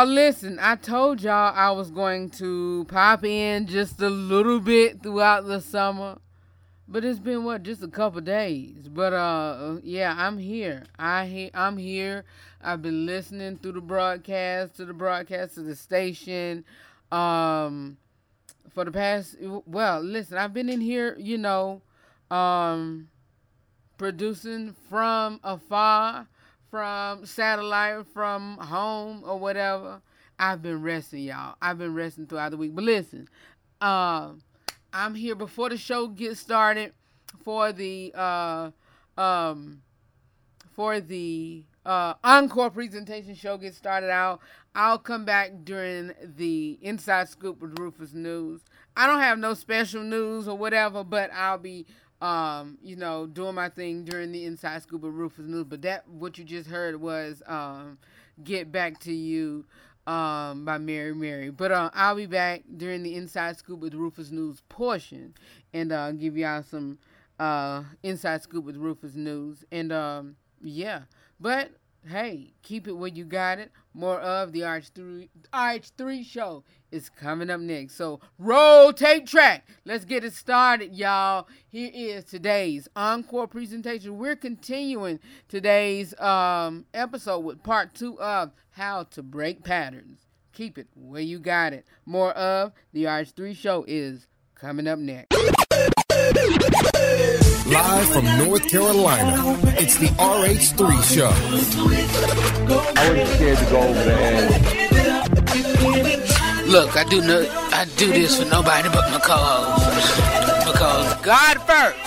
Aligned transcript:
Y'all? 0.00 0.08
Listen, 0.08 0.58
I 0.58 0.76
told 0.76 1.20
y'all 1.22 1.52
I 1.54 1.70
was 1.72 1.90
going 1.90 2.30
to 2.30 2.86
pop 2.88 3.22
in 3.22 3.66
just 3.66 4.00
a 4.00 4.08
little 4.08 4.58
bit 4.58 5.02
throughout 5.02 5.46
the 5.46 5.60
summer. 5.60 6.16
But 6.88 7.04
it's 7.04 7.18
been 7.18 7.44
what, 7.44 7.64
just 7.64 7.82
a 7.82 7.88
couple 7.88 8.22
days. 8.22 8.88
But 8.88 9.12
uh 9.12 9.76
yeah, 9.82 10.14
I'm 10.16 10.38
here. 10.38 10.86
I 10.98 11.26
he- 11.26 11.50
I'm 11.52 11.76
here. 11.76 12.24
I've 12.62 12.80
been 12.80 13.04
listening 13.04 13.58
through 13.58 13.72
the 13.72 13.82
broadcast 13.82 14.76
to 14.78 14.86
the 14.86 14.94
broadcast 14.94 15.56
to 15.56 15.62
the 15.62 15.76
station. 15.76 16.64
Um 17.12 17.98
for 18.74 18.86
the 18.86 18.92
past 18.92 19.36
well, 19.66 20.00
listen, 20.00 20.38
I've 20.38 20.54
been 20.54 20.70
in 20.70 20.80
here, 20.80 21.14
you 21.18 21.36
know, 21.36 21.82
um 22.30 23.08
producing 23.98 24.74
from 24.88 25.40
afar 25.44 26.26
from 26.70 27.26
satellite, 27.26 28.06
from 28.12 28.56
home, 28.58 29.22
or 29.26 29.38
whatever. 29.38 30.00
I've 30.38 30.62
been 30.62 30.82
resting, 30.82 31.24
y'all. 31.24 31.56
I've 31.60 31.78
been 31.78 31.94
resting 31.94 32.26
throughout 32.26 32.52
the 32.52 32.56
week. 32.56 32.74
But 32.74 32.84
listen, 32.84 33.28
uh, 33.80 34.30
I'm 34.92 35.14
here 35.14 35.34
before 35.34 35.68
the 35.68 35.76
show 35.76 36.06
gets 36.06 36.40
started 36.40 36.92
for 37.44 37.72
the 37.72 38.12
uh, 38.14 38.70
um, 39.18 39.82
for 40.72 41.00
the 41.00 41.64
uh, 41.84 42.14
encore 42.24 42.70
presentation 42.70 43.34
show 43.34 43.58
gets 43.58 43.76
started 43.76 44.10
out. 44.10 44.40
I'll 44.74 44.98
come 44.98 45.24
back 45.24 45.50
during 45.64 46.12
the 46.22 46.78
inside 46.80 47.28
scoop 47.28 47.60
with 47.60 47.78
Rufus 47.78 48.12
News. 48.12 48.60
I 48.96 49.06
don't 49.06 49.20
have 49.20 49.38
no 49.38 49.54
special 49.54 50.02
news 50.02 50.46
or 50.46 50.56
whatever, 50.56 51.02
but 51.02 51.30
I'll 51.32 51.58
be 51.58 51.86
um, 52.20 52.78
you 52.82 52.96
know, 52.96 53.26
doing 53.26 53.54
my 53.54 53.68
thing 53.68 54.04
during 54.04 54.32
the 54.32 54.44
Inside 54.44 54.82
Scoop 54.82 55.04
of 55.04 55.14
Rufus 55.14 55.46
News. 55.46 55.64
But 55.64 55.82
that, 55.82 56.08
what 56.08 56.38
you 56.38 56.44
just 56.44 56.68
heard 56.68 57.00
was 57.00 57.42
um, 57.46 57.98
Get 58.42 58.70
Back 58.70 59.00
to 59.00 59.12
You 59.12 59.64
um, 60.06 60.64
by 60.64 60.78
Mary 60.78 61.14
Mary. 61.14 61.50
But 61.50 61.72
uh, 61.72 61.90
I'll 61.94 62.16
be 62.16 62.26
back 62.26 62.62
during 62.76 63.02
the 63.02 63.14
Inside 63.14 63.56
Scoop 63.56 63.80
with 63.80 63.94
Rufus 63.94 64.30
News 64.30 64.62
portion 64.68 65.34
and 65.72 65.92
uh, 65.92 66.12
give 66.12 66.36
y'all 66.36 66.62
some 66.62 66.98
uh, 67.38 67.84
Inside 68.02 68.42
Scoop 68.42 68.64
with 68.64 68.76
Rufus 68.76 69.14
News. 69.14 69.64
And 69.70 69.92
um, 69.92 70.36
yeah, 70.62 71.02
but 71.38 71.70
hey, 72.08 72.52
keep 72.62 72.88
it 72.88 72.92
where 72.92 73.08
you 73.08 73.24
got 73.24 73.58
it. 73.58 73.70
More 73.94 74.20
of 74.20 74.52
the 74.52 74.60
RH3, 74.60 75.28
RH3 75.52 76.24
show 76.24 76.64
is 76.92 77.08
coming 77.08 77.50
up 77.50 77.60
next. 77.60 77.96
So 77.96 78.20
roll 78.38 78.92
tape 78.92 79.26
track. 79.26 79.66
Let's 79.84 80.04
get 80.04 80.24
it 80.24 80.32
started, 80.32 80.94
y'all. 80.94 81.48
Here 81.68 81.90
is 81.92 82.24
today's 82.24 82.88
encore 82.96 83.46
presentation. 83.46 84.18
We're 84.18 84.36
continuing 84.36 85.20
today's 85.48 86.18
um, 86.20 86.86
episode 86.94 87.40
with 87.40 87.62
part 87.62 87.94
two 87.94 88.20
of 88.20 88.52
How 88.70 89.04
to 89.04 89.22
Break 89.22 89.64
Patterns. 89.64 90.20
Keep 90.52 90.78
it 90.78 90.88
where 90.94 91.22
you 91.22 91.38
got 91.38 91.72
it. 91.72 91.86
More 92.06 92.32
of 92.32 92.72
the 92.92 93.04
RH3 93.04 93.56
show 93.56 93.84
is 93.86 94.26
coming 94.54 94.86
up 94.86 94.98
next. 94.98 95.34
Live 97.66 98.08
from 98.08 98.24
North 98.38 98.68
Carolina, 98.68 99.56
it's 99.78 99.96
the 99.98 100.08
RH3 100.18 101.14
show. 101.14 101.30
I 102.96 103.10
wasn't 103.10 103.28
scared 103.36 103.58
to 103.58 103.64
go 103.66 103.80
over 103.80 104.04
there. 104.04 104.48
Look, 106.70 106.96
I 106.96 107.02
do 107.02 107.20
no, 107.20 107.40
I 107.72 107.84
do 107.96 108.12
this 108.12 108.38
for 108.38 108.44
nobody 108.48 108.88
but 108.90 109.10
my 109.10 109.18
co-host. 109.18 109.90
because 110.64 111.14
God 111.20 111.56
first, 111.66 111.98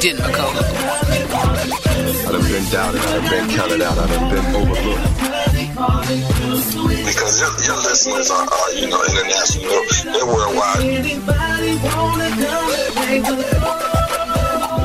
then 0.00 0.16
my 0.16 0.32
co-host. 0.32 0.72
I 2.24 2.32
done 2.32 2.40
been 2.40 2.64
doubted, 2.72 3.02
I 3.02 3.20
done 3.20 3.28
been 3.28 3.50
counted 3.54 3.82
out, 3.82 3.98
I 3.98 4.06
done 4.08 4.30
been 4.32 4.46
overlooked. 4.56 5.04
because 7.04 7.36
your, 7.38 7.52
your 7.68 7.76
listeners 7.84 8.30
are, 8.30 8.48
are, 8.48 8.72
you 8.72 8.88
know, 8.88 9.04
international. 9.04 9.68
They're 10.08 10.24
worldwide. 10.24 10.80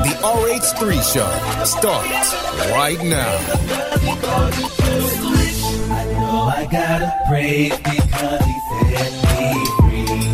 The 0.04 0.14
RH3 0.20 1.00
show 1.00 1.32
starts 1.64 2.34
right 2.76 3.00
now. 3.02 4.87
I 6.50 6.64
gotta 6.64 7.24
praise 7.28 7.76
because 7.76 8.44
he 8.44 8.56
set 8.70 9.12
me 9.38 9.66
free. 9.76 10.32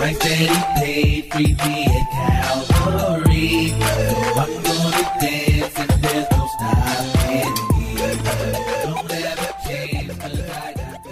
Right 0.00 0.18
that 0.20 0.38
he 0.48 0.80
paid 0.80 1.32
free 1.32 1.54
me 1.66 1.86
at 1.86 2.06
Calvary. 2.12 3.72
I'm 4.38 4.62
gonna 4.62 5.04
dance 5.20 5.76
and 5.76 5.90
there's 6.04 6.30
no 6.30 6.46
stopping 6.54 7.52
me. 7.74 7.90
Don't 8.84 9.10
ever 9.10 9.52
change 9.66 10.18
'cause 10.20 10.40
I 10.40 10.72
got 10.74 11.02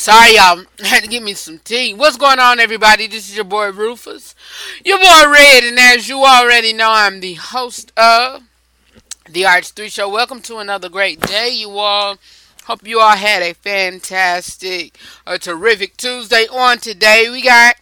Sorry, 0.00 0.36
y'all. 0.36 0.64
Had 0.88 1.02
to 1.02 1.08
give 1.08 1.22
me 1.22 1.34
some 1.34 1.58
tea. 1.58 1.92
What's 1.92 2.16
going 2.16 2.38
on, 2.38 2.60
everybody? 2.60 3.08
This 3.08 3.28
is 3.28 3.36
your 3.36 3.44
boy 3.44 3.72
Rufus, 3.72 4.34
your 4.86 4.98
boy 4.98 5.30
Red, 5.30 5.64
and 5.64 5.78
as 5.78 6.08
you 6.08 6.24
already 6.24 6.72
know, 6.72 6.90
I'm 6.90 7.20
the 7.20 7.34
host 7.34 7.92
of 7.98 8.47
the 9.32 9.42
RH3 9.42 9.90
Show. 9.90 10.08
Welcome 10.08 10.40
to 10.42 10.58
another 10.58 10.88
great 10.88 11.20
day, 11.20 11.50
you 11.50 11.70
all. 11.78 12.16
Hope 12.64 12.86
you 12.86 13.00
all 13.00 13.16
had 13.16 13.42
a 13.42 13.54
fantastic, 13.54 14.98
a 15.26 15.38
terrific 15.38 15.96
Tuesday 15.96 16.46
on 16.50 16.78
today. 16.78 17.28
We 17.30 17.42
got 17.42 17.76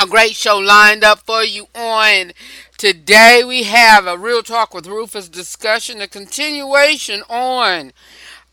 a 0.00 0.06
great 0.06 0.36
show 0.36 0.58
lined 0.58 1.02
up 1.02 1.20
for 1.20 1.42
you 1.42 1.66
on 1.74 2.32
today. 2.76 3.42
We 3.44 3.64
have 3.64 4.06
a 4.06 4.18
real 4.18 4.42
talk 4.42 4.74
with 4.74 4.86
Rufus 4.86 5.28
discussion, 5.28 6.00
a 6.00 6.08
continuation 6.08 7.22
on 7.28 7.92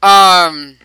um 0.01 0.77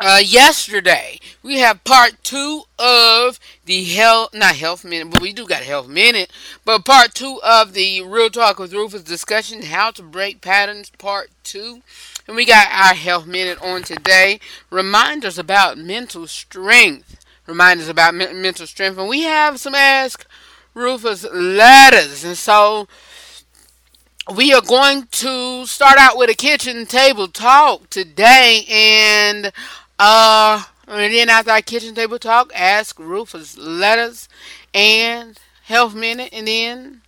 uh, 0.00 0.20
yesterday 0.24 1.18
we 1.42 1.58
have 1.58 1.82
part 1.84 2.12
two 2.22 2.62
of 2.78 3.40
the 3.64 3.84
health 3.84 4.32
not 4.32 4.54
health 4.56 4.84
minute 4.84 5.10
but 5.10 5.20
we 5.20 5.32
do 5.32 5.46
got 5.46 5.62
health 5.62 5.88
minute 5.88 6.30
but 6.64 6.84
part 6.84 7.14
two 7.14 7.40
of 7.42 7.72
the 7.72 8.00
real 8.02 8.30
talk 8.30 8.58
with 8.58 8.72
rufus 8.72 9.02
discussion 9.02 9.62
how 9.62 9.90
to 9.90 10.02
break 10.02 10.40
patterns 10.40 10.90
part 10.98 11.30
two. 11.42 11.82
And 12.26 12.36
we 12.36 12.44
got 12.44 12.68
our 12.70 12.94
health 12.94 13.26
minute 13.26 13.58
on 13.62 13.82
today. 13.82 14.38
Reminders 14.70 15.38
about 15.38 15.78
mental 15.78 16.26
strength. 16.26 17.16
Reminders 17.46 17.88
about 17.88 18.14
men- 18.14 18.42
mental 18.42 18.66
strength. 18.66 18.98
And 18.98 19.08
we 19.08 19.22
have 19.22 19.58
some 19.58 19.74
ask 19.74 20.26
rufus 20.74 21.24
letters. 21.32 22.24
And 22.24 22.36
so 22.36 22.86
we 24.34 24.52
are 24.52 24.60
going 24.60 25.06
to 25.10 25.64
start 25.66 25.96
out 25.98 26.18
with 26.18 26.28
a 26.28 26.34
kitchen 26.34 26.84
table 26.86 27.28
talk 27.28 27.88
today. 27.88 28.64
And 28.68 29.52
uh 29.98 30.62
and 30.86 31.12
then 31.12 31.28
after 31.28 31.50
our 31.50 31.60
kitchen 31.62 31.94
table 31.94 32.18
talk 32.18 32.50
ask 32.54 32.98
rufus 32.98 33.56
letters 33.58 34.28
and 34.74 35.38
health 35.64 35.94
minute 35.94 36.30
and 36.32 36.46
then 36.46 37.02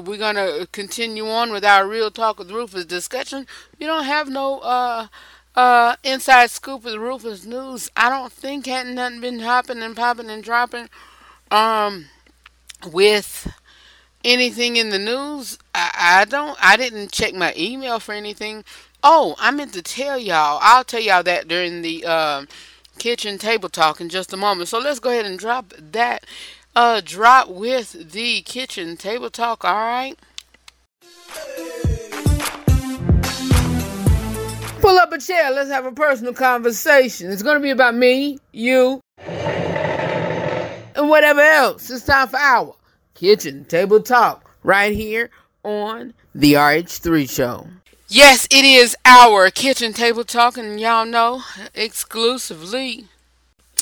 we're 0.00 0.18
gonna 0.18 0.66
continue 0.72 1.28
on 1.28 1.52
with 1.52 1.64
our 1.64 1.86
real 1.86 2.10
talk 2.10 2.38
with 2.38 2.50
rufus 2.50 2.84
discussion 2.84 3.46
You 3.78 3.86
don't 3.86 4.04
have 4.04 4.28
no 4.28 4.58
uh 4.60 5.06
uh 5.54 5.96
inside 6.02 6.50
scoop 6.50 6.84
with 6.84 6.94
rufus 6.94 7.44
news 7.44 7.90
i 7.96 8.08
don't 8.08 8.32
think 8.32 8.66
hadn't 8.66 8.94
nothing 8.94 9.20
been 9.20 9.40
hopping 9.40 9.82
and 9.82 9.94
popping 9.96 10.30
and 10.30 10.42
dropping 10.42 10.88
um 11.50 12.06
with 12.90 13.52
anything 14.24 14.76
in 14.76 14.90
the 14.90 14.98
news. 14.98 15.58
I, 15.74 16.20
I 16.22 16.24
don't. 16.24 16.56
I 16.60 16.76
didn't 16.76 17.12
check 17.12 17.34
my 17.34 17.52
email 17.56 18.00
for 18.00 18.12
anything. 18.12 18.64
Oh, 19.04 19.34
I 19.38 19.50
meant 19.50 19.72
to 19.74 19.82
tell 19.82 20.16
y'all. 20.16 20.60
I'll 20.62 20.84
tell 20.84 21.00
y'all 21.00 21.24
that 21.24 21.48
during 21.48 21.82
the 21.82 22.04
um 22.04 22.48
kitchen 22.98 23.36
table 23.36 23.68
talk 23.68 24.00
in 24.00 24.08
just 24.08 24.32
a 24.32 24.36
moment. 24.36 24.68
So 24.68 24.78
let's 24.78 25.00
go 25.00 25.10
ahead 25.10 25.26
and 25.26 25.38
drop 25.38 25.72
that. 25.76 26.24
Uh, 26.74 27.02
drop 27.04 27.48
with 27.48 28.12
the 28.12 28.42
kitchen 28.42 28.96
table 28.96 29.28
talk. 29.28 29.64
All 29.64 29.74
right. 29.74 30.16
Pull 34.80 34.98
up 34.98 35.12
a 35.12 35.18
chair. 35.18 35.50
Let's 35.50 35.70
have 35.70 35.84
a 35.84 35.92
personal 35.92 36.32
conversation. 36.32 37.30
It's 37.30 37.42
gonna 37.42 37.60
be 37.60 37.70
about 37.70 37.94
me, 37.94 38.38
you, 38.52 39.00
and 39.26 41.08
whatever 41.08 41.40
else. 41.40 41.90
It's 41.90 42.04
time 42.04 42.28
for 42.28 42.38
our 42.38 42.76
kitchen 43.14 43.64
table 43.64 44.00
talk 44.00 44.48
right 44.62 44.94
here 44.94 45.30
on 45.64 46.14
the 46.34 46.54
RH3 46.54 47.28
show. 47.28 47.66
Yes, 48.14 48.46
it 48.50 48.66
is 48.66 48.94
our 49.06 49.48
kitchen 49.48 49.94
table 49.94 50.22
talk, 50.22 50.58
and 50.58 50.78
y'all 50.78 51.06
know 51.06 51.44
exclusively. 51.74 53.06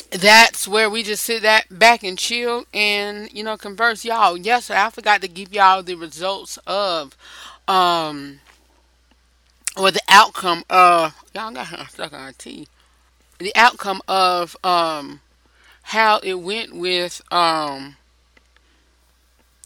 That's 0.09 0.69
where 0.69 0.89
we 0.89 1.03
just 1.03 1.25
sit 1.25 1.41
that 1.41 1.65
back 1.69 2.01
and 2.01 2.17
chill 2.17 2.63
and 2.73 3.29
you 3.33 3.43
know 3.43 3.57
converse. 3.57 4.05
Y'all, 4.05 4.37
yes, 4.37 4.69
I 4.71 4.89
forgot 4.89 5.19
to 5.23 5.27
give 5.27 5.51
y'all 5.51 5.83
the 5.83 5.95
results 5.95 6.57
of 6.65 7.17
um 7.67 8.39
or 9.75 9.91
the 9.91 10.01
outcome 10.07 10.63
of 10.69 11.13
y'all 11.35 11.51
got 11.51 11.91
stuck 11.91 12.13
on 12.13 12.33
tea. 12.37 12.69
The 13.37 13.53
outcome 13.53 14.01
of 14.07 14.55
um 14.63 15.19
how 15.83 16.19
it 16.19 16.35
went 16.35 16.73
with 16.73 17.21
um 17.33 17.97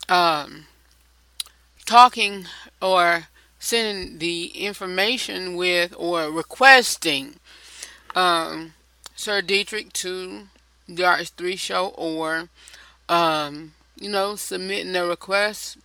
um, 0.09 0.65
talking 1.85 2.47
or 2.81 3.27
sending 3.65 4.19
the 4.19 4.45
information 4.63 5.55
with 5.55 5.91
or 5.97 6.29
requesting 6.29 7.37
um, 8.15 8.75
Sir 9.15 9.41
Dietrich 9.41 9.91
to 9.93 10.43
the 10.87 11.01
RH3 11.01 11.57
show 11.57 11.87
or, 11.97 12.49
um, 13.09 13.73
you 13.99 14.07
know, 14.07 14.35
submitting 14.35 14.95
a 14.95 15.07
request 15.07 15.79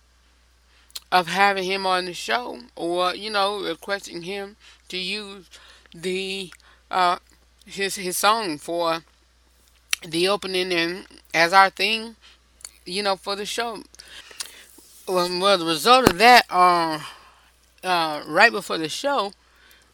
of 1.11 1.27
having 1.27 1.63
him 1.63 1.87
on 1.87 2.05
the 2.05 2.13
show 2.13 2.59
or, 2.75 3.15
you 3.15 3.31
know, 3.31 3.63
requesting 3.63 4.21
him 4.21 4.57
to 4.89 4.97
use 4.97 5.49
the 5.91 6.53
uh, 6.91 7.17
his 7.65 7.95
his 7.95 8.15
song 8.15 8.59
for 8.59 8.99
the 10.07 10.27
opening 10.27 10.71
and 10.71 11.07
as 11.33 11.51
our 11.51 11.71
thing, 11.71 12.15
you 12.85 13.01
know, 13.01 13.15
for 13.15 13.35
the 13.35 13.45
show. 13.45 13.81
Well, 15.07 15.39
well 15.39 15.57
the 15.57 15.65
result 15.65 16.11
of 16.11 16.19
that, 16.19 16.45
uh, 16.47 16.99
uh, 17.83 18.23
right 18.27 18.51
before 18.51 18.77
the 18.77 18.89
show, 18.89 19.33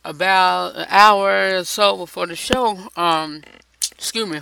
about 0.03 0.75
an 0.75 0.85
hour 0.89 1.57
or 1.57 1.63
so 1.63 1.97
before 1.97 2.27
the 2.27 2.35
show, 2.35 2.87
um, 2.95 3.43
excuse 3.91 4.27
me, 4.27 4.39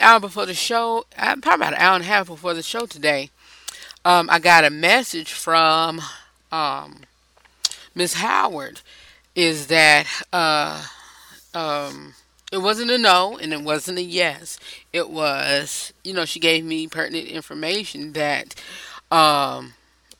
hour 0.00 0.20
before 0.20 0.46
the 0.46 0.54
show, 0.54 1.04
uh, 1.18 1.36
probably 1.42 1.66
about 1.66 1.74
an 1.74 1.80
hour 1.80 1.94
and 1.94 2.04
a 2.04 2.06
half 2.06 2.26
before 2.26 2.54
the 2.54 2.62
show 2.62 2.86
today, 2.86 3.30
um, 4.04 4.28
I 4.30 4.38
got 4.38 4.64
a 4.64 4.70
message 4.70 5.32
from 5.32 6.00
um, 6.50 7.00
Miss 7.94 8.14
Howard. 8.14 8.80
Is 9.34 9.68
that 9.68 10.06
uh, 10.30 10.84
um, 11.54 12.14
it 12.52 12.58
wasn't 12.58 12.90
a 12.90 12.98
no 12.98 13.38
and 13.38 13.52
it 13.54 13.62
wasn't 13.62 13.98
a 13.98 14.02
yes. 14.02 14.60
It 14.92 15.08
was, 15.08 15.94
you 16.04 16.12
know, 16.12 16.26
she 16.26 16.38
gave 16.38 16.66
me 16.66 16.86
pertinent 16.86 17.28
information 17.28 18.12
that, 18.12 18.54
um, 19.10 19.72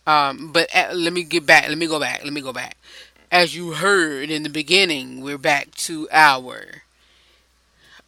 um, 0.07 0.53
but 0.53 0.69
uh, 0.75 0.91
let 0.93 1.13
me 1.13 1.23
get 1.23 1.47
back. 1.47 1.69
Let 1.69 1.79
me 1.79 1.87
go 1.87 2.01
back. 2.01 2.25
Let 2.25 2.33
me 2.33 2.41
go 2.41 2.53
back. 2.53 2.77
As 3.31 3.57
you 3.57 3.73
heard 3.73 4.31
in 4.31 4.43
the 4.43 4.51
beginning, 4.51 5.23
we're 5.23 5.39
back 5.39 5.75
to 5.77 6.09
our 6.13 6.83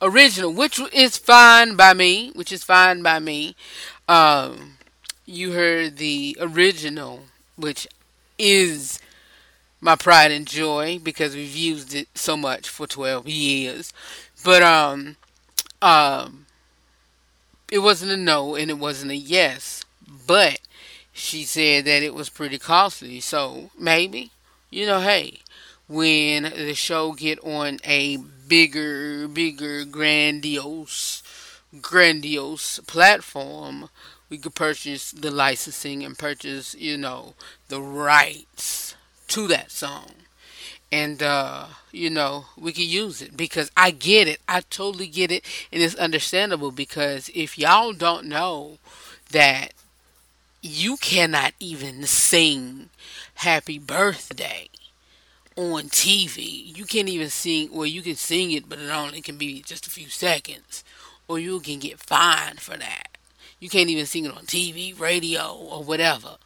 original, 0.03 0.53
which 0.53 0.81
is 0.93 1.17
fine 1.17 1.77
by 1.77 1.95
me, 1.95 2.31
which 2.35 2.53
is 2.53 2.63
fine 2.63 3.03
by 3.03 3.19
me. 3.19 3.57
Um, 4.09 4.75
you 5.25 5.53
heard 5.53 5.97
the 5.97 6.37
original, 6.41 7.25
which 7.57 7.87
is 8.39 8.99
my 9.81 9.95
pride 9.95 10.31
and 10.31 10.47
joy 10.47 10.99
because 10.99 11.35
we've 11.35 11.55
used 11.55 11.95
it 11.95 12.09
so 12.15 12.37
much 12.37 12.69
for 12.69 12.87
12 12.87 13.29
years. 13.29 13.93
But 14.43 14.63
um 14.63 15.17
um 15.83 16.47
it 17.71 17.79
wasn't 17.81 18.13
a 18.13 18.17
no 18.17 18.55
and 18.55 18.71
it 18.71 18.79
wasn't 18.79 19.13
a 19.13 19.17
yes. 19.17 19.85
But 20.27 20.61
she 21.15 21.45
said 21.45 21.85
that 21.85 22.03
it 22.03 22.13
was 22.13 22.29
pretty 22.29 22.59
costly. 22.59 23.21
So 23.21 23.71
maybe, 23.79 24.33
you 24.69 24.85
know, 24.85 25.01
hey, 25.01 25.39
when 25.87 26.43
the 26.43 26.75
show 26.75 27.13
get 27.13 27.39
on 27.45 27.79
a 27.85 28.17
bigger, 28.17 29.29
bigger, 29.29 29.85
grandiose, 29.85 31.23
grandiose 31.81 32.81
platform, 32.81 33.89
we 34.29 34.39
could 34.39 34.57
purchase 34.57 35.13
the 35.13 35.31
licensing 35.31 36.03
and 36.03 36.19
purchase, 36.19 36.75
you 36.75 36.99
know, 36.99 37.35
the 37.69 37.81
rights 37.81 38.97
to 39.29 39.47
that 39.47 39.71
song. 39.71 40.11
And, 40.91 41.23
uh, 41.23 41.67
you 41.93 42.11
know, 42.11 42.47
we 42.57 42.73
can 42.73 42.89
use 42.89 43.23
it 43.23 43.37
because 43.37 43.71
I 43.77 43.93
get 43.93 44.27
it. 44.27 44.41
I 44.49 44.63
totally 44.63 45.07
get 45.07 45.31
it. 45.31 45.45
And 45.73 45.81
it's 45.81 45.95
understandable 45.95 46.73
because 46.73 47.31
if 47.35 47.57
y'all 47.57 47.93
don't 47.93 48.27
know 48.27 48.79
that 49.31 49.74
you 50.65 50.97
cannot 50.97 51.53
even 51.61 52.05
sing 52.05 52.89
happy 53.35 53.79
birthday 53.79 54.71
on 55.57 55.85
TV. 55.85 56.75
You 56.77 56.87
can't 56.87 57.09
even 57.09 57.29
sing, 57.29 57.69
well, 57.71 57.85
you 57.85 58.01
can 58.01 58.17
sing 58.17 58.51
it, 58.51 58.67
but 58.67 58.79
it 58.79 58.89
only 58.89 59.21
can 59.21 59.37
be 59.37 59.61
just 59.61 59.87
a 59.87 59.91
few 59.91 60.09
seconds, 60.09 60.83
or 61.29 61.39
you 61.39 61.61
can 61.61 61.81
get 61.81 62.01
fined 62.01 62.61
for 62.61 62.79
that. 62.79 63.19
You 63.61 63.69
can't 63.69 63.91
even 63.91 64.07
sing 64.07 64.25
it 64.25 64.35
on 64.35 64.47
TV, 64.47 64.99
radio, 64.99 65.53
or 65.55 65.85
whatever. 65.85 66.37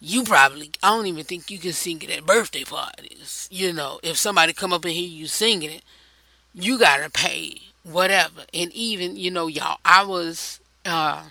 You 0.00 0.24
probably, 0.24 0.72
I 0.82 0.88
don't 0.88 1.06
even 1.06 1.24
think 1.24 1.52
you 1.52 1.58
can 1.58 1.72
sing 1.72 2.02
it 2.02 2.10
at 2.10 2.26
birthday 2.26 2.64
parties. 2.64 3.48
You 3.48 3.72
know, 3.72 4.00
if 4.02 4.16
somebody 4.16 4.52
come 4.52 4.72
up 4.72 4.84
and 4.84 4.92
hear 4.92 5.08
you 5.08 5.28
singing 5.28 5.70
it, 5.70 5.82
you 6.52 6.80
gotta 6.80 7.10
pay 7.10 7.62
whatever. 7.84 8.42
And 8.52 8.72
even, 8.72 9.16
you 9.16 9.30
know, 9.30 9.46
y'all, 9.46 9.78
I 9.84 10.04
was 10.04 10.58
uh, 10.84 11.22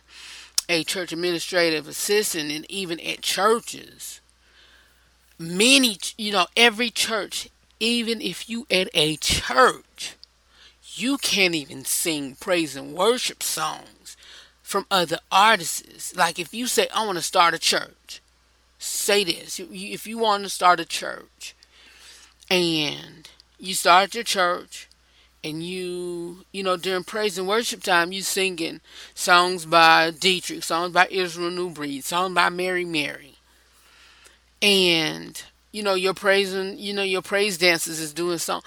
a 0.70 0.84
church 0.84 1.12
administrative 1.12 1.88
assistant, 1.88 2.52
and 2.52 2.70
even 2.70 3.00
at 3.00 3.22
churches, 3.22 4.22
many, 5.38 5.98
you 6.18 6.32
know, 6.32 6.48
every 6.56 6.90
church, 6.90 7.50
even 7.80 8.22
if 8.22 8.50
you 8.50 8.66
at 8.72 8.90
a 8.94 9.16
church, 9.18 10.16
you 10.96 11.18
can't 11.18 11.56
even 11.56 11.84
sing 11.86 12.36
praise 12.40 12.76
and 12.76 12.94
worship 12.94 13.42
songs 13.42 14.16
from 14.62 14.86
other 14.90 15.20
artists. 15.32 16.16
Like 16.16 16.40
if 16.40 16.54
you 16.54 16.68
say, 16.68 16.88
I 16.94 17.06
want 17.06 17.18
to 17.18 17.24
start 17.24 17.54
a 17.54 17.60
church, 17.60 18.22
say 18.78 19.24
this. 19.24 19.60
If 19.60 20.08
you 20.08 20.18
want 20.18 20.44
to 20.44 20.50
start 20.50 20.80
a 20.80 20.86
church 20.86 21.56
and 22.50 23.30
you 23.58 23.74
start 23.74 24.16
your 24.16 24.24
church 24.24 24.88
and 25.44 25.64
you, 25.64 26.46
you 26.52 26.64
know, 26.64 26.78
during 26.78 27.04
praise 27.04 27.38
and 27.38 27.48
worship 27.48 27.84
time, 27.84 28.12
you 28.12 28.22
singing 28.22 28.80
songs 29.14 29.66
by 29.66 30.12
Dietrich, 30.12 30.64
songs 30.64 30.94
by 30.94 31.08
Israel 31.10 31.52
New 31.52 31.70
Breed, 31.70 32.04
songs 32.04 32.34
by 32.34 32.50
Mary 32.50 32.86
Mary. 32.86 33.36
And 34.62 35.42
you 35.74 35.84
know 35.84 35.96
your 35.96 36.14
praising 36.14 36.78
you 36.78 36.94
know 36.94 37.04
your 37.04 37.22
praise 37.22 37.58
dancers 37.58 38.00
is 38.00 38.14
doing 38.14 38.38
song. 38.38 38.62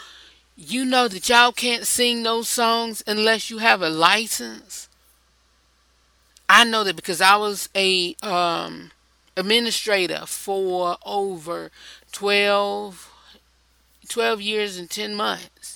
You 0.56 0.84
know 0.84 1.08
that 1.08 1.28
y'all 1.28 1.52
can't 1.52 1.86
sing 1.86 2.22
those 2.22 2.48
songs 2.48 3.02
unless 3.06 3.50
you 3.50 3.58
have 3.58 3.80
a 3.80 3.88
license? 3.88 4.88
I 6.48 6.64
know 6.64 6.84
that 6.84 6.96
because 6.96 7.20
i 7.20 7.36
was 7.36 7.68
a 7.74 8.14
um 8.22 8.90
administrator 9.36 10.24
for 10.26 10.96
over 11.04 11.70
12 12.12 13.10
12 14.08 14.40
years 14.40 14.78
and 14.78 14.88
10 14.88 15.14
months 15.14 15.75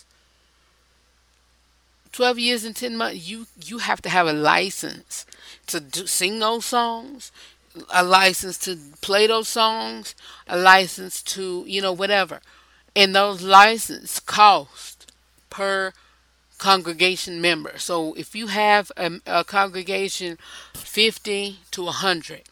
12 2.12 2.38
years 2.38 2.64
and 2.64 2.74
10 2.74 2.96
months 2.96 3.28
you 3.30 3.46
you 3.64 3.78
have 3.78 4.02
to 4.02 4.08
have 4.08 4.26
a 4.26 4.32
license 4.32 5.26
to 5.66 5.80
do, 5.80 6.06
sing 6.06 6.38
those 6.40 6.64
songs 6.64 7.30
a 7.90 8.04
license 8.04 8.58
to 8.58 8.76
play 9.00 9.26
those 9.26 9.48
songs, 9.48 10.14
a 10.46 10.58
license 10.58 11.22
to, 11.22 11.64
you 11.66 11.80
know, 11.80 11.92
whatever. 11.92 12.40
And 12.96 13.14
those 13.14 13.42
license 13.42 14.18
cost 14.20 15.12
per 15.48 15.92
congregation 16.58 17.40
member. 17.40 17.78
So 17.78 18.14
if 18.14 18.34
you 18.34 18.48
have 18.48 18.90
a, 18.96 19.20
a 19.26 19.44
congregation 19.44 20.38
50 20.74 21.60
to 21.70 21.84
100, 21.84 22.42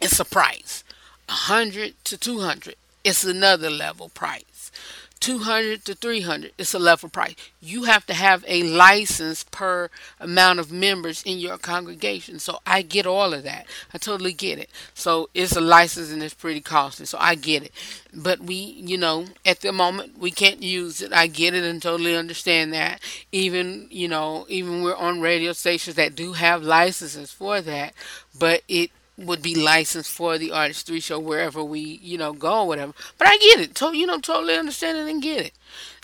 it's 0.00 0.18
a 0.18 0.24
price. 0.24 0.82
100 1.28 1.94
to 2.04 2.16
200, 2.16 2.74
it's 3.04 3.24
another 3.24 3.70
level 3.70 4.08
price. 4.08 4.72
200 5.20 5.84
to 5.84 5.94
300 5.94 6.52
it's 6.58 6.72
a 6.74 6.78
level 6.78 7.08
price. 7.08 7.34
You 7.60 7.84
have 7.84 8.06
to 8.06 8.14
have 8.14 8.44
a 8.48 8.62
license 8.62 9.44
per 9.44 9.90
amount 10.18 10.58
of 10.58 10.72
members 10.72 11.22
in 11.22 11.38
your 11.38 11.58
congregation. 11.58 12.38
So 12.38 12.60
i 12.66 12.82
get 12.82 13.06
all 13.06 13.34
of 13.34 13.42
that. 13.44 13.66
I 13.92 13.98
totally 13.98 14.32
get 14.32 14.58
it. 14.58 14.70
So 14.94 15.28
it's 15.34 15.54
a 15.54 15.60
license 15.60 16.10
and 16.10 16.22
it's 16.22 16.34
pretty 16.34 16.60
costly. 16.60 17.06
So 17.06 17.18
i 17.20 17.34
get 17.34 17.62
it. 17.62 17.72
But 18.14 18.40
we 18.40 18.54
you 18.54 18.96
know 18.96 19.26
at 19.44 19.60
the 19.60 19.72
moment 19.72 20.18
we 20.18 20.30
can't 20.30 20.62
use 20.62 21.02
it. 21.02 21.12
I 21.12 21.26
get 21.26 21.54
it 21.54 21.64
and 21.64 21.82
totally 21.82 22.16
understand 22.16 22.72
that. 22.72 23.00
Even 23.30 23.88
you 23.90 24.08
know 24.08 24.46
even 24.48 24.82
we're 24.82 24.96
on 24.96 25.20
radio 25.20 25.52
stations 25.52 25.96
that 25.96 26.16
do 26.16 26.32
have 26.32 26.62
licenses 26.62 27.30
for 27.30 27.60
that 27.60 27.92
but 28.38 28.62
it 28.68 28.90
would 29.20 29.42
be 29.42 29.54
licensed 29.54 30.10
for 30.10 30.38
the 30.38 30.52
RH3 30.52 31.00
show 31.00 31.18
wherever 31.18 31.62
we, 31.62 31.80
you 31.80 32.18
know, 32.18 32.32
go 32.32 32.62
or 32.62 32.66
whatever. 32.68 32.92
But 33.18 33.28
I 33.28 33.36
get 33.38 33.60
it. 33.60 33.74
To, 33.76 33.96
you 33.96 34.06
know, 34.06 34.18
totally 34.18 34.56
understand 34.56 34.98
it 34.98 35.10
and 35.10 35.22
get 35.22 35.46
it. 35.46 35.52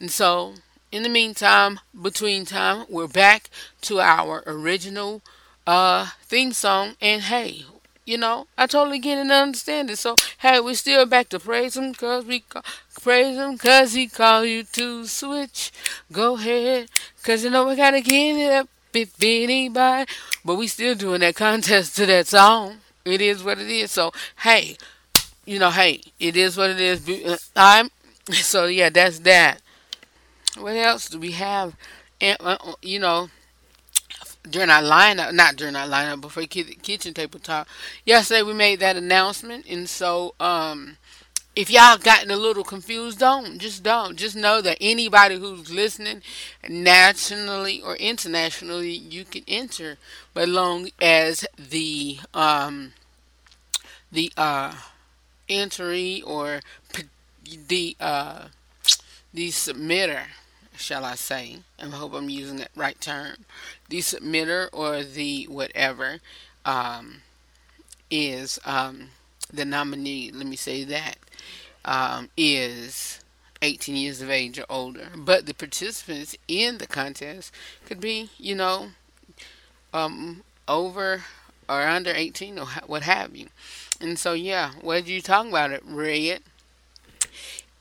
And 0.00 0.10
so, 0.10 0.54
in 0.92 1.02
the 1.02 1.08
meantime, 1.08 1.80
between 2.00 2.44
time, 2.44 2.86
we're 2.88 3.08
back 3.08 3.50
to 3.82 4.00
our 4.00 4.42
original 4.46 5.22
uh 5.66 6.10
theme 6.22 6.52
song. 6.52 6.94
And 7.00 7.22
hey, 7.22 7.64
you 8.04 8.16
know, 8.18 8.46
I 8.56 8.66
totally 8.66 8.98
get 8.98 9.18
it 9.18 9.22
and 9.22 9.32
understand 9.32 9.90
it. 9.90 9.96
So, 9.96 10.14
hey, 10.38 10.60
we're 10.60 10.74
still 10.74 11.06
back 11.06 11.28
to 11.30 11.40
praise 11.40 11.76
him 11.76 11.92
because 11.92 12.24
we 12.24 12.40
call, 12.40 12.62
praise 13.02 13.36
him 13.36 13.52
because 13.54 13.94
he 13.94 14.06
called 14.06 14.46
you 14.46 14.62
to 14.62 15.06
switch. 15.06 15.72
Go 16.12 16.36
ahead, 16.36 16.88
because 17.16 17.42
you 17.44 17.50
know 17.50 17.66
we 17.66 17.76
got 17.76 17.90
to 17.92 18.00
get 18.00 18.36
it 18.36 18.52
up 18.52 18.68
if 18.94 19.14
anybody. 19.20 20.10
But 20.44 20.54
we 20.54 20.68
still 20.68 20.94
doing 20.94 21.20
that 21.20 21.34
contest 21.34 21.96
to 21.96 22.06
that 22.06 22.28
song. 22.28 22.78
It 23.06 23.20
is 23.22 23.44
what 23.44 23.58
it 23.58 23.70
is. 23.70 23.92
So 23.92 24.12
hey, 24.42 24.76
you 25.44 25.58
know, 25.58 25.70
hey, 25.70 26.02
it 26.18 26.36
is 26.36 26.56
what 26.56 26.70
it 26.70 26.80
is. 26.80 27.08
Uh, 27.08 27.36
I'm 27.56 27.90
so 28.32 28.66
yeah, 28.66 28.90
that's 28.90 29.20
that. 29.20 29.60
What 30.58 30.76
else 30.76 31.08
do 31.08 31.18
we 31.18 31.32
have? 31.32 31.76
And 32.20 32.36
uh, 32.40 32.56
uh, 32.60 32.74
you 32.82 32.98
know, 32.98 33.28
during 34.48 34.70
our 34.70 34.82
lineup, 34.82 35.32
not 35.34 35.56
during 35.56 35.76
our 35.76 35.86
lineup, 35.86 36.20
before 36.20 36.44
kitchen 36.44 37.14
table 37.14 37.38
talk. 37.38 37.68
Yesterday 38.04 38.42
we 38.42 38.52
made 38.54 38.80
that 38.80 38.96
announcement, 38.96 39.66
and 39.66 39.88
so 39.88 40.34
um, 40.40 40.96
if 41.56 41.70
y'all 41.70 41.96
gotten 41.98 42.30
a 42.30 42.36
little 42.36 42.64
confused, 42.64 43.18
don't 43.18 43.58
just 43.58 43.82
don't 43.82 44.16
just 44.16 44.36
know 44.36 44.60
that 44.60 44.78
anybody 44.80 45.38
who's 45.38 45.72
listening, 45.72 46.22
nationally 46.68 47.80
or 47.82 47.96
internationally, 47.96 48.92
you 48.92 49.24
can 49.24 49.42
enter, 49.48 49.96
but 50.34 50.48
long 50.48 50.90
as 51.00 51.46
the 51.58 52.18
um 52.34 52.92
the 54.12 54.32
uh 54.36 54.74
entry 55.48 56.22
or 56.26 56.60
the 57.68 57.96
uh 58.00 58.48
the 59.34 59.48
submitter, 59.50 60.24
shall 60.76 61.04
I 61.04 61.14
say? 61.14 61.58
I 61.78 61.86
hope 61.86 62.14
I'm 62.14 62.30
using 62.30 62.56
that 62.58 62.70
right 62.76 63.00
term. 63.00 63.44
The 63.90 63.98
submitter 63.98 64.68
or 64.72 65.04
the 65.04 65.44
whatever 65.44 66.20
um, 66.64 67.22
is 68.10 68.58
um, 68.64 69.10
the 69.52 69.64
nominee. 69.64 70.30
Let 70.32 70.46
me 70.46 70.56
say 70.56 70.84
that 70.84 71.16
um, 71.84 72.30
is 72.36 73.20
18 73.62 73.96
years 73.96 74.20
of 74.20 74.30
age 74.30 74.58
or 74.58 74.66
older. 74.68 75.08
But 75.16 75.46
the 75.46 75.54
participants 75.54 76.36
in 76.48 76.78
the 76.78 76.86
contest 76.86 77.52
could 77.84 78.00
be, 78.00 78.30
you 78.38 78.54
know, 78.54 78.88
um, 79.92 80.42
over 80.68 81.24
or 81.68 81.82
under 81.82 82.10
18 82.10 82.58
or 82.58 82.66
what 82.86 83.02
have 83.02 83.34
you. 83.36 83.48
And 84.00 84.18
so, 84.18 84.34
yeah, 84.34 84.72
what 84.80 85.06
you 85.06 85.22
talking 85.22 85.50
about 85.50 85.72
it, 85.72 85.82
Red? 85.84 86.40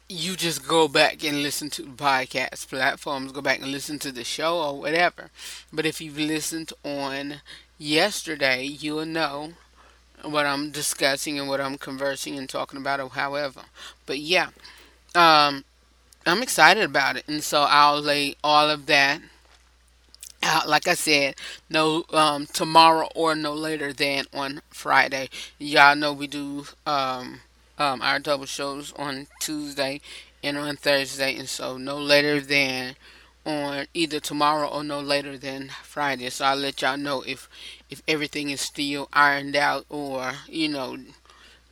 You 0.08 0.36
just 0.36 0.68
go 0.68 0.88
back 0.88 1.24
and 1.24 1.42
listen 1.42 1.70
to 1.72 1.82
the 1.82 1.90
podcast 1.90 2.70
platforms, 2.70 3.32
go 3.32 3.42
back 3.42 3.60
and 3.62 3.72
listen 3.72 3.98
to 4.00 4.12
the 4.12 4.24
show 4.24 4.60
or 4.60 4.80
whatever. 4.80 5.32
But 5.74 5.86
if 5.88 6.00
you've 6.00 6.20
listened 6.20 6.72
on 6.84 7.42
yesterday, 7.80 8.64
you'll 8.64 9.06
know 9.06 9.54
what 10.26 10.46
I'm 10.46 10.72
discussing 10.72 11.40
and 11.40 11.48
what 11.48 11.62
I'm 11.62 11.78
conversing 11.78 12.38
and 12.38 12.50
talking 12.50 12.80
about 12.80 13.00
or 13.00 13.10
however. 13.10 13.62
But 14.06 14.20
yeah, 14.20 14.50
um, 15.16 15.64
I'm 16.26 16.44
excited 16.44 16.84
about 16.84 17.18
it. 17.18 17.26
And 17.28 17.44
so 17.44 17.66
I'll 17.70 18.02
lay 18.02 18.36
all 18.44 18.70
of 18.70 18.86
that 18.88 19.22
out. 20.44 20.68
Like 20.70 20.88
I 20.88 20.94
said, 20.94 21.36
no 21.70 22.04
um, 22.14 22.46
tomorrow 22.48 23.10
or 23.16 23.36
no 23.36 23.54
later 23.54 23.94
than 23.94 24.26
on 24.34 24.62
Friday. 24.70 25.30
Y'all 25.60 25.96
know 25.96 26.14
we 26.14 26.28
do 26.28 26.66
um, 26.86 27.42
um, 27.78 28.02
our 28.02 28.20
double 28.20 28.46
shows 28.46 28.94
on 28.94 29.28
Tuesday 29.40 30.02
and 30.44 30.58
on 30.58 30.76
Thursday. 30.76 31.36
And 31.36 31.50
so 31.50 31.78
no 31.78 31.98
later 31.98 32.40
than 32.40 32.96
on 33.46 33.88
either 33.94 34.20
tomorrow 34.20 34.68
or 34.68 34.84
no 34.84 35.00
later 35.00 35.38
than 35.38 35.70
Friday. 35.84 36.30
So 36.30 36.46
I'll 36.46 36.56
let 36.58 36.82
y'all 36.82 36.98
know 36.98 37.22
if 37.22 37.50
if 37.90 38.02
everything 38.08 38.50
is 38.50 38.62
still 38.62 39.08
ironed 39.14 39.56
out 39.56 39.86
or 39.90 40.34
you 40.48 40.70
know 40.70 40.98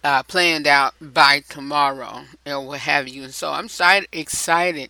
uh, 0.04 0.24
planned 0.24 0.68
out 0.68 0.94
by 1.02 1.42
tomorrow 1.48 2.24
or 2.46 2.68
what 2.68 2.80
have 2.82 3.08
you. 3.08 3.24
And 3.24 3.34
so 3.34 3.52
I'm 3.52 3.66
excited 3.66 4.10
excited 4.12 4.90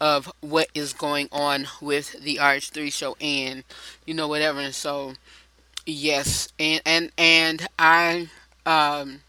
of 0.00 0.32
what 0.40 0.68
is 0.74 0.92
going 0.92 1.28
on 1.30 1.66
with 1.80 2.22
the 2.22 2.38
RH3 2.40 2.90
show 2.90 3.16
and 3.20 3.64
you 4.06 4.14
know 4.14 4.28
whatever. 4.28 4.60
And 4.60 4.74
so 4.74 5.14
yes, 5.86 6.48
and 6.58 6.82
and 6.86 7.12
and 7.18 7.66
I 7.78 8.30
um 8.66 9.22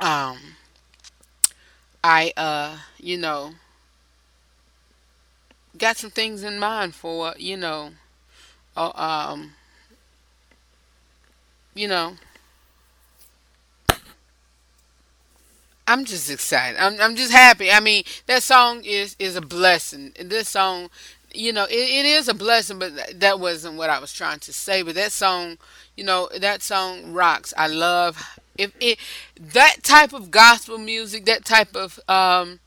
um 0.00 0.38
I 2.04 2.32
uh 2.36 2.78
you 2.98 3.18
know 3.18 3.54
got 5.78 5.96
some 5.96 6.10
things 6.10 6.42
in 6.42 6.58
mind 6.58 6.94
for 6.94 7.34
you 7.38 7.56
know 7.56 7.90
uh, 8.76 8.92
um 8.94 9.54
you 11.74 11.88
know 11.88 12.14
I'm 15.86 16.04
just 16.04 16.30
excited. 16.30 16.78
I'm 16.80 17.00
I'm 17.00 17.16
just 17.16 17.32
happy. 17.32 17.70
I 17.70 17.80
mean, 17.80 18.04
that 18.26 18.42
song 18.42 18.84
is 18.84 19.16
is 19.18 19.34
a 19.36 19.40
blessing. 19.40 20.12
This 20.20 20.48
song, 20.48 20.90
you 21.34 21.52
know, 21.52 21.64
it, 21.64 21.72
it 21.74 22.04
is 22.06 22.28
a 22.28 22.34
blessing, 22.34 22.78
but 22.78 22.94
th- 22.94 23.18
that 23.18 23.40
wasn't 23.40 23.76
what 23.76 23.90
I 23.90 23.98
was 23.98 24.12
trying 24.12 24.38
to 24.40 24.52
say. 24.52 24.82
But 24.82 24.94
that 24.94 25.10
song, 25.12 25.58
you 25.96 26.04
know, 26.04 26.28
that 26.38 26.62
song 26.62 27.12
rocks. 27.12 27.52
I 27.56 27.66
love 27.66 28.22
if 28.56 28.72
it 28.80 28.98
that 29.40 29.78
type 29.82 30.12
of 30.12 30.30
gospel 30.30 30.78
music, 30.78 31.24
that 31.24 31.44
type 31.44 31.74
of 31.74 31.98
um 32.08 32.60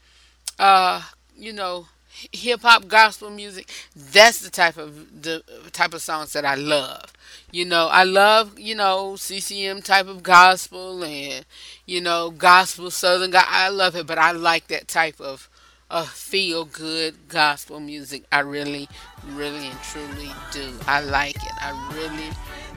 uh 0.59 1.03
you 1.37 1.53
know 1.53 1.87
hip 2.31 2.61
hop 2.61 2.87
gospel 2.87 3.29
music 3.29 3.69
that's 3.95 4.39
the 4.39 4.49
type 4.49 4.77
of 4.77 5.21
the 5.21 5.43
type 5.71 5.93
of 5.93 6.01
songs 6.01 6.33
that 6.33 6.45
I 6.45 6.55
love. 6.55 7.13
You 7.51 7.65
know 7.65 7.87
I 7.87 8.03
love 8.03 8.59
you 8.59 8.75
know 8.75 9.15
CCM 9.15 9.81
type 9.81 10.07
of 10.07 10.23
gospel 10.23 11.03
and 11.03 11.45
you 11.85 12.01
know 12.01 12.31
gospel 12.31 12.91
southern 12.91 13.31
go- 13.31 13.39
I 13.43 13.69
love 13.69 13.95
it 13.95 14.07
but 14.07 14.17
I 14.17 14.31
like 14.31 14.67
that 14.67 14.87
type 14.87 15.19
of 15.19 15.49
uh, 15.89 16.05
feel 16.05 16.65
good 16.65 17.27
gospel 17.27 17.79
music. 17.79 18.23
I 18.31 18.39
really 18.39 18.89
really 19.27 19.67
and 19.67 19.79
truly 19.81 20.31
do. 20.51 20.73
I 20.87 21.01
like 21.01 21.35
it. 21.35 21.53
I 21.61 21.91
really 21.93 22.31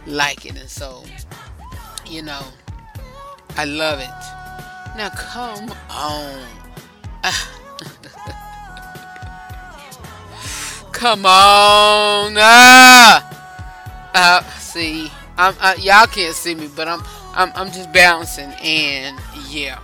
like 0.07 0.47
it. 0.47 0.57
And 0.57 0.69
so 0.69 1.05
you 2.07 2.23
know 2.23 2.43
I 3.57 3.64
love 3.64 4.00
it. 4.00 4.97
Now 4.97 5.11
come 5.11 5.73
on 5.90 6.47
Come 10.92 11.26
on. 11.26 12.35
Ah. 12.38 13.25
Uh, 14.14 14.42
see, 14.59 15.11
I'm, 15.37 15.54
uh, 15.61 15.75
y'all 15.78 16.07
can't 16.07 16.35
see 16.35 16.54
me, 16.54 16.68
but 16.75 16.88
I'm, 16.88 17.02
I'm, 17.35 17.52
I'm 17.54 17.71
just 17.71 17.92
bouncing, 17.92 18.50
and 18.62 19.16
yeah. 19.49 19.78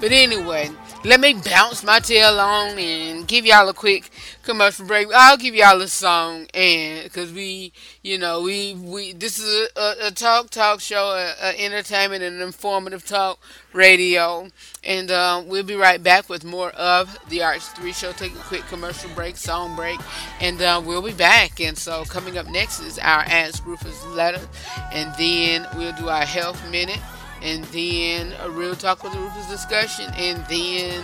But 0.00 0.12
anyway, 0.12 0.70
let 1.06 1.20
me 1.20 1.34
bounce 1.34 1.84
my 1.84 2.00
tail 2.00 2.40
on 2.40 2.76
and 2.76 3.28
give 3.28 3.46
y'all 3.46 3.68
a 3.68 3.72
quick 3.72 4.10
commercial 4.42 4.84
break. 4.86 5.06
I'll 5.14 5.36
give 5.36 5.54
y'all 5.54 5.80
a 5.80 5.86
song, 5.86 6.48
and 6.52 7.04
because 7.04 7.32
we, 7.32 7.72
you 8.02 8.18
know, 8.18 8.42
we, 8.42 8.74
we, 8.74 9.12
this 9.12 9.38
is 9.38 9.68
a, 9.76 9.80
a, 9.80 10.06
a 10.08 10.10
talk, 10.10 10.50
talk 10.50 10.80
show, 10.80 11.10
a, 11.10 11.32
a 11.40 11.64
entertainment 11.64 12.24
and 12.24 12.42
informative 12.42 13.06
talk 13.06 13.38
radio, 13.72 14.48
and 14.82 15.12
uh, 15.12 15.44
we'll 15.46 15.62
be 15.62 15.76
right 15.76 16.02
back 16.02 16.28
with 16.28 16.44
more 16.44 16.70
of 16.70 17.16
the 17.28 17.38
RH3 17.38 17.94
Show. 17.94 18.10
Take 18.10 18.34
a 18.34 18.38
quick 18.38 18.66
commercial 18.66 19.08
break, 19.10 19.36
song 19.36 19.76
break, 19.76 20.00
and 20.40 20.60
uh, 20.60 20.82
we'll 20.84 21.02
be 21.02 21.12
back. 21.12 21.60
And 21.60 21.78
so, 21.78 22.04
coming 22.06 22.36
up 22.36 22.48
next 22.48 22.80
is 22.80 22.98
our 22.98 23.20
Ask 23.20 23.64
Rufus 23.64 24.04
letter, 24.06 24.44
and 24.92 25.14
then 25.16 25.68
we'll 25.76 25.92
do 25.92 26.08
our 26.08 26.26
health 26.26 26.68
minute, 26.68 26.98
and 27.42 27.64
then 27.66 28.32
a 28.40 28.50
real 28.50 28.74
talk 28.74 29.02
with 29.02 29.12
the 29.12 29.18
Rufus 29.18 29.48
discussion, 29.48 30.10
and 30.14 30.44
then 30.46 31.02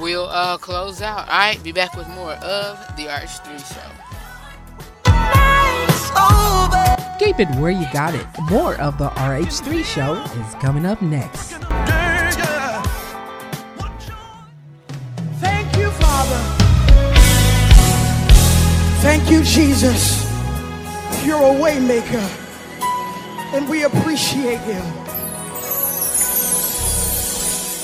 we'll 0.00 0.28
uh, 0.28 0.58
close 0.58 1.02
out. 1.02 1.28
All 1.28 1.38
right, 1.38 1.62
be 1.62 1.72
back 1.72 1.96
with 1.96 2.08
more 2.08 2.32
of 2.32 2.78
the 2.96 3.06
RH3 3.06 3.58
Show. 3.74 4.00
Keep 7.20 7.38
it 7.38 7.48
where 7.56 7.70
you 7.70 7.86
got 7.92 8.14
it. 8.14 8.26
More 8.50 8.80
of 8.80 8.96
the 8.96 9.10
RH3 9.10 9.84
show 9.84 10.14
is 10.14 10.54
coming 10.54 10.86
up 10.86 11.02
next. 11.02 11.50
Thank 15.38 15.76
you, 15.76 15.90
Father. 15.90 16.40
Thank 19.02 19.30
you, 19.30 19.42
Jesus. 19.44 20.24
You're 21.24 21.36
a 21.36 21.54
waymaker, 21.60 22.26
and 23.54 23.68
we 23.68 23.84
appreciate 23.84 24.66
you. 24.66 24.99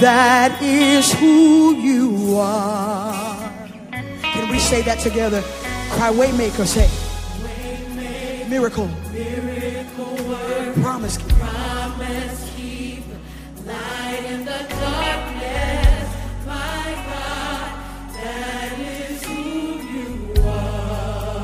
that 0.00 0.62
is 0.62 1.12
who 1.12 1.76
you 1.76 2.36
are. 2.38 3.52
Can 4.22 4.48
we 4.50 4.58
say 4.58 4.80
that 4.82 4.98
together? 5.00 5.42
Cry, 5.90 6.10
Waymaker, 6.10 6.66
say. 6.66 6.88
Waymaker, 7.44 8.48
miracle. 8.48 8.88
Miracle 9.12 10.16
work. 10.26 10.74
Promise 10.76 11.18
keeper. 11.18 11.34
Promise 11.34 12.50
keeper. 12.56 13.18
Light 13.66 14.24
in 14.26 14.44
the 14.46 14.66
darkness. 14.68 16.08
My 16.46 16.94
God, 17.10 17.70
that 18.14 18.78
is 18.78 19.22
who 19.24 19.82
you 19.92 20.34
are. 20.46 21.36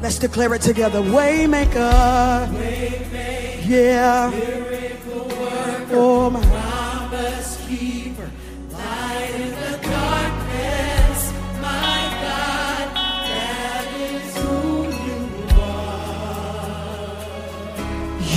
Let's 0.00 0.18
declare 0.20 0.54
it 0.54 0.62
together. 0.62 1.00
Waymaker. 1.00 2.46
Yeah. 3.66 4.30
Miracle 4.30 5.24
worker. 5.24 5.88
Oh 5.90 6.30
my. 6.30 6.51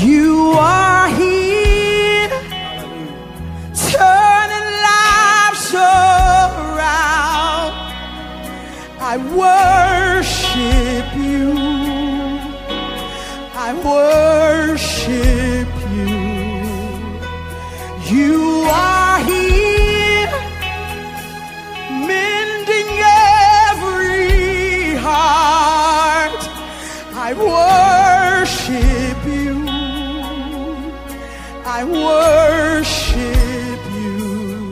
You 0.03 0.51
are 0.57 1.07
here, 1.07 2.27
turning 3.89 4.69
lives 4.91 5.73
around. 5.73 6.95
I 8.99 9.15
worship 9.41 11.07
you. 11.15 11.53
I 13.57 13.73
worship 13.83 15.44
I 31.77 31.83
worship 31.83 33.19
you. 33.91 34.71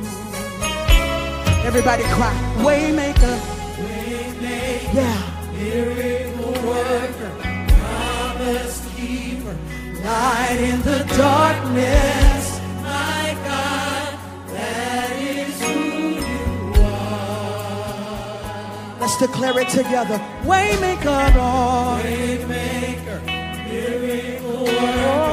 Everybody 1.68 2.04
cry. 2.16 2.32
Waymaker. 2.64 3.36
Waymaker. 3.84 4.94
Yeah. 5.00 5.20
miracle 5.52 6.56
worker, 6.66 7.32
promise 7.76 8.78
keeper, 8.96 9.56
light 10.02 10.60
in 10.62 10.80
the 10.84 11.04
darkness, 11.18 12.44
my 12.82 13.36
God, 13.50 14.12
that 14.48 15.12
is 15.20 15.62
who 15.62 15.84
you 16.32 16.74
are. 16.86 18.96
Let's 19.02 19.18
declare 19.18 19.60
it 19.60 19.68
together. 19.68 20.20
Waymaker. 20.44 21.34
Oh. 21.36 22.00
Waymaker, 22.02 23.20
miracle 23.68 24.64
worker, 24.64 25.33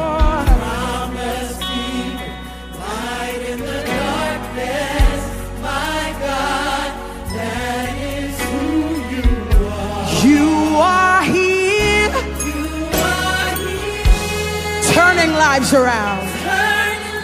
lives 15.40 15.72
around. 15.72 16.26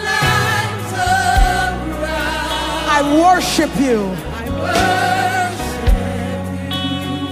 lives 0.09 0.91
around. 0.93 1.77
I 2.97 2.99
worship 3.23 3.71
you. 3.87 3.99
I 4.39 4.45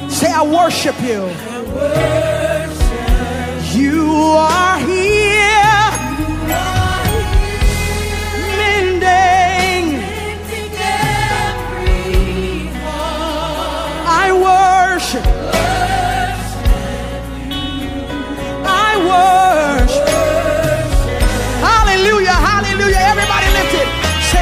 worship, 0.04 0.12
Say, 0.12 0.32
I 0.32 0.44
worship 0.60 0.98
you. 1.02 1.22
I 1.24 1.62
worship. 1.76 2.96
You 3.76 4.06
are 4.38 4.65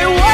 Say, 0.04 0.33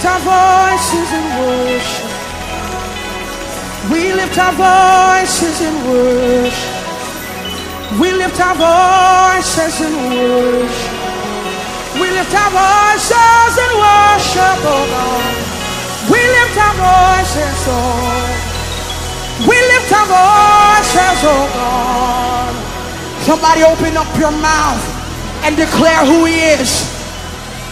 lift 0.00 0.12
our 0.12 0.72
voices 0.72 1.12
in 1.12 1.24
worship. 1.44 2.10
We 3.92 4.14
lift 4.14 4.38
our 4.38 4.54
voices 4.56 5.60
in 5.60 5.74
worship. 5.84 6.72
We 8.00 8.10
lift 8.12 8.40
our 8.40 8.56
voices 8.56 9.80
in 9.82 9.92
worship. 9.92 10.92
We 12.00 12.08
lift 12.16 12.32
our 12.32 12.48
voices 12.48 13.52
in 13.60 13.72
worship, 13.76 14.60
oh 14.64 14.88
Lord. 14.88 15.36
We 16.08 16.16
lift 16.16 16.56
our 16.56 16.76
voices, 16.80 17.60
oh. 17.68 18.24
We 19.44 19.56
lift 19.72 19.92
our 19.92 20.08
voices, 20.08 21.18
oh 21.28 21.44
God. 21.52 22.54
Somebody 23.26 23.64
open 23.64 23.98
up 23.98 24.08
your 24.18 24.32
mouth 24.32 24.80
and 25.44 25.56
declare 25.58 26.06
who 26.06 26.24
he 26.24 26.40
is. 26.56 26.88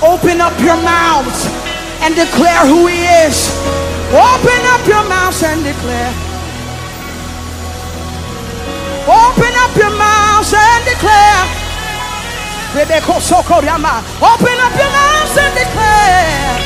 Open 0.03 0.43
up 0.43 0.61
your 0.61 0.77
mouths 0.77 1.68
and 2.01 2.15
declare 2.15 2.67
who 2.67 2.87
he 2.87 3.05
is. 3.27 3.51
Open 4.13 4.61
up 4.73 4.87
your 4.87 5.05
mouths 5.09 5.43
and 5.43 5.63
declare. 5.63 6.13
Open 9.09 9.53
up 9.65 9.77
your 9.77 9.91
mouths 9.97 10.53
and 10.55 10.85
declare. 10.85 11.59
Open 14.23 14.57
up 14.61 14.75
your 14.77 14.91
mouths 14.91 15.37
and 15.39 15.55
declare. 15.55 16.59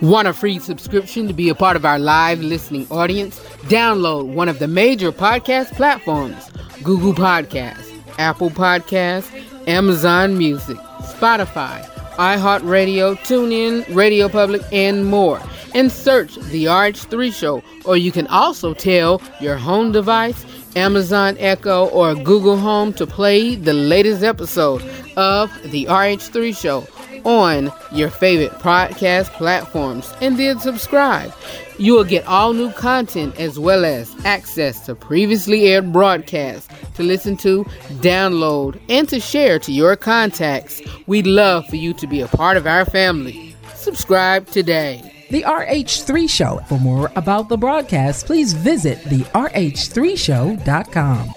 Want 0.00 0.28
a 0.28 0.32
free 0.32 0.60
subscription 0.60 1.26
to 1.26 1.34
be 1.34 1.48
a 1.48 1.54
part 1.54 1.76
of 1.76 1.84
our 1.84 1.98
live 1.98 2.40
listening 2.40 2.86
audience? 2.90 3.40
Download 3.66 4.26
one 4.26 4.48
of 4.48 4.58
the 4.58 4.68
major 4.68 5.12
podcast 5.12 5.72
platforms 5.72 6.50
Google 6.82 7.12
Podcasts, 7.12 7.92
Apple 8.18 8.50
Podcasts, 8.50 9.30
Amazon 9.68 10.38
Music, 10.38 10.78
Spotify, 11.02 11.84
iHeartRadio, 12.16 13.16
TuneIn, 13.18 13.94
Radio 13.94 14.28
Public, 14.28 14.62
and 14.72 15.06
more. 15.06 15.40
And 15.74 15.92
search 15.92 16.36
The 16.36 16.64
RH3 16.64 17.32
Show, 17.32 17.62
or 17.84 17.96
you 17.96 18.10
can 18.10 18.26
also 18.28 18.72
tell 18.74 19.20
your 19.40 19.56
home 19.56 19.92
device, 19.92 20.46
Amazon 20.74 21.36
Echo, 21.38 21.88
or 21.88 22.14
Google 22.14 22.56
Home 22.56 22.92
to 22.94 23.06
play 23.06 23.54
the 23.54 23.74
latest 23.74 24.22
episode 24.22 24.82
of 25.16 25.52
The 25.70 25.84
RH3 25.86 26.56
Show 26.56 26.86
on 27.24 27.72
your 27.92 28.08
favorite 28.08 28.52
podcast 28.60 29.30
platforms 29.32 30.12
and 30.20 30.38
then 30.38 30.58
subscribe. 30.58 31.32
You 31.78 31.94
will 31.94 32.04
get 32.04 32.26
all 32.26 32.52
new 32.52 32.72
content 32.72 33.38
as 33.38 33.58
well 33.58 33.84
as 33.84 34.14
access 34.24 34.84
to 34.86 34.94
previously 34.96 35.68
aired 35.68 35.92
broadcasts 35.92 36.68
to 36.94 37.04
listen 37.04 37.36
to, 37.38 37.64
download, 38.00 38.80
and 38.88 39.08
to 39.08 39.20
share 39.20 39.60
to 39.60 39.72
your 39.72 39.94
contacts. 39.94 40.82
We'd 41.06 41.28
love 41.28 41.66
for 41.66 41.76
you 41.76 41.94
to 41.94 42.06
be 42.08 42.20
a 42.20 42.28
part 42.28 42.56
of 42.56 42.66
our 42.66 42.84
family. 42.84 43.54
Subscribe 43.74 44.48
today. 44.48 45.14
The 45.30 45.42
RH3 45.42 46.28
Show. 46.28 46.58
For 46.68 46.80
more 46.80 47.12
about 47.14 47.48
the 47.48 47.56
broadcast, 47.56 48.26
please 48.26 48.54
visit 48.54 49.00
the 49.04 49.20
RH3Show.com. 49.20 51.32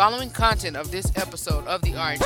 following 0.00 0.30
content 0.30 0.78
of 0.78 0.90
this 0.90 1.12
episode 1.16 1.66
of 1.66 1.82
the 1.82 1.90
RH 1.92 2.24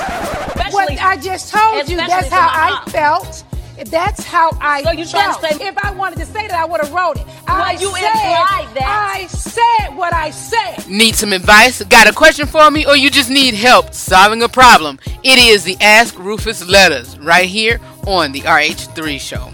What 0.73 0.93
I 1.01 1.17
just 1.17 1.53
told 1.53 1.89
you, 1.89 1.97
that's 1.97 2.29
how 2.29 2.47
I 2.49 2.71
mom. 2.71 2.89
felt. 2.91 3.45
That's 3.87 4.23
how 4.23 4.51
I 4.61 4.85
So 4.85 4.93
you 4.93 5.05
trying 5.05 5.35
to 5.35 5.41
felt. 5.41 5.59
say- 5.61 5.67
if 5.67 5.77
I 5.85 5.91
wanted 5.91 6.21
to 6.21 6.27
say 6.27 6.47
that, 6.47 6.53
I 6.55 6.65
would 6.67 6.81
have 6.81 6.93
wrote 6.93 7.17
it. 7.17 7.27
I 7.49 7.73
you 7.73 7.91
said, 7.91 8.05
implied 8.05 8.69
that. 8.77 9.13
I 9.17 9.27
said 9.27 9.97
what 9.97 10.15
I 10.15 10.31
said. 10.31 10.87
Need 10.89 11.17
some 11.17 11.33
advice? 11.33 11.83
Got 11.83 12.07
a 12.07 12.13
question 12.13 12.47
for 12.47 12.71
me? 12.71 12.87
Or 12.87 12.95
you 12.97 13.11
just 13.11 13.29
need 13.29 13.55
help 13.55 13.93
solving 13.93 14.45
a 14.45 14.49
problem? 14.49 15.01
It 15.25 15.41
is 15.41 15.65
the 15.65 15.77
Ask 15.81 16.17
Rufus 16.17 16.65
Letters 16.69 17.19
right 17.19 17.49
here 17.49 17.81
on 18.07 18.31
the 18.31 18.43
RH3 18.43 19.19
Show. 19.19 19.51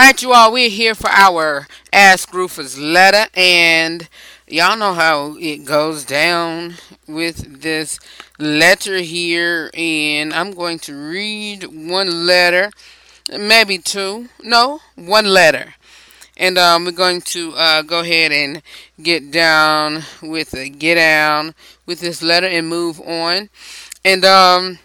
All 0.00 0.06
right, 0.06 0.22
you 0.22 0.32
all, 0.32 0.50
we're 0.50 0.70
here 0.70 0.94
for 0.94 1.10
our 1.10 1.68
Ask 1.92 2.32
Rufus 2.32 2.78
letter, 2.78 3.26
and 3.34 4.08
y'all 4.48 4.74
know 4.74 4.94
how 4.94 5.36
it 5.38 5.66
goes 5.66 6.06
down 6.06 6.76
with 7.06 7.60
this 7.60 8.00
letter 8.38 9.00
here. 9.00 9.70
And 9.74 10.32
I'm 10.32 10.52
going 10.52 10.78
to 10.78 10.94
read 10.94 11.64
one 11.64 12.24
letter, 12.24 12.70
maybe 13.30 13.76
two, 13.76 14.30
no, 14.42 14.80
one 14.94 15.26
letter. 15.26 15.74
And 16.34 16.56
um, 16.56 16.86
we're 16.86 16.92
going 16.92 17.20
to 17.20 17.52
uh, 17.54 17.82
go 17.82 18.00
ahead 18.00 18.32
and 18.32 18.62
get 19.02 19.30
down 19.30 20.04
with 20.22 20.52
the 20.52 20.70
get 20.70 20.94
down 20.94 21.54
with 21.84 22.00
this 22.00 22.22
letter 22.22 22.46
and 22.46 22.66
move 22.66 23.02
on. 23.02 23.50
And 24.02 24.24
um, 24.24 24.78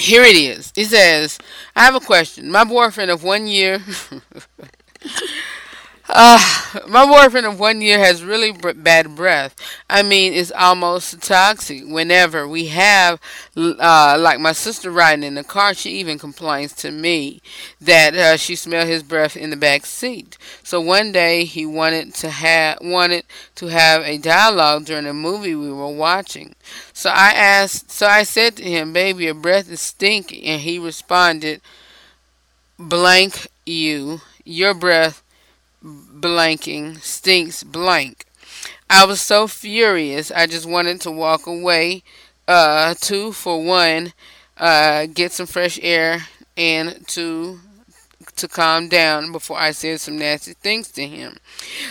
here 0.00 0.22
it 0.22 0.36
is. 0.36 0.72
It 0.76 0.86
says, 0.86 1.38
I 1.76 1.84
have 1.84 1.94
a 1.94 2.00
question. 2.00 2.50
My 2.50 2.64
boyfriend 2.64 3.10
of 3.10 3.22
one 3.22 3.46
year. 3.46 3.80
uh, 6.12 6.80
my 6.88 7.06
boyfriend 7.06 7.46
of 7.46 7.58
one 7.58 7.80
year 7.80 7.98
has 7.98 8.22
really 8.24 8.52
bad 8.52 9.14
breath. 9.16 9.54
I 9.88 10.02
mean, 10.02 10.32
it's 10.32 10.50
almost 10.52 11.22
toxic. 11.22 11.82
Whenever 11.86 12.46
we 12.48 12.66
have, 12.66 13.20
uh, 13.56 14.16
like 14.20 14.40
my 14.40 14.52
sister 14.52 14.90
riding 14.90 15.24
in 15.24 15.34
the 15.34 15.44
car, 15.44 15.74
she 15.74 15.90
even 15.92 16.18
complains 16.18 16.72
to 16.74 16.90
me 16.90 17.40
that 17.80 18.14
uh, 18.14 18.36
she 18.36 18.56
smelled 18.56 18.88
his 18.88 19.02
breath 19.02 19.36
in 19.36 19.50
the 19.50 19.56
back 19.56 19.86
seat. 19.86 20.38
So 20.62 20.80
one 20.80 21.12
day 21.12 21.44
he 21.44 21.66
wanted 21.66 22.14
to 22.16 22.30
have 22.30 22.78
wanted 22.82 23.24
to 23.56 23.66
have 23.66 24.02
a 24.02 24.18
dialogue 24.18 24.86
during 24.86 25.06
a 25.06 25.14
movie 25.14 25.54
we 25.54 25.72
were 25.72 25.88
watching. 25.94 26.54
So 26.92 27.10
I 27.10 27.32
asked, 27.32 27.90
so 27.90 28.06
I 28.06 28.22
said 28.22 28.56
to 28.56 28.62
him, 28.64 28.92
"Baby, 28.92 29.24
your 29.24 29.34
breath 29.34 29.70
is 29.70 29.80
stinky," 29.80 30.44
and 30.44 30.60
he 30.62 30.78
responded, 30.78 31.60
"Blank 32.78 33.46
you, 33.64 34.22
your 34.44 34.74
breath 34.74 35.22
blanking 36.20 37.00
stinks 37.02 37.62
blank." 37.62 38.24
I 38.88 39.04
was 39.04 39.20
so 39.20 39.46
furious. 39.46 40.30
I 40.30 40.46
just 40.46 40.68
wanted 40.68 41.00
to 41.02 41.10
walk 41.10 41.46
away. 41.46 42.02
Uh, 42.48 42.94
two 43.00 43.30
for 43.30 43.62
one, 43.62 44.12
uh, 44.56 45.06
get 45.06 45.30
some 45.30 45.46
fresh 45.46 45.78
air, 45.82 46.26
and 46.56 47.06
two 47.06 47.60
to 48.36 48.48
calm 48.48 48.88
down 48.88 49.32
before 49.32 49.58
I 49.58 49.70
said 49.70 50.00
some 50.00 50.18
nasty 50.18 50.54
things 50.54 50.90
to 50.92 51.06
him. 51.06 51.36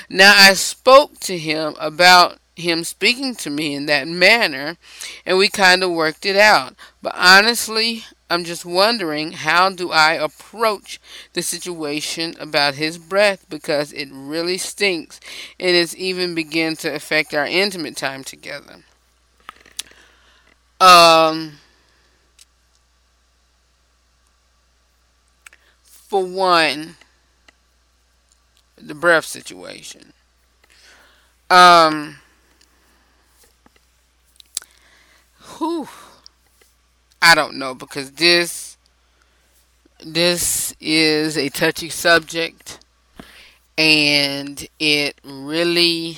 Now 0.10 0.34
I 0.36 0.54
spoke 0.54 1.20
to 1.22 1.38
him 1.38 1.76
about 1.80 2.40
him 2.56 2.84
speaking 2.84 3.36
to 3.36 3.50
me 3.50 3.74
in 3.74 3.86
that 3.86 4.08
manner, 4.08 4.78
and 5.26 5.38
we 5.38 5.48
kind 5.48 5.84
of 5.84 5.92
worked 5.92 6.26
it 6.26 6.36
out. 6.36 6.76
But 7.02 7.16
honestly, 7.16 8.04
I'm 8.30 8.44
just 8.44 8.64
wondering 8.66 9.32
how 9.32 9.70
do 9.70 9.92
I 9.92 10.14
approach 10.14 11.00
the 11.34 11.42
situation 11.42 12.36
about 12.40 12.76
his 12.76 12.98
breath 12.98 13.46
because 13.50 13.92
it 13.92 14.10
really 14.12 14.58
stinks 14.58 15.20
and 15.60 15.76
it's 15.76 15.96
even 15.96 16.36
begin 16.36 16.76
to 16.78 16.94
affect 16.94 17.34
our 17.34 17.46
intimate 17.46 17.96
time 17.98 18.24
together. 18.24 18.84
Um 20.80 21.60
for 25.84 26.24
one, 26.26 26.96
the 28.78 28.96
breath 28.96 29.26
situation. 29.26 30.14
Um 31.50 32.18
whew 35.58 35.88
I 37.22 37.36
don't 37.36 37.56
know 37.56 37.76
because 37.76 38.12
this 38.12 38.78
this 40.04 40.74
is 40.80 41.38
a 41.38 41.50
touchy 41.50 41.90
subject 41.90 42.80
and 43.78 44.66
it 44.80 45.20
really 45.24 46.18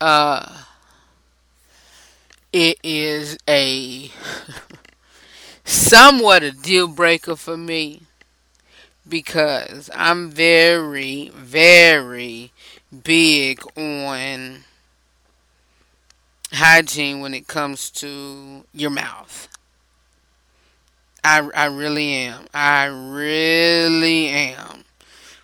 uh 0.00 0.64
it 2.52 2.78
is 2.82 3.38
a 3.48 4.10
somewhat 5.64 6.42
a 6.42 6.50
deal 6.50 6.88
breaker 6.88 7.36
for 7.36 7.56
me 7.56 8.02
because 9.08 9.88
I'm 9.94 10.30
very 10.30 11.30
very 11.34 12.52
big 13.04 13.60
on 13.76 14.64
hygiene 16.56 17.20
when 17.20 17.34
it 17.34 17.46
comes 17.46 17.90
to 17.90 18.64
your 18.72 18.90
mouth. 18.90 19.48
I, 21.24 21.48
I 21.54 21.66
really 21.66 22.12
am. 22.12 22.46
I 22.54 22.84
really 22.84 24.28
am. 24.28 24.84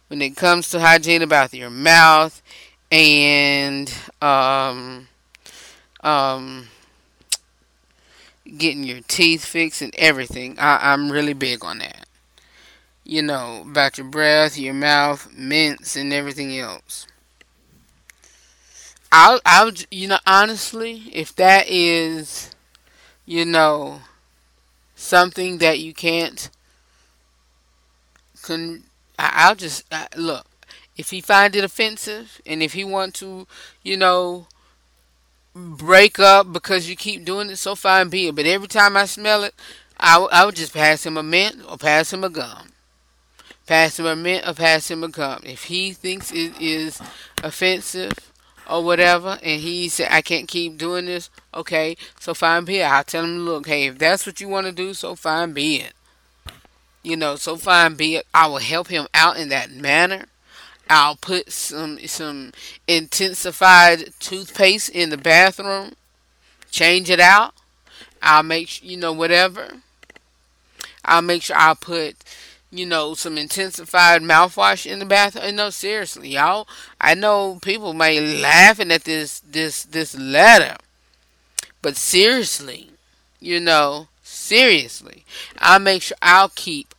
When 0.09 0.23
it 0.23 0.37
comes 0.37 0.71
to 0.71 0.81
hygiene 0.81 1.23
about 1.23 1.53
your 1.55 1.71
mouth 1.71 2.43
and 2.91 3.93
um, 4.21 5.09
um, 6.03 6.69
getting 8.59 8.85
your 8.85 9.01
teeth 9.09 9.45
fixed 9.45 9.83
and 9.83 9.95
everything, 9.97 10.59
I, 10.59 10.93
I'm 10.93 11.11
really 11.11 11.33
big 11.33 11.65
on 11.65 11.79
that. 11.79 12.07
You 13.05 13.23
know, 13.23 13.65
about 13.69 13.99
your 13.99 14.07
breath, 14.07 14.57
your 14.57 14.75
mouth, 14.75 15.33
mints, 15.37 15.97
and 15.97 16.13
everything 16.13 16.57
else. 16.57 17.07
I'll, 19.15 19.41
I'll, 19.45 19.73
you 19.91 20.09
know, 20.09 20.19
honestly, 20.27 21.03
if 21.13 21.37
that 21.37 21.69
is, 21.69 22.51
you 23.27 23.45
know, 23.45 24.01
something 24.97 25.59
that 25.59 25.81
you 25.81 25.93
can't, 25.93 26.49
can, 28.43 28.85
I'll 29.19 29.55
just 29.55 29.85
look. 30.17 30.47
If 30.97 31.11
he 31.11 31.21
find 31.21 31.55
it 31.55 31.63
offensive, 31.63 32.41
and 32.47 32.63
if 32.63 32.73
he 32.73 32.85
want 32.85 33.15
to, 33.17 33.47
you 33.83 33.99
know, 33.99 34.47
break 35.55 36.19
up 36.19 36.51
because 36.51 36.89
you 36.89 36.97
keep 36.97 37.25
doing 37.25 37.51
it, 37.51 37.57
so 37.57 37.75
fine 37.75 38.09
be 38.09 38.29
it. 38.29 38.35
But 38.35 38.47
every 38.47 38.69
time 38.69 38.97
I 38.97 39.05
smell 39.05 39.45
it, 39.45 39.55
I, 40.01 40.27
I 40.33 40.47
would 40.47 40.57
just 40.57 40.73
pass 40.73 41.05
him 41.05 41.19
a 41.19 41.23
mint 41.23 41.57
or 41.69 41.77
pass 41.77 42.13
him 42.15 42.25
a 42.25 42.31
gum. 42.31 42.69
Pass 43.67 43.99
him 43.99 44.07
a 44.07 44.17
mint 44.17 44.49
or 44.49 44.55
pass 44.55 44.91
him 44.91 45.05
a 45.05 45.09
gum. 45.09 45.43
If 45.45 45.65
he 45.65 45.93
thinks 45.93 46.33
it 46.33 46.59
is 46.61 47.01
offensive, 47.43 48.32
or 48.69 48.83
whatever, 48.85 49.39
and 49.43 49.61
he 49.61 49.89
said, 49.89 50.09
I 50.11 50.23
can't 50.23 50.49
keep 50.49 50.79
doing 50.79 51.07
this, 51.07 51.31
okay, 51.55 51.97
so 52.21 52.35
fine 52.35 52.65
be 52.65 52.79
it. 52.79 52.85
I'll 52.85 53.05
tell 53.05 53.25
him, 53.25 53.41
look, 53.41 53.67
hey, 53.67 53.87
if 53.87 53.99
that's 53.99 54.27
what 54.27 54.41
you 54.41 54.49
want 54.49 54.67
to 54.67 54.73
do, 54.73 54.95
so 54.95 55.15
fine 55.15 55.53
be 55.53 55.77
it. 55.77 55.93
You 57.03 57.17
know, 57.17 57.37
so 57.37 57.57
fine 57.57 57.95
be 57.95 58.17
it. 58.17 58.27
I 58.33 58.47
will 58.47 58.59
help 58.59 58.89
him 58.89 59.07
out 59.13 59.37
in 59.37 59.49
that 59.49 59.71
manner. 59.71 60.27
I'll 60.89 61.17
put 61.17 61.51
some 61.51 61.99
some 62.07 62.53
intensified 62.87 64.13
toothpaste 64.19 64.91
in 64.91 65.11
the 65.11 65.17
bathroom, 65.17 65.93
change 66.71 67.11
it 67.11 67.21
out. 67.21 67.55
I'll 68.23 68.43
make 68.43 68.83
you 68.85 68.97
know, 68.97 69.13
whatever. 69.13 69.69
I'll 71.05 71.23
make 71.23 71.43
sure 71.43 71.57
I'll 71.57 71.75
put 71.75 72.17
you 72.73 72.87
know, 72.87 73.13
some 73.13 73.37
intensified 73.37 74.23
mouthwash 74.23 74.91
in 74.91 74.99
the 74.99 75.05
bathroom. 75.05 75.57
No, 75.57 75.69
seriously, 75.69 76.31
y'all. 76.31 76.67
I 76.99 77.15
know 77.15 77.59
people 77.61 77.93
may 77.93 78.19
laughing 78.19 78.91
at 78.91 79.05
this 79.05 79.41
this 79.41 79.85
this 79.85 80.19
letter, 80.19 80.77
but 81.83 81.97
seriously, 81.97 82.91
you 83.39 83.61
know, 83.61 84.09
seriously, 84.23 85.25
I'll 85.59 85.81
make 85.81 86.01
sure 86.03 86.17
I'll 86.23 86.49
keep 86.49 86.95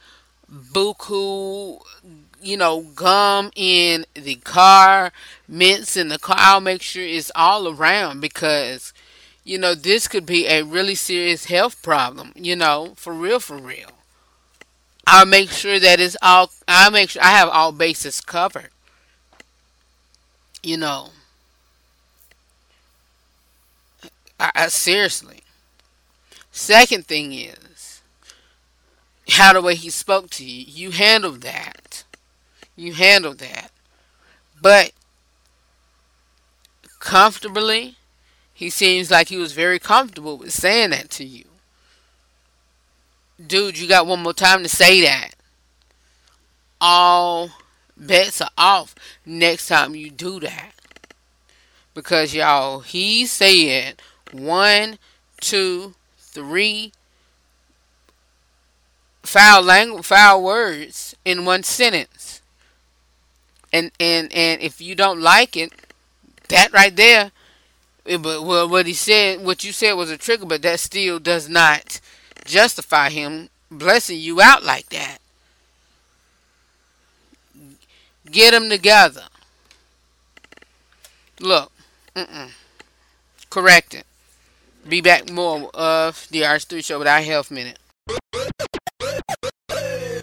buku, 0.52 1.82
you 2.40 2.56
know, 2.56 2.82
gum 2.96 3.50
in 3.56 4.06
the 4.14 4.36
car, 4.36 5.12
mints 5.48 5.98
in 5.98 6.10
the 6.10 6.20
car. 6.20 6.36
I'll 6.38 6.62
make 6.62 6.84
sure 6.84 7.04
it's 7.04 7.32
all 7.36 7.68
around 7.68 8.20
because, 8.20 8.94
you 9.44 9.58
know, 9.58 9.74
this 9.74 10.08
could 10.08 10.28
be 10.28 10.46
a 10.46 10.62
really 10.62 10.96
serious 10.96 11.46
health 11.46 11.82
problem. 11.82 12.32
You 12.36 12.56
know, 12.56 12.94
for 12.96 13.12
real, 13.12 13.40
for 13.40 13.58
real. 13.58 13.90
I'll 15.06 15.26
make 15.26 15.50
sure 15.50 15.80
that 15.80 16.00
it's 16.00 16.18
all. 16.22 16.52
I'll 16.68 16.92
make 16.92 17.12
sure 17.12 17.22
I 17.22 17.32
have 17.32 17.50
all 17.50 17.72
bases 17.72 18.22
covered. 18.22 18.70
You 20.62 20.78
know. 20.78 21.10
I, 24.40 24.52
I, 24.56 24.68
seriously. 24.68 25.42
Second 26.52 27.06
thing 27.06 27.34
is 27.34 28.02
how 29.30 29.54
the 29.54 29.62
way 29.62 29.76
he 29.76 29.90
spoke 29.90 30.30
to 30.32 30.46
you. 30.46 30.66
You 30.68 30.92
handled 30.92 31.42
that. 31.42 32.04
You 32.76 32.94
handled 32.94 33.40
that. 33.40 33.72
But 34.62 34.92
comfortably, 37.00 37.96
he 38.54 38.70
seems 38.70 39.12
like 39.12 39.28
he 39.28 39.38
was 39.38 39.52
very 39.52 39.80
comfortable 39.80 40.38
with 40.38 40.54
saying 40.54 40.92
that 40.92 41.10
to 41.12 41.26
you 41.26 41.46
dude, 43.46 43.78
you 43.78 43.88
got 43.88 44.08
one 44.08 44.22
more 44.22 44.34
time 44.34 44.64
to 44.64 44.70
say 44.70 45.02
that. 45.02 45.32
All 46.80 47.50
bets 47.96 48.42
are 48.42 48.50
off 48.58 48.96
next 49.26 49.68
time 49.68 49.96
you 49.96 50.10
do 50.10 50.40
that. 50.42 50.74
Because 51.94 52.34
y'all, 52.34 52.80
he 52.80 53.26
said 53.26 54.02
one, 54.32 54.98
two, 55.40 55.94
three 56.18 56.92
foul 59.22 59.62
language, 59.62 60.06
foul 60.06 60.44
words 60.44 61.16
in 61.24 61.46
one 61.46 61.64
sentence. 61.64 62.42
And 63.72 63.92
and 64.00 64.32
and 64.34 64.62
if 64.62 64.82
you 64.82 64.96
don't 64.96 65.22
like 65.22 65.58
it, 65.58 65.72
that 66.50 66.72
right 66.74 66.96
there, 66.96 67.32
but 68.06 68.44
well, 68.44 68.70
what 68.70 68.86
he 68.86 68.94
said, 68.94 69.44
what 69.44 69.64
you 69.64 69.72
said 69.72 69.94
was 69.94 70.12
a 70.12 70.18
trigger, 70.18 70.46
but 70.46 70.62
that 70.62 70.80
still 70.80 71.20
does 71.20 71.50
not 71.50 72.00
justify 72.46 73.10
him 73.10 73.50
blessing 73.70 74.20
you 74.20 74.42
out 74.42 74.64
like 74.64 74.90
that. 74.90 75.18
Get 78.30 78.52
them 78.52 78.70
together. 78.70 79.24
Look, 81.40 81.72
mm-mm. 82.16 82.52
correct 83.50 83.94
it. 83.94 84.06
Be 84.88 85.02
back 85.02 85.30
more 85.30 85.70
of 85.74 86.28
the 86.32 86.42
RH3 86.42 86.84
Show 86.84 87.00
with 87.00 87.08
our 87.08 87.22
health 87.22 87.52
minute. 87.52 87.80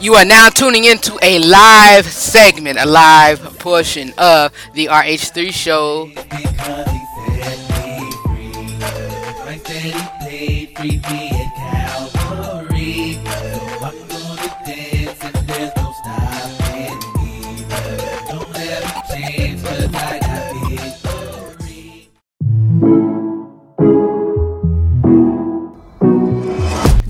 You 0.00 0.14
are 0.14 0.24
now 0.24 0.48
tuning 0.48 0.84
into 0.84 1.18
a 1.22 1.40
live 1.40 2.06
segment, 2.06 2.78
a 2.78 2.86
live 2.86 3.58
portion 3.58 4.12
of 4.16 4.52
the 4.74 4.86
RH3 4.86 5.52
show. 5.52 6.08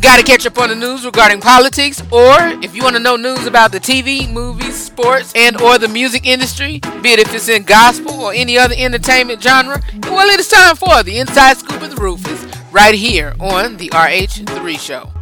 Got 0.08 0.16
to 0.16 0.22
catch 0.22 0.46
up 0.46 0.56
on 0.56 0.70
the 0.70 0.74
news 0.74 1.04
regarding 1.04 1.38
politics, 1.38 2.00
or 2.10 2.32
if 2.64 2.74
you 2.74 2.82
want 2.82 2.96
to 2.96 3.02
know 3.02 3.14
news 3.16 3.44
about 3.44 3.72
the 3.72 3.78
TV, 3.78 4.26
movies, 4.32 4.74
sports, 4.74 5.34
and 5.36 5.60
or 5.60 5.76
the 5.76 5.86
music 5.86 6.26
industry, 6.26 6.78
be 7.02 7.10
it 7.10 7.18
if 7.18 7.34
it's 7.34 7.46
in 7.46 7.62
gospel 7.62 8.14
or 8.14 8.32
any 8.32 8.56
other 8.56 8.74
entertainment 8.78 9.42
genre, 9.42 9.82
well, 10.04 10.26
it 10.30 10.40
is 10.40 10.48
time 10.48 10.76
for 10.76 11.02
the 11.02 11.18
Inside 11.18 11.58
Scoop 11.58 11.82
with 11.82 11.98
Rufus, 11.98 12.46
right 12.72 12.94
here 12.94 13.34
on 13.38 13.76
the 13.76 13.90
RH3 13.90 14.78
Show. 14.78 15.12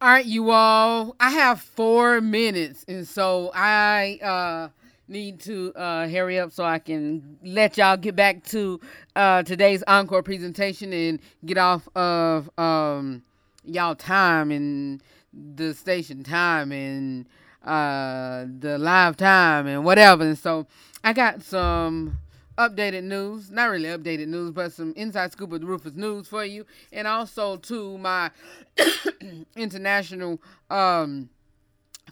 All 0.00 0.08
right, 0.08 0.26
you 0.26 0.50
all. 0.50 1.14
I 1.20 1.30
have 1.30 1.60
four 1.60 2.20
minutes, 2.20 2.84
and 2.88 3.06
so 3.06 3.52
I 3.54 4.18
uh, 4.20 4.68
need 5.10 5.40
to 5.40 5.74
uh, 5.74 6.08
hurry 6.08 6.38
up 6.38 6.52
so 6.52 6.64
I 6.64 6.78
can 6.78 7.36
let 7.44 7.76
y'all 7.76 7.96
get 7.96 8.16
back 8.16 8.44
to 8.44 8.80
uh, 9.16 9.42
today's 9.42 9.82
encore 9.86 10.22
presentation 10.22 10.92
and 10.92 11.18
get 11.44 11.58
off 11.58 11.88
of 11.96 12.48
um, 12.58 13.22
y'all 13.64 13.96
time 13.96 14.50
and 14.50 15.02
the 15.32 15.74
station 15.74 16.22
time 16.22 16.72
and 16.72 17.26
uh, 17.64 18.46
the 18.60 18.78
live 18.78 19.16
time 19.16 19.66
and 19.66 19.84
whatever. 19.84 20.24
And 20.24 20.38
so 20.38 20.66
I 21.02 21.12
got 21.12 21.42
some 21.42 22.18
updated 22.56 23.04
news, 23.04 23.50
not 23.50 23.66
really 23.70 23.88
updated 23.88 24.28
news, 24.28 24.52
but 24.52 24.72
some 24.72 24.92
inside 24.96 25.32
scoop 25.32 25.52
of 25.52 25.60
the 25.60 25.66
Rufus 25.66 25.94
news 25.94 26.28
for 26.28 26.44
you, 26.44 26.66
and 26.92 27.06
also 27.06 27.56
to 27.56 27.98
my 27.98 28.30
international 29.56 30.40
um, 30.70 31.30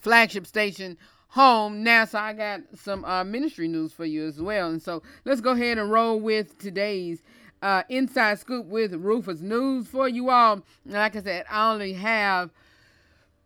flagship 0.01 0.47
station 0.47 0.97
home 1.29 1.83
now. 1.83 2.05
So 2.05 2.19
I 2.19 2.33
got 2.33 2.61
some 2.75 3.05
uh, 3.05 3.25
ministry 3.25 3.69
news 3.69 3.93
for 3.93 4.05
you 4.05 4.27
as 4.27 4.41
well, 4.41 4.69
and 4.71 4.83
so 4.83 5.03
let's 5.25 5.41
go 5.41 5.51
ahead 5.53 5.79
and 5.79 5.91
roll 5.91 6.19
with 6.19 6.59
today's 6.59 7.23
uh, 7.63 7.83
inside 7.89 8.39
scoop 8.39 8.67
with 8.67 8.93
Rufus 8.95 9.41
news 9.41 9.87
for 9.87 10.09
you 10.09 10.31
all. 10.31 10.63
And 10.85 10.95
like 10.95 11.17
I 11.17 11.23
said, 11.23 11.47
I 11.51 11.73
only 11.73 11.95
have. 11.95 12.51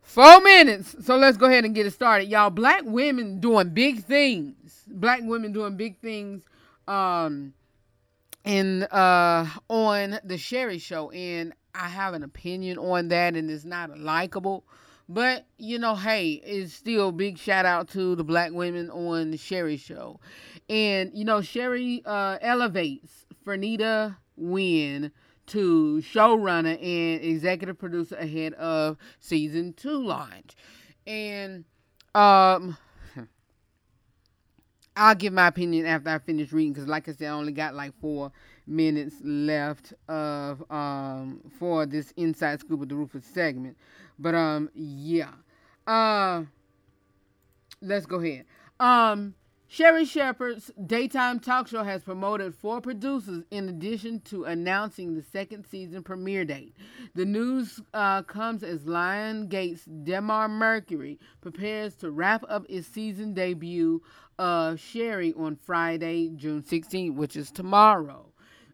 Four 0.05 0.41
minutes. 0.41 0.97
So 1.07 1.17
let's 1.17 1.37
go 1.37 1.47
ahead 1.47 1.65
and 1.65 1.77
get 1.77 1.87
it 1.87 1.93
started. 1.93 2.29
Y'all, 2.29 2.51
black 2.51 2.83
women 2.85 3.39
doing 3.39 3.71
big 3.71 4.03
things. 4.03 4.83
Black 4.89 5.21
women 5.23 5.53
doing 5.53 5.77
big 5.77 5.97
things 6.01 6.43
um 6.89 7.53
in 8.45 8.83
uh 8.85 9.47
on 9.69 10.19
the 10.25 10.37
Sherri 10.37 10.79
show 10.79 11.11
and 11.11 11.53
I 11.75 11.89
have 11.89 12.15
an 12.15 12.23
opinion 12.23 12.79
on 12.79 13.09
that 13.09 13.37
and 13.37 13.51
it's 13.51 13.65
not 13.65 13.97
likable 13.99 14.65
but 15.09 15.47
you 15.59 15.79
know 15.79 15.95
hey 15.95 16.33
it's 16.45 16.73
still 16.73 17.13
big 17.13 17.39
shout 17.39 17.67
out 17.67 17.89
to 17.89 18.15
the 18.15 18.25
black 18.25 18.53
women 18.53 18.91
on 18.91 19.31
the 19.31 19.37
Sherri 19.37 19.77
show 19.77 20.21
and 20.69 21.11
you 21.15 21.25
know 21.25 21.41
Sherri 21.41 22.03
uh 22.05 22.39
elevates 22.41 23.27
Fernita 23.45 24.17
Wynn 24.37 25.13
to 25.47 26.03
showrunner 26.03 26.81
and 26.83 27.25
executive 27.25 27.79
producer 27.79 28.17
ahead 28.17 28.55
of 28.55 28.97
season 29.19 29.73
2 29.75 30.05
launch 30.05 30.57
and 31.07 31.65
um 32.15 32.77
I'll 34.97 35.15
give 35.15 35.33
my 35.33 35.47
opinion 35.47 35.87
after 35.87 36.11
I 36.11 36.19
finish 36.19 36.53
reading 36.53 36.75
because, 36.75 36.87
like 36.87 37.09
I 37.09 37.13
said, 37.13 37.29
I 37.29 37.31
only 37.31 37.53
got 37.53 37.75
like 37.75 37.99
four 37.99 38.31
minutes 38.67 39.17
left 39.25 39.95
of 40.09 40.63
um 40.71 41.41
for 41.59 41.87
this 41.87 42.13
inside 42.17 42.61
scoop 42.61 42.83
of 42.83 42.89
the 42.89 42.95
Rufus 42.95 43.25
segment. 43.25 43.77
But 44.23 44.37
um, 44.37 44.71
yeah, 44.75 45.33
uh, 45.87 46.45
let's 47.81 48.07
go 48.07 48.21
ahead. 48.21 48.45
Um, 48.79 49.35
Sherri 49.67 50.05
Shepherd's 50.05 50.71
daytime 50.87 51.41
talk 51.41 51.67
show 51.67 51.83
has 51.83 52.05
promoted 52.05 52.55
four 52.55 52.81
producers 52.81 53.43
in 53.51 53.69
addition 53.69 54.21
to 54.27 54.45
announcing 54.45 55.15
the 55.15 55.23
second 55.23 55.65
season 55.65 56.03
premiere 56.03 56.45
date. 56.45 56.77
The 57.15 57.25
news 57.25 57.81
uh, 57.95 58.23
comes 58.23 58.63
as 58.63 58.83
Lionsgate's 58.83 59.87
Demar 59.87 60.49
Mercury 60.49 61.19
prepares 61.41 61.95
to 61.97 62.11
wrap 62.11 62.45
up 62.49 62.67
its 62.69 62.87
season 62.87 63.33
debut 63.33 64.03
of 64.39 64.79
Sherri 64.79 65.33
on 65.33 65.57
Friday, 65.57 66.29
June 66.37 66.63
16th, 66.63 67.15
which 67.15 67.35
is 67.35 67.51
tomorrow. 67.51 68.27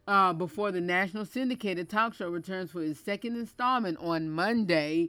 Uh, 0.05 0.33
before 0.33 0.71
the 0.71 0.81
national 0.81 1.23
syndicated 1.23 1.87
talk 1.87 2.13
show 2.15 2.29
returns 2.29 2.71
for 2.71 2.81
its 2.83 2.99
second 2.99 3.37
installment 3.37 3.95
on 3.99 4.27
Monday, 4.29 5.07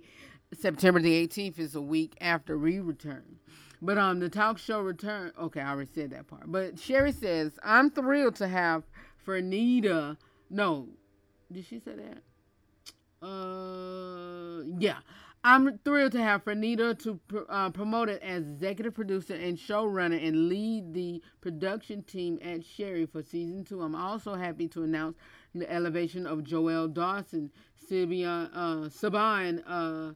September 0.59 1.01
the 1.01 1.27
18th, 1.27 1.59
is 1.59 1.75
a 1.75 1.81
week 1.81 2.17
after 2.21 2.59
we 2.59 2.81
return. 2.81 3.39
But 3.83 3.99
um, 3.99 4.21
the 4.21 4.29
talk 4.29 4.59
show 4.59 4.81
return. 4.81 5.33
Okay, 5.39 5.61
I 5.61 5.71
already 5.71 5.91
said 5.95 6.11
that 6.11 6.27
part. 6.27 6.51
But 6.51 6.79
Sherri 6.79 7.13
says, 7.13 7.59
"I'm 7.63 7.91
thrilled 7.91 8.37
to 8.37 8.49
have 8.49 8.85
Fernita." 9.27 10.17
No, 10.51 10.89
did 11.51 11.65
she 11.65 11.79
say 11.79 11.93
that? 11.97 13.27
Uh, 13.27 14.63
yeah. 14.79 14.99
I'm 15.43 15.79
thrilled 15.79 16.13
to 16.13 16.23
have 16.23 16.45
Fernita 16.45 17.03
to 17.03 17.19
uh, 17.49 17.71
promote 17.71 18.11
it 18.11 18.21
as 18.23 18.43
executive 18.43 18.95
producer 18.95 19.35
and 19.35 19.57
showrunner 19.57 20.23
and 20.23 20.51
lead 20.51 20.93
the 20.93 21.23
production 21.41 22.03
team 22.03 22.39
at 22.43 22.63
Sherri 22.63 23.07
for 23.07 23.23
season 23.23 23.65
two. 23.65 23.81
I'm 23.81 23.95
also 23.95 24.35
happy 24.35 24.69
to 24.69 24.83
announce 24.83 25.17
the 25.55 25.71
elevation 25.73 26.27
of 26.27 26.41
Joelle 26.41 26.93
Dawson, 26.93 27.51
Sibian, 27.91 28.51
uh, 28.55 28.91
Sabine, 28.91 29.61
uh, 29.61 30.13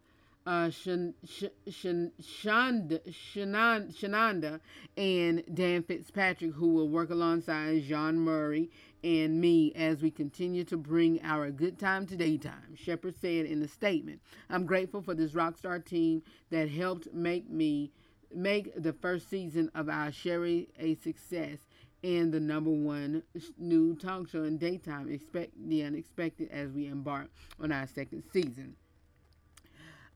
uh, 0.47 0.71
Shan, 0.71 1.15
Shan, 1.27 2.13
Shanda, 2.21 3.01
Shananda, 3.09 3.95
Shananda 3.95 4.61
and 4.97 5.43
Dan 5.53 5.83
Fitzpatrick, 5.83 6.53
who 6.53 6.69
will 6.69 6.89
work 6.89 7.11
alongside 7.11 7.85
Jawn 7.85 8.19
Murray 8.19 8.71
and 9.03 9.41
me 9.41 9.73
as 9.75 10.03
we 10.03 10.11
continue 10.11 10.65
to 10.65 10.77
bring 10.77 11.21
our 11.23 11.51
good 11.51 11.79
time 11.79 12.07
to 12.07 12.17
daytime. 12.17 12.75
Shepherd 12.75 13.15
said 13.21 13.47
in 13.47 13.63
a 13.63 13.69
statement, 13.69 14.21
I'm 14.51 14.67
grateful 14.67 15.03
for 15.03 15.15
this 15.15 15.35
rock 15.35 15.57
star 15.57 15.79
team 15.79 16.23
that 16.51 16.69
helped 16.69 17.13
make 17.13 17.49
me 17.51 17.91
make 18.35 18.75
the 18.83 18.93
first 18.93 19.31
season 19.31 19.71
of 19.75 19.89
our 19.89 20.11
Sherri 20.11 20.69
a 20.79 20.97
success 20.97 21.59
and 22.03 22.33
the 22.33 22.41
number 22.41 22.71
one 22.71 23.23
new 23.57 23.95
talk 23.95 24.29
show 24.29 24.43
in 24.43 24.59
daytime. 24.59 25.11
Expect 25.11 25.53
the 25.57 25.85
unexpected 25.85 26.51
as 26.51 26.71
we 26.71 26.87
embark 26.87 27.29
on 27.61 27.73
our 27.73 27.87
second 27.87 28.25
season. 28.33 28.77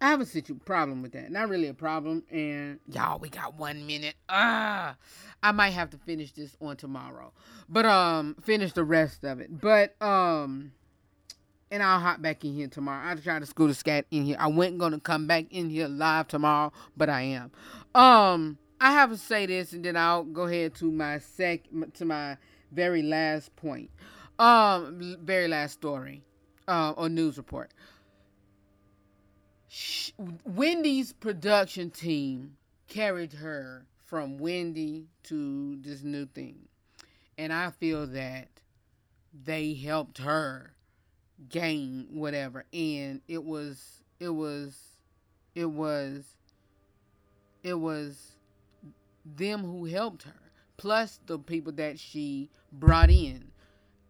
I 0.01 0.11
have 0.11 0.21
a 0.21 0.27
situ 0.27 0.55
problem 0.55 1.03
with 1.03 1.13
that. 1.13 1.31
Not 1.31 1.49
really 1.49 1.69
a 1.69 1.75
problem. 1.75 2.23
And 2.31 2.79
y'all, 2.87 3.19
we 3.19 3.29
got 3.29 3.59
one 3.59 3.87
minute. 3.87 4.15
Ah, 4.29 4.97
I 5.43 5.53
might 5.53 5.71
have 5.71 5.91
to 5.91 5.99
finish 5.99 6.33
this 6.33 6.57
on 6.61 6.77
tomorrow, 6.77 7.33
but 7.69 7.85
um, 7.85 8.37
finish 8.43 8.73
the 8.73 8.85
rest 8.85 9.25
of 9.25 9.41
it. 9.41 9.61
But 9.61 10.01
um, 10.01 10.73
and 11.71 11.83
I'll 11.83 12.01
hop 12.01 12.23
back 12.23 12.45
in 12.45 12.55
here 12.55 12.69
tomorrow. 12.69 13.09
I'll 13.09 13.19
try 13.19 13.39
to 13.39 13.47
school 13.47 13.67
the 13.67 13.75
scat 13.75 14.07
in 14.11 14.25
here. 14.25 14.37
I 14.39 14.47
wasn't 14.47 14.79
gonna 14.79 15.01
come 15.01 15.27
back 15.27 15.47
in 15.51 15.71
here 15.71 15.89
live 15.89 16.29
tomorrow, 16.29 16.73
but 16.97 17.11
I 17.11 17.23
am. 17.23 17.51
Um, 17.95 18.59
I 18.81 18.93
have 18.93 19.11
to 19.11 19.17
say 19.17 19.47
this, 19.47 19.73
and 19.73 19.85
then 19.85 19.97
I'll 19.97 20.25
go 20.25 20.43
ahead 20.43 20.75
to 20.77 20.91
my 20.91 21.19
sec 21.19 21.63
to 21.95 22.05
my 22.05 22.37
very 22.71 23.03
last 23.03 23.55
point. 23.57 23.91
Um, 24.39 25.17
very 25.23 25.49
last 25.49 25.73
story, 25.73 26.23
uh, 26.69 26.93
or 26.97 27.09
news 27.09 27.37
report. 27.37 27.73
Wendy's 30.45 31.12
production 31.12 31.91
team 31.91 32.57
carried 32.89 33.33
her 33.35 33.87
from 34.07 34.39
Wendy 34.39 35.07
to 35.25 35.77
this 35.77 36.03
new 36.03 36.27
thing. 36.27 36.69
And 37.37 37.53
I 37.53 37.71
feel 37.71 38.07
that 38.09 38.49
they 39.45 39.75
helped 39.75 40.19
her 40.19 40.73
gain 41.49 42.07
whatever. 42.11 42.64
And 42.73 43.21
it 43.29 43.45
was, 43.45 44.03
it 44.19 44.31
was, 44.31 44.77
it 45.55 45.66
was, 45.66 46.25
it 47.62 47.75
was 47.75 48.33
them 49.25 49.62
who 49.62 49.85
helped 49.85 50.23
her, 50.23 50.41
plus 50.79 51.21
the 51.27 51.39
people 51.39 51.73
that 51.73 51.99
she 51.99 52.49
brought 52.73 53.11
in. 53.11 53.53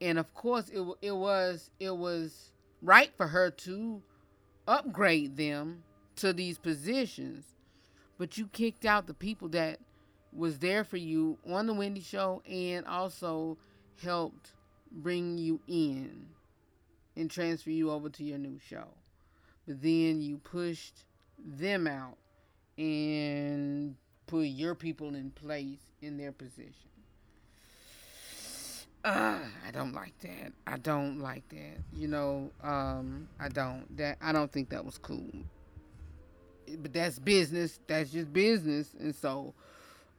And 0.00 0.18
of 0.18 0.32
course, 0.34 0.68
it, 0.68 0.86
it 1.02 1.16
was, 1.16 1.70
it 1.80 1.96
was 1.96 2.52
right 2.80 3.10
for 3.16 3.26
her 3.26 3.50
to 3.50 4.00
upgrade 4.68 5.36
them 5.36 5.82
to 6.16 6.32
these 6.32 6.58
positions, 6.58 7.44
but 8.18 8.36
you 8.36 8.46
kicked 8.48 8.84
out 8.84 9.06
the 9.06 9.14
people 9.14 9.48
that 9.48 9.80
was 10.32 10.58
there 10.58 10.84
for 10.84 10.98
you 10.98 11.38
on 11.50 11.66
the 11.66 11.72
Wendy 11.72 12.02
show 12.02 12.42
and 12.48 12.86
also 12.86 13.56
helped 14.02 14.52
bring 14.92 15.38
you 15.38 15.58
in 15.66 16.26
and 17.16 17.30
transfer 17.30 17.70
you 17.70 17.90
over 17.90 18.10
to 18.10 18.22
your 18.22 18.38
new 18.38 18.58
show. 18.58 18.86
But 19.66 19.82
then 19.82 20.20
you 20.20 20.38
pushed 20.38 21.04
them 21.38 21.86
out 21.86 22.18
and 22.76 23.96
put 24.26 24.46
your 24.46 24.74
people 24.74 25.14
in 25.14 25.30
place 25.30 25.80
in 26.02 26.18
their 26.18 26.32
position. 26.32 26.90
Uh, 29.04 29.38
I 29.66 29.70
don't 29.72 29.92
like 29.92 30.18
that. 30.20 30.52
I 30.66 30.76
don't 30.78 31.20
like 31.20 31.48
that. 31.50 31.78
You 31.94 32.08
know, 32.08 32.50
um, 32.62 33.28
I 33.38 33.48
don't. 33.48 33.84
That 33.96 34.18
I 34.20 34.32
don't 34.32 34.50
think 34.50 34.70
that 34.70 34.84
was 34.84 34.98
cool. 34.98 35.30
But 36.78 36.92
that's 36.92 37.18
business. 37.18 37.78
That's 37.86 38.10
just 38.10 38.32
business. 38.32 38.94
And 38.98 39.14
so, 39.14 39.54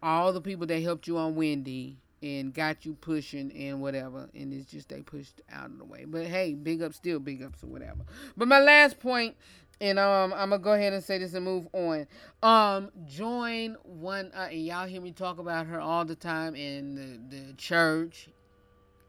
all 0.01 0.33
the 0.33 0.41
people 0.41 0.65
that 0.67 0.81
helped 0.81 1.07
you 1.07 1.17
on 1.17 1.35
Wendy 1.35 1.97
and 2.23 2.53
got 2.53 2.85
you 2.85 2.95
pushing 2.95 3.51
and 3.51 3.81
whatever, 3.81 4.29
and 4.33 4.53
it's 4.53 4.69
just 4.71 4.89
they 4.89 5.01
pushed 5.01 5.41
out 5.51 5.67
of 5.67 5.77
the 5.77 5.85
way. 5.85 6.05
But 6.05 6.25
hey, 6.25 6.53
big 6.53 6.81
ups, 6.81 6.95
still 6.95 7.19
big 7.19 7.43
ups 7.43 7.63
or 7.63 7.67
whatever. 7.67 7.99
But 8.35 8.47
my 8.47 8.59
last 8.59 8.99
point, 8.99 9.35
and 9.81 9.99
um, 9.99 10.33
I'm 10.33 10.49
gonna 10.49 10.59
go 10.59 10.73
ahead 10.73 10.93
and 10.93 11.03
say 11.03 11.17
this 11.17 11.33
and 11.33 11.45
move 11.45 11.67
on. 11.73 12.07
Um, 12.41 12.91
join 13.05 13.75
one. 13.83 14.31
Uh, 14.33 14.47
and 14.51 14.65
y'all 14.65 14.87
hear 14.87 15.01
me 15.01 15.11
talk 15.11 15.37
about 15.37 15.67
her 15.67 15.79
all 15.79 16.05
the 16.05 16.15
time 16.15 16.55
in 16.55 16.95
the 16.95 17.37
the 17.37 17.53
church 17.53 18.29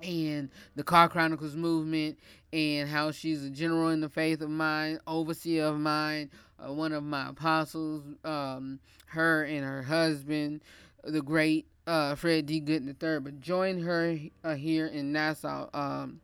and 0.03 0.51
the 0.77 0.83
Car 0.83 1.09
Chronicles 1.09 1.57
movement 1.57 2.19
and 2.53 2.89
how 2.89 3.11
she's 3.11 3.45
a 3.45 3.51
general 3.51 3.89
in 3.91 4.01
the 4.01 4.09
faith 4.09 4.41
of 4.41 4.51
mine, 4.51 4.99
overseer 5.07 5.65
of 5.65 5.79
mine, 5.79 6.31
uh, 6.59 6.73
one 6.73 6.93
of 6.93 7.03
my 7.03 7.29
apostles, 7.29 8.03
um, 8.25 8.79
her 9.07 9.45
and 9.45 9.65
her 9.65 9.83
husband, 9.83 10.61
the 11.05 11.23
great 11.23 11.67
uh, 11.87 12.15
Fred 12.15 12.47
D. 12.47 12.61
Gooden 12.61 12.95
III. 13.03 13.21
But 13.21 13.41
join 13.41 13.81
her 13.81 14.19
uh, 14.45 14.55
here 14.55 14.87
in 14.87 15.13
Nassau 15.13 15.69
um, 15.75 16.21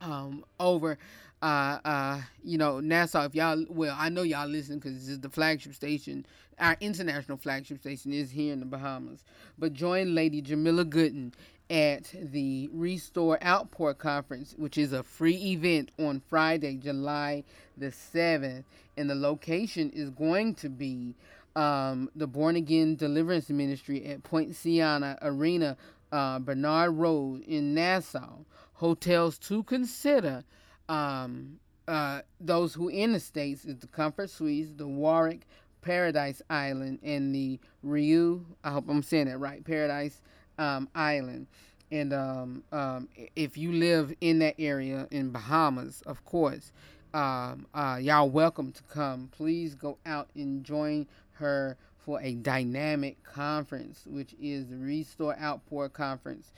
um, 0.00 0.44
over. 0.58 0.98
Uh, 1.40 1.78
uh, 1.84 2.20
you 2.44 2.56
know, 2.56 2.78
Nassau, 2.78 3.24
if 3.24 3.34
y'all, 3.34 3.64
well, 3.68 3.96
I 3.98 4.08
know 4.08 4.22
y'all 4.22 4.46
listen 4.46 4.78
because 4.78 4.94
this 4.94 5.08
is 5.08 5.20
the 5.20 5.28
flagship 5.28 5.74
station. 5.74 6.24
Our 6.60 6.76
international 6.80 7.36
flagship 7.36 7.80
station 7.80 8.12
is 8.12 8.30
here 8.30 8.52
in 8.52 8.60
the 8.60 8.66
Bahamas. 8.66 9.24
But 9.58 9.72
join 9.72 10.14
Lady 10.14 10.40
Jamila 10.40 10.84
Gooden 10.84 11.32
at 11.72 12.12
the 12.12 12.68
Restore 12.70 13.42
Outpour 13.42 13.94
Conference, 13.94 14.54
which 14.58 14.76
is 14.76 14.92
a 14.92 15.02
free 15.02 15.52
event 15.52 15.90
on 15.98 16.20
Friday, 16.28 16.76
July 16.76 17.44
the 17.78 17.86
7th. 17.86 18.64
And 18.98 19.08
the 19.08 19.14
location 19.14 19.88
is 19.88 20.10
going 20.10 20.54
to 20.56 20.68
be 20.68 21.16
um, 21.56 22.10
the 22.14 22.26
Born 22.26 22.56
Again 22.56 22.96
Deliverance 22.96 23.48
Ministry 23.48 24.04
at 24.04 24.22
Poinciana 24.22 25.16
Arena, 25.22 25.78
uh, 26.12 26.40
Bernard 26.40 26.92
Road 26.92 27.40
in 27.44 27.72
Nassau. 27.72 28.44
Hotels 28.74 29.38
to 29.38 29.62
consider. 29.62 30.44
Um, 30.90 31.58
uh, 31.88 32.20
those 32.38 32.74
who 32.74 32.88
in 32.88 33.12
the 33.12 33.20
States 33.20 33.64
is 33.64 33.78
the 33.78 33.86
Comfort 33.86 34.28
Suites, 34.28 34.72
the 34.76 34.86
Warwick 34.86 35.46
Paradise 35.80 36.42
Island, 36.50 36.98
and 37.02 37.34
the 37.34 37.58
Riu. 37.82 38.44
I 38.62 38.72
hope 38.72 38.90
I'm 38.90 39.02
saying 39.02 39.28
that 39.28 39.38
right. 39.38 39.64
Paradise 39.64 40.20
um, 40.58 40.88
Island. 40.94 41.46
And 41.90 42.12
um, 42.14 42.62
um, 42.72 43.08
if 43.36 43.58
you 43.58 43.72
live 43.72 44.14
in 44.20 44.38
that 44.38 44.54
area 44.58 45.06
in 45.10 45.30
Bahamas, 45.30 46.02
of 46.06 46.24
course, 46.24 46.72
um, 47.12 47.66
uh, 47.74 47.98
y'all 48.00 48.30
welcome 48.30 48.72
to 48.72 48.82
come. 48.84 49.28
Please 49.30 49.74
go 49.74 49.98
out 50.06 50.28
and 50.34 50.64
join 50.64 51.06
her 51.32 51.76
for 51.98 52.20
a 52.22 52.34
dynamic 52.34 53.22
conference, 53.22 54.04
which 54.06 54.34
is 54.40 54.68
the 54.68 54.76
Restore 54.76 55.38
Outpour 55.38 55.90
Conference 55.90 56.52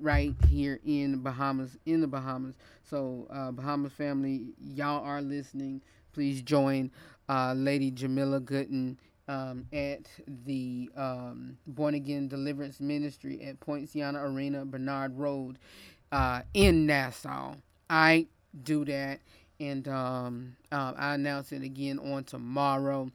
right 0.00 0.34
here 0.48 0.80
in 0.84 1.20
Bahamas, 1.20 1.76
in 1.86 2.00
the 2.00 2.06
Bahamas. 2.06 2.54
So, 2.84 3.26
uh, 3.30 3.52
Bahamas 3.52 3.92
family, 3.92 4.46
y'all 4.60 5.04
are 5.04 5.22
listening. 5.22 5.80
Please 6.12 6.42
join 6.42 6.90
uh, 7.28 7.54
Lady 7.56 7.90
Jamila 7.90 8.40
Gooden 8.40 8.96
um, 9.30 9.66
at 9.72 10.00
the 10.26 10.90
um, 10.96 11.56
Born 11.66 11.94
Again 11.94 12.26
Deliverance 12.26 12.80
Ministry 12.80 13.40
at 13.42 13.60
Poinciana 13.60 14.20
Arena, 14.24 14.64
Bernard 14.64 15.16
Road, 15.16 15.58
uh, 16.10 16.42
in 16.52 16.84
Nassau. 16.86 17.54
I 17.88 18.26
do 18.64 18.84
that, 18.86 19.20
and 19.60 19.86
um, 19.86 20.56
uh, 20.72 20.94
I 20.96 21.14
announce 21.14 21.52
it 21.52 21.62
again 21.62 21.98
on 22.00 22.24
tomorrow. 22.24 23.10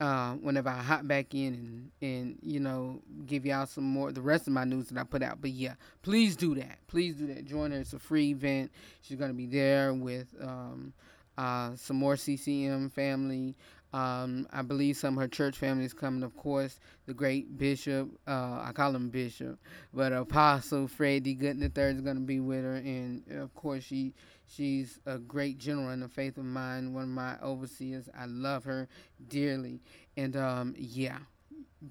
Uh, 0.00 0.34
whenever 0.34 0.68
I 0.68 0.80
hop 0.80 1.08
back 1.08 1.34
in 1.34 1.90
and, 2.00 2.08
and 2.08 2.38
you 2.40 2.60
know 2.60 3.02
give 3.26 3.44
y'all 3.44 3.66
some 3.66 3.82
more 3.82 4.12
the 4.12 4.20
rest 4.20 4.46
of 4.46 4.52
my 4.52 4.62
news 4.62 4.88
that 4.90 5.00
I 5.00 5.02
put 5.02 5.24
out. 5.24 5.40
But 5.40 5.50
yeah, 5.50 5.74
please 6.02 6.36
do 6.36 6.54
that. 6.54 6.78
Please 6.86 7.16
do 7.16 7.26
that. 7.26 7.46
Join 7.46 7.72
her. 7.72 7.80
It's 7.80 7.94
a 7.94 7.98
free 7.98 8.30
event. 8.30 8.70
She's 9.02 9.18
gonna 9.18 9.34
be 9.34 9.46
there 9.46 9.92
with 9.92 10.28
um, 10.40 10.92
uh, 11.36 11.74
some 11.76 11.96
more 11.96 12.16
CCM 12.16 12.90
family. 12.90 13.56
Um, 13.92 14.46
I 14.52 14.62
believe 14.62 14.96
some 14.96 15.16
of 15.16 15.22
her 15.22 15.28
church 15.28 15.56
family 15.56 15.84
is 15.84 15.94
coming. 15.94 16.22
Of 16.22 16.36
course, 16.36 16.78
the 17.06 17.14
great 17.14 17.56
Bishop, 17.56 18.10
uh, 18.26 18.60
I 18.62 18.72
call 18.74 18.94
him 18.94 19.08
Bishop, 19.08 19.58
but 19.94 20.12
Apostle 20.12 20.88
Freddie 20.88 21.36
Gooden 21.36 21.62
III 21.62 21.96
is 21.96 22.00
going 22.02 22.16
to 22.16 22.22
be 22.22 22.40
with 22.40 22.64
her, 22.64 22.76
and 22.76 23.22
of 23.30 23.54
course 23.54 23.84
she 23.84 24.12
she's 24.46 25.00
a 25.06 25.18
great 25.18 25.58
general 25.58 25.90
in 25.90 26.00
the 26.00 26.08
faith 26.08 26.36
of 26.36 26.44
mine, 26.44 26.92
one 26.92 27.04
of 27.04 27.08
my 27.08 27.38
overseers. 27.42 28.10
I 28.18 28.26
love 28.26 28.64
her 28.64 28.88
dearly, 29.28 29.80
and 30.18 30.36
um, 30.36 30.74
yeah, 30.76 31.18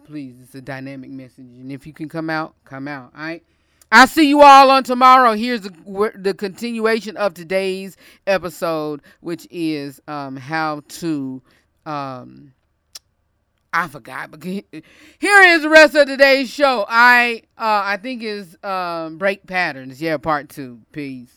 please, 0.03 0.35
it's 0.41 0.53
a 0.53 0.61
dynamic 0.61 1.09
message, 1.09 1.57
and 1.57 1.71
if 1.71 1.87
you 1.87 1.93
can 1.93 2.09
come 2.09 2.29
out, 2.29 2.53
come 2.63 2.87
out. 2.87 3.11
All 3.15 3.23
right. 3.23 3.43
I 3.89 4.05
see 4.05 4.27
you 4.27 4.41
all 4.41 4.69
on 4.69 4.83
tomorrow. 4.83 5.33
Here's 5.33 5.61
the, 5.61 6.11
the 6.13 6.33
continuation 6.33 7.15
of 7.15 7.33
today's 7.33 7.95
episode, 8.25 9.01
which 9.21 9.47
is 9.49 10.01
um, 10.09 10.35
how 10.35 10.81
to 10.89 11.41
um 11.87 12.53
I 13.73 13.87
forgot, 13.87 14.31
but 14.31 14.43
here 14.43 14.63
is 15.21 15.61
the 15.61 15.69
rest 15.69 15.93
of 15.95 16.07
today's 16.07 16.49
show. 16.49 16.85
I 16.87 17.43
uh 17.57 17.81
I 17.85 17.97
think 17.97 18.23
is 18.23 18.57
um 18.63 19.17
break 19.17 19.45
patterns. 19.45 20.01
Yeah, 20.01 20.17
part 20.17 20.49
two. 20.49 20.81
Peace. 20.91 21.33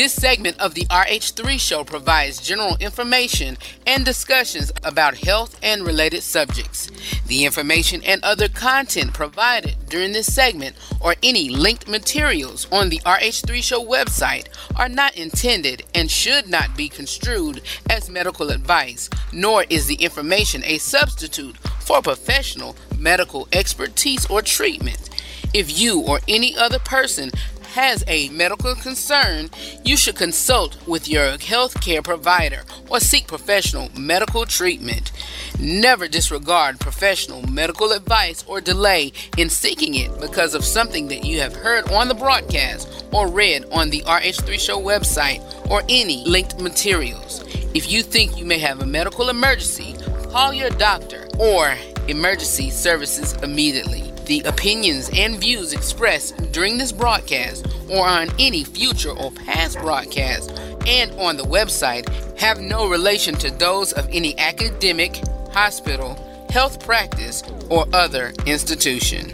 This 0.00 0.14
segment 0.14 0.58
of 0.58 0.72
the 0.72 0.86
RH3 0.86 1.60
show 1.60 1.84
provides 1.84 2.40
general 2.40 2.74
information 2.80 3.58
and 3.86 4.02
discussions 4.02 4.72
about 4.82 5.18
health 5.18 5.58
and 5.62 5.86
related 5.86 6.22
subjects. 6.22 6.90
The 7.26 7.44
information 7.44 8.02
and 8.06 8.24
other 8.24 8.48
content 8.48 9.12
provided 9.12 9.76
during 9.90 10.12
this 10.12 10.32
segment 10.32 10.74
or 11.02 11.16
any 11.22 11.50
linked 11.50 11.86
materials 11.86 12.66
on 12.72 12.88
the 12.88 13.00
RH3 13.00 13.62
show 13.62 13.84
website 13.84 14.46
are 14.74 14.88
not 14.88 15.18
intended 15.18 15.82
and 15.94 16.10
should 16.10 16.48
not 16.48 16.74
be 16.78 16.88
construed 16.88 17.60
as 17.90 18.08
medical 18.08 18.48
advice, 18.48 19.10
nor 19.34 19.66
is 19.68 19.86
the 19.86 19.96
information 19.96 20.64
a 20.64 20.78
substitute 20.78 21.58
for 21.58 22.00
professional 22.00 22.74
medical 22.98 23.48
expertise 23.52 24.24
or 24.30 24.40
treatment. 24.40 25.10
If 25.52 25.78
you 25.78 26.00
or 26.00 26.20
any 26.26 26.56
other 26.56 26.78
person 26.78 27.32
has 27.70 28.04
a 28.06 28.28
medical 28.30 28.74
concern, 28.74 29.50
you 29.84 29.96
should 29.96 30.16
consult 30.16 30.76
with 30.86 31.08
your 31.08 31.38
healthcare 31.38 32.02
provider 32.02 32.62
or 32.88 33.00
seek 33.00 33.26
professional 33.26 33.90
medical 33.98 34.44
treatment. 34.44 35.12
Never 35.58 36.08
disregard 36.08 36.80
professional 36.80 37.42
medical 37.48 37.92
advice 37.92 38.44
or 38.46 38.60
delay 38.60 39.12
in 39.36 39.48
seeking 39.50 39.94
it 39.94 40.20
because 40.20 40.54
of 40.54 40.64
something 40.64 41.08
that 41.08 41.24
you 41.24 41.40
have 41.40 41.54
heard 41.54 41.90
on 41.92 42.08
the 42.08 42.14
broadcast 42.14 43.04
or 43.12 43.28
read 43.28 43.64
on 43.72 43.90
the 43.90 44.02
RH3 44.02 44.58
Show 44.58 44.78
website 44.78 45.40
or 45.70 45.82
any 45.88 46.24
linked 46.26 46.60
materials. 46.60 47.44
If 47.72 47.90
you 47.90 48.02
think 48.02 48.36
you 48.36 48.44
may 48.44 48.58
have 48.58 48.80
a 48.80 48.86
medical 48.86 49.28
emergency, 49.28 49.94
call 50.30 50.52
your 50.52 50.70
doctor 50.70 51.28
or 51.38 51.76
emergency 52.08 52.70
services 52.70 53.34
immediately. 53.42 54.12
The 54.30 54.42
opinions 54.42 55.10
and 55.12 55.40
views 55.40 55.72
expressed 55.72 56.52
during 56.52 56.78
this 56.78 56.92
broadcast 56.92 57.66
or 57.90 58.06
on 58.06 58.28
any 58.38 58.62
future 58.62 59.10
or 59.10 59.32
past 59.32 59.76
broadcast 59.80 60.56
and 60.86 61.10
on 61.18 61.36
the 61.36 61.42
website 61.42 62.08
have 62.38 62.60
no 62.60 62.88
relation 62.88 63.34
to 63.34 63.50
those 63.50 63.92
of 63.92 64.08
any 64.12 64.38
academic, 64.38 65.16
hospital, 65.50 66.14
health 66.48 66.78
practice, 66.78 67.42
or 67.70 67.86
other 67.92 68.32
institution. 68.46 69.32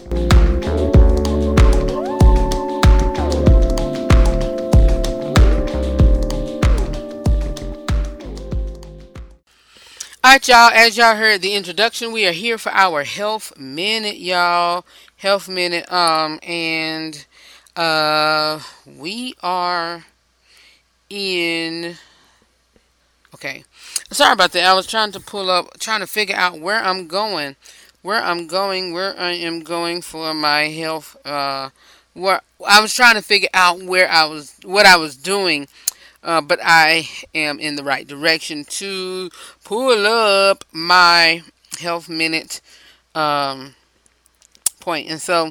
Alright, 10.26 10.48
y'all, 10.48 10.72
as 10.74 10.96
y'all 10.96 11.14
heard 11.14 11.40
the 11.40 11.54
introduction, 11.54 12.10
we 12.10 12.26
are 12.26 12.32
here 12.32 12.58
for 12.58 12.72
our 12.72 13.04
health 13.04 13.56
minute, 13.56 14.16
y'all. 14.16 14.84
Health 15.18 15.48
minute. 15.48 15.90
Um, 15.92 16.40
and 16.42 17.24
uh 17.76 18.58
we 18.84 19.36
are 19.40 20.04
in 21.08 21.94
Okay. 23.36 23.62
Sorry 24.10 24.32
about 24.32 24.50
that. 24.50 24.64
I 24.64 24.74
was 24.74 24.88
trying 24.88 25.12
to 25.12 25.20
pull 25.20 25.48
up 25.48 25.78
trying 25.78 26.00
to 26.00 26.08
figure 26.08 26.34
out 26.34 26.58
where 26.58 26.82
I'm 26.82 27.06
going. 27.06 27.54
Where 28.02 28.20
I'm 28.20 28.48
going, 28.48 28.92
where 28.92 29.16
I 29.16 29.30
am 29.30 29.60
going 29.60 30.02
for 30.02 30.34
my 30.34 30.62
health 30.62 31.16
uh 31.24 31.70
where 32.14 32.40
I 32.66 32.80
was 32.80 32.92
trying 32.92 33.14
to 33.14 33.22
figure 33.22 33.50
out 33.54 33.80
where 33.80 34.10
I 34.10 34.24
was 34.24 34.56
what 34.64 34.86
I 34.86 34.96
was 34.96 35.16
doing 35.16 35.68
uh, 36.26 36.40
but 36.40 36.58
I 36.62 37.08
am 37.34 37.60
in 37.60 37.76
the 37.76 37.84
right 37.84 38.06
direction 38.06 38.64
to 38.64 39.30
pull 39.66 40.06
up 40.06 40.62
my 40.70 41.42
health 41.80 42.08
minute 42.08 42.60
um, 43.16 43.74
point. 44.78 45.10
And 45.10 45.20
so 45.20 45.50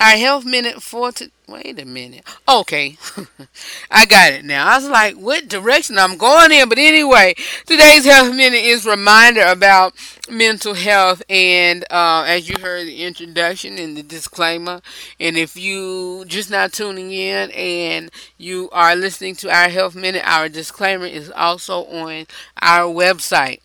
our 0.00 0.16
health 0.16 0.44
minute 0.44 0.82
for 0.82 1.10
to 1.12 1.30
wait 1.48 1.78
a 1.80 1.84
minute. 1.84 2.24
Okay. 2.48 2.96
I 3.90 4.04
got 4.06 4.32
it 4.32 4.44
now. 4.44 4.68
I 4.68 4.76
was 4.76 4.88
like, 4.88 5.16
what 5.16 5.48
direction 5.48 5.98
I'm 5.98 6.16
going 6.16 6.52
in? 6.52 6.68
But 6.68 6.78
anyway, 6.78 7.34
today's 7.66 8.04
health 8.04 8.34
minute 8.34 8.62
is 8.62 8.86
reminder 8.86 9.42
about 9.46 9.94
mental 10.30 10.74
health 10.74 11.22
and 11.28 11.84
uh, 11.90 12.24
as 12.26 12.48
you 12.48 12.56
heard 12.60 12.86
the 12.86 13.02
introduction 13.02 13.78
and 13.78 13.96
the 13.96 14.02
disclaimer 14.02 14.80
and 15.18 15.38
if 15.38 15.56
you 15.56 16.24
just 16.26 16.50
not 16.50 16.72
tuning 16.72 17.10
in 17.10 17.50
and 17.52 18.10
you 18.36 18.68
are 18.72 18.94
listening 18.94 19.34
to 19.34 19.50
our 19.50 19.70
health 19.70 19.94
minute 19.94 20.22
our 20.26 20.48
disclaimer 20.48 21.06
is 21.06 21.30
also 21.30 21.84
on 21.86 22.26
our 22.60 22.92
website 22.92 23.60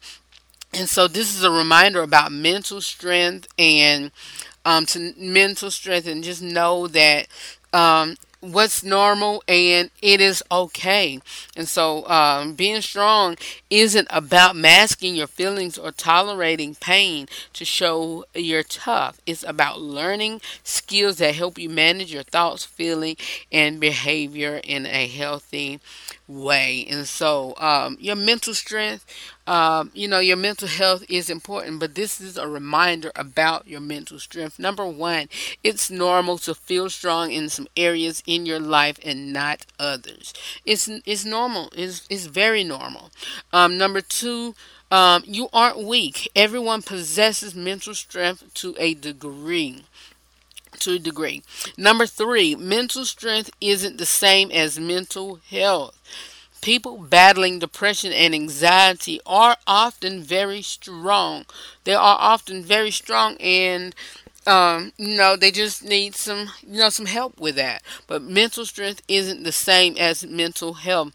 and 0.74 0.90
so 0.90 1.08
this 1.08 1.36
is 1.36 1.44
a 1.44 1.52
reminder 1.52 2.02
about 2.02 2.32
mental 2.32 2.82
strength 2.82 3.48
and 3.60 4.12
um, 4.66 4.86
to 4.88 5.14
mental 5.18 5.72
strength 5.72 6.08
and 6.08 6.24
just 6.24 6.42
know 6.42 6.88
that 6.88 7.28
um, 7.74 8.16
what's 8.40 8.84
normal 8.84 9.42
and 9.48 9.90
it 10.02 10.20
is 10.20 10.44
okay. 10.52 11.20
And 11.56 11.68
so 11.68 12.08
um, 12.10 12.54
being 12.54 12.82
strong 12.82 13.36
isn't 13.70 14.08
about 14.10 14.56
masking 14.56 15.16
your 15.16 15.28
feelings 15.28 15.78
or 15.78 15.92
tolerating 15.92 16.76
pain 16.76 17.28
to 17.54 17.66
show 17.66 18.26
you're 18.36 18.64
tough. 18.64 19.20
It's 19.26 19.44
about 19.44 19.82
learning 19.82 20.42
skills 20.64 21.18
that 21.18 21.36
help 21.36 21.58
you 21.58 21.70
manage 21.70 22.12
your 22.14 22.24
thoughts, 22.24 22.66
feeling, 22.66 23.16
and 23.52 23.80
behavior 23.80 24.60
in 24.64 24.86
a 24.86 25.08
healthy 25.08 25.80
way. 26.28 26.86
And 26.90 27.08
so 27.08 27.54
um, 27.58 27.98
your 28.00 28.16
mental 28.16 28.54
strength 28.54 29.06
um, 29.46 29.92
you 29.94 30.08
know, 30.08 30.20
your 30.20 30.38
mental 30.38 30.68
health 30.68 31.04
is 31.10 31.30
important, 31.30 31.80
but 31.80 31.96
this 31.96 32.22
is 32.22 32.38
a 32.38 32.48
reminder 32.48 33.12
about 33.16 33.68
your 33.68 33.82
mental 33.82 34.20
strength. 34.20 34.58
Number 34.58 34.86
one, 34.88 35.28
it's 35.64 35.90
normal 35.92 36.38
to 36.40 36.56
feel 36.56 36.90
strong 36.90 37.32
in 37.32 37.50
some 37.50 37.68
areas 37.76 38.24
in 38.26 38.46
your 38.46 38.60
life 38.60 39.00
and 39.04 39.34
not 39.34 39.66
others. 39.80 40.34
It's 40.66 40.88
it's 41.06 41.26
normal. 41.26 41.70
It's 41.76 42.08
it's 42.10 42.26
very 42.26 42.64
normal. 42.64 43.12
Um, 43.52 43.78
number 43.78 44.02
two, 44.02 44.56
um, 44.92 45.24
you 45.26 45.50
aren't 45.52 45.84
weak. 45.84 46.30
Everyone 46.36 46.82
possesses 46.82 47.54
mental 47.56 47.94
strength 47.94 48.54
to 48.56 48.76
a 48.80 48.94
degree 48.94 49.84
to 50.80 50.94
a 50.94 51.00
degree. 51.00 51.44
Number 51.78 52.06
three, 52.06 52.56
mental 52.56 53.06
strength 53.06 53.52
isn't 53.62 53.98
the 53.98 54.06
same 54.06 54.52
as 54.52 54.80
mental 54.80 55.40
health. 55.50 55.98
People 56.64 56.98
battling 56.98 57.60
depression 57.60 58.12
and 58.14 58.34
anxiety 58.34 59.20
are 59.26 59.58
often 59.68 60.24
very 60.24 60.62
strong. 60.64 61.46
They 61.84 61.94
are 61.94 62.18
often 62.20 62.64
very 62.64 62.90
strong 62.92 63.38
and 63.38 63.94
um, 64.48 64.94
you 64.98 65.18
know, 65.18 65.38
they 65.38 65.52
just 65.52 65.84
need 65.84 66.16
some, 66.16 66.52
you 66.68 66.80
know, 66.80 66.90
some 66.90 67.06
help 67.06 67.40
with 67.40 67.56
that. 67.56 67.82
But 68.08 68.24
mental 68.24 68.66
strength 68.66 69.02
isn't 69.08 69.44
the 69.44 69.54
same 69.54 69.96
as 69.98 70.26
mental 70.26 70.74
health. 70.76 71.14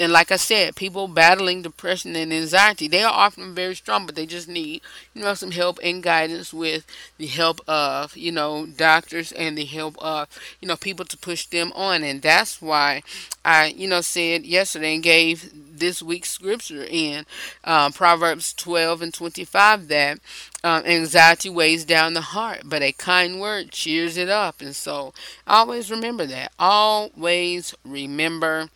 And 0.00 0.12
like 0.12 0.30
I 0.30 0.36
said, 0.36 0.76
people 0.76 1.08
battling 1.08 1.62
depression 1.62 2.14
and 2.14 2.32
anxiety, 2.32 2.86
they 2.86 3.02
are 3.02 3.12
often 3.12 3.52
very 3.54 3.74
strong, 3.74 4.06
but 4.06 4.14
they 4.14 4.26
just 4.26 4.46
need, 4.48 4.80
you 5.12 5.22
know, 5.22 5.34
some 5.34 5.50
help 5.50 5.80
and 5.82 6.02
guidance 6.02 6.54
with 6.54 6.86
the 7.16 7.26
help 7.26 7.60
of, 7.66 8.16
you 8.16 8.30
know, 8.30 8.64
doctors 8.64 9.32
and 9.32 9.58
the 9.58 9.64
help 9.64 9.96
of, 9.98 10.28
you 10.60 10.68
know, 10.68 10.76
people 10.76 11.04
to 11.04 11.16
push 11.18 11.46
them 11.46 11.72
on. 11.74 12.04
And 12.04 12.22
that's 12.22 12.62
why 12.62 13.02
I, 13.44 13.66
you 13.76 13.88
know, 13.88 14.00
said 14.00 14.44
yesterday 14.46 14.94
and 14.94 15.02
gave 15.02 15.50
this 15.78 16.02
week's 16.02 16.30
scripture 16.30 16.84
in 16.88 17.24
um, 17.64 17.92
Proverbs 17.92 18.52
12 18.52 19.02
and 19.02 19.12
25 19.14 19.88
that 19.88 20.18
um, 20.64 20.84
anxiety 20.84 21.48
weighs 21.48 21.84
down 21.84 22.14
the 22.14 22.20
heart, 22.20 22.62
but 22.64 22.82
a 22.82 22.92
kind 22.92 23.40
word 23.40 23.70
cheers 23.70 24.16
it 24.16 24.28
up. 24.28 24.60
And 24.60 24.74
so 24.74 25.12
always 25.46 25.90
remember 25.90 26.26
that. 26.26 26.52
Always 26.58 27.74
remember 27.84 28.68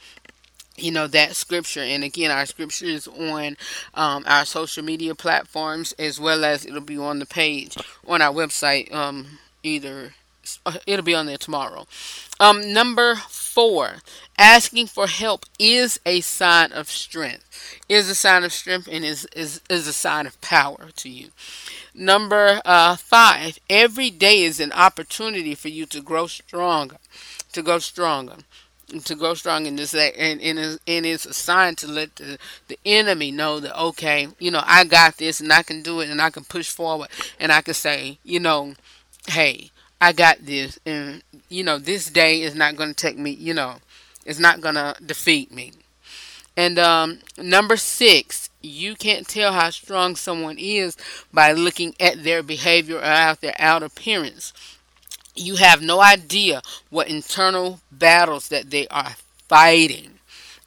you 0.76 0.90
know 0.90 1.06
that 1.06 1.36
scripture. 1.36 1.80
And 1.80 2.04
again 2.04 2.30
our 2.30 2.46
scripture 2.46 2.86
is 2.86 3.08
on 3.08 3.56
um, 3.94 4.24
our 4.26 4.44
social 4.44 4.84
media 4.84 5.14
platforms 5.14 5.92
as 5.98 6.20
well 6.20 6.44
as 6.44 6.64
it'll 6.64 6.80
be 6.80 6.98
on 6.98 7.18
the 7.18 7.26
page 7.26 7.76
on 8.06 8.22
our 8.22 8.32
website 8.32 8.92
um, 8.92 9.38
either 9.62 10.14
it'll 10.86 11.04
be 11.04 11.14
on 11.14 11.26
there 11.26 11.38
tomorrow. 11.38 11.86
Um, 12.40 12.72
number 12.72 13.14
four 13.14 13.96
asking 14.36 14.88
for 14.88 15.06
help 15.06 15.46
is 15.58 16.00
a 16.04 16.20
sign 16.20 16.72
of 16.72 16.90
strength 16.90 17.44
is 17.88 18.08
a 18.08 18.14
sign 18.14 18.44
of 18.44 18.52
strength 18.52 18.88
and 18.90 19.04
is, 19.04 19.26
is, 19.36 19.60
is 19.68 19.86
a 19.86 19.92
sign 19.92 20.26
of 20.26 20.40
power 20.40 20.88
to 20.96 21.08
you. 21.08 21.28
Number 21.94 22.60
uh, 22.64 22.96
five 22.96 23.58
every 23.68 24.10
day 24.10 24.42
is 24.42 24.60
an 24.60 24.72
opportunity 24.72 25.54
for 25.54 25.68
you 25.68 25.86
to 25.86 26.00
grow 26.00 26.26
stronger 26.26 26.96
to 27.52 27.62
go 27.62 27.78
stronger 27.78 28.36
to 29.00 29.14
grow 29.14 29.34
strong 29.34 29.66
in 29.66 29.76
this 29.76 29.94
and 29.94 30.40
and 30.40 30.58
is, 30.58 30.78
and 30.86 31.06
it's 31.06 31.26
a 31.26 31.34
sign 31.34 31.74
to 31.76 31.86
let 31.86 32.14
the, 32.16 32.38
the 32.68 32.78
enemy 32.84 33.30
know 33.30 33.58
that 33.60 33.78
okay 33.80 34.28
you 34.38 34.50
know 34.50 34.62
i 34.64 34.84
got 34.84 35.16
this 35.16 35.40
and 35.40 35.52
i 35.52 35.62
can 35.62 35.82
do 35.82 36.00
it 36.00 36.10
and 36.10 36.20
i 36.20 36.30
can 36.30 36.44
push 36.44 36.70
forward 36.70 37.08
and 37.40 37.50
i 37.50 37.60
can 37.60 37.74
say 37.74 38.18
you 38.22 38.38
know 38.38 38.74
hey 39.28 39.70
i 40.00 40.12
got 40.12 40.36
this 40.44 40.78
and 40.84 41.22
you 41.48 41.64
know 41.64 41.78
this 41.78 42.06
day 42.10 42.42
is 42.42 42.54
not 42.54 42.76
going 42.76 42.88
to 42.90 42.94
take 42.94 43.18
me 43.18 43.30
you 43.30 43.54
know 43.54 43.76
it's 44.24 44.38
not 44.38 44.60
going 44.60 44.74
to 44.74 44.96
defeat 45.04 45.52
me. 45.52 45.72
And 46.56 46.78
um, 46.78 47.20
number 47.38 47.76
six 47.76 48.50
you 48.64 48.94
can't 48.94 49.26
tell 49.26 49.52
how 49.52 49.70
strong 49.70 50.14
someone 50.14 50.56
is 50.56 50.96
by 51.32 51.50
looking 51.50 51.96
at 51.98 52.22
their 52.22 52.42
behavior 52.44 52.98
or 52.98 53.04
out 53.04 53.40
their 53.40 53.56
outer 53.58 53.86
appearance 53.86 54.52
you 55.34 55.56
have 55.56 55.82
no 55.82 56.00
idea 56.00 56.62
what 56.90 57.08
internal 57.08 57.80
battles 57.90 58.48
that 58.48 58.70
they 58.70 58.86
are 58.88 59.16
fighting. 59.48 60.18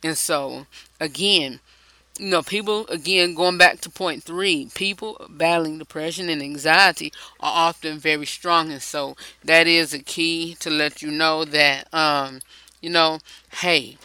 And 0.03 0.17
so, 0.17 0.67
again, 0.99 1.59
you 2.19 2.27
know, 2.29 2.43
people, 2.43 2.87
again, 2.87 3.35
going 3.35 3.57
back 3.57 3.81
to 3.81 3.89
point 3.89 4.23
three, 4.23 4.69
people 4.75 5.25
battling 5.29 5.79
depression 5.79 6.29
and 6.29 6.41
anxiety 6.41 7.11
are 7.39 7.69
often 7.69 7.99
very 7.99 8.25
strong. 8.25 8.71
And 8.71 8.81
so, 8.81 9.15
that 9.43 9.67
is 9.67 9.93
a 9.93 9.99
key 9.99 10.55
to 10.59 10.69
let 10.69 11.01
you 11.01 11.11
know 11.11 11.45
that, 11.45 11.93
um, 11.93 12.41
you 12.81 12.89
know, 12.89 13.19
hey, 13.59 13.97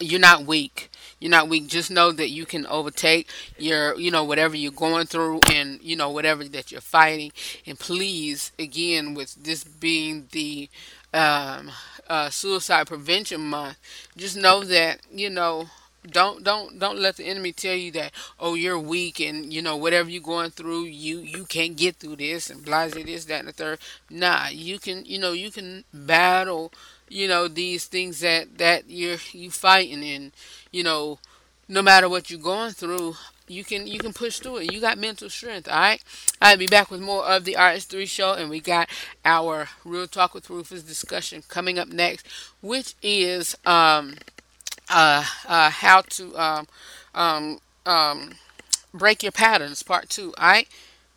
you're 0.00 0.20
not 0.20 0.44
weak 0.46 0.90
you're 1.24 1.30
not 1.30 1.48
weak. 1.48 1.68
Just 1.68 1.90
know 1.90 2.12
that 2.12 2.28
you 2.28 2.44
can 2.44 2.66
overtake 2.66 3.30
your, 3.56 3.98
you 3.98 4.10
know, 4.10 4.24
whatever 4.24 4.54
you're 4.54 4.70
going 4.70 5.06
through 5.06 5.40
and, 5.50 5.82
you 5.82 5.96
know, 5.96 6.10
whatever 6.10 6.44
that 6.44 6.70
you're 6.70 6.82
fighting. 6.82 7.32
And 7.66 7.78
please, 7.78 8.52
again, 8.58 9.14
with 9.14 9.34
this 9.42 9.64
being 9.64 10.28
the 10.32 10.68
um, 11.14 11.70
uh, 12.10 12.28
suicide 12.28 12.88
prevention 12.88 13.40
month, 13.40 13.78
just 14.18 14.36
know 14.36 14.64
that, 14.64 15.00
you 15.10 15.30
know, 15.30 15.70
don't 16.10 16.44
don't 16.44 16.78
don't 16.78 16.98
let 16.98 17.16
the 17.16 17.24
enemy 17.24 17.52
tell 17.52 17.74
you 17.74 17.90
that 17.92 18.12
oh 18.38 18.54
you're 18.54 18.78
weak 18.78 19.20
and 19.20 19.52
you 19.52 19.62
know 19.62 19.76
whatever 19.76 20.10
you're 20.10 20.22
going 20.22 20.50
through 20.50 20.84
you 20.84 21.18
you 21.20 21.44
can't 21.44 21.76
get 21.76 21.96
through 21.96 22.16
this 22.16 22.50
and 22.50 22.64
blah 22.64 22.86
this 22.88 23.24
that 23.24 23.40
and 23.40 23.48
the 23.48 23.52
third. 23.52 23.78
Nah 24.10 24.48
you 24.48 24.78
can 24.78 25.04
you 25.04 25.18
know 25.18 25.32
you 25.32 25.50
can 25.50 25.84
battle 25.92 26.72
you 27.08 27.28
know 27.28 27.48
these 27.48 27.86
things 27.86 28.20
that 28.20 28.58
that 28.58 28.88
you're 28.88 29.18
you 29.32 29.50
fighting 29.50 30.04
and 30.04 30.32
you 30.70 30.82
know 30.82 31.18
no 31.68 31.80
matter 31.80 32.08
what 32.08 32.30
you're 32.30 32.40
going 32.40 32.72
through 32.72 33.14
you 33.46 33.64
can 33.64 33.86
you 33.86 33.98
can 33.98 34.12
push 34.12 34.38
through 34.38 34.58
it. 34.58 34.72
You 34.72 34.80
got 34.80 34.98
mental 34.98 35.28
strength 35.28 35.68
all 35.68 35.78
right? 35.78 36.02
I'll 36.40 36.56
be 36.56 36.66
back 36.66 36.90
with 36.90 37.00
more 37.00 37.24
of 37.24 37.44
the 37.44 37.54
RH3 37.54 38.08
show 38.08 38.32
and 38.34 38.48
we 38.48 38.60
got 38.60 38.88
our 39.24 39.68
real 39.84 40.06
talk 40.06 40.34
with 40.34 40.48
rufus 40.50 40.82
discussion 40.82 41.42
coming 41.48 41.78
up 41.78 41.88
next 41.88 42.26
which 42.62 42.94
is 43.02 43.56
um 43.66 44.14
uh 44.94 45.24
uh 45.48 45.70
how 45.70 46.00
to 46.02 46.36
um 46.38 46.66
um 47.14 47.58
um 47.84 48.30
break 48.92 49.22
your 49.22 49.32
patterns 49.32 49.82
part 49.82 50.08
two 50.08 50.32
all 50.38 50.48
right 50.48 50.68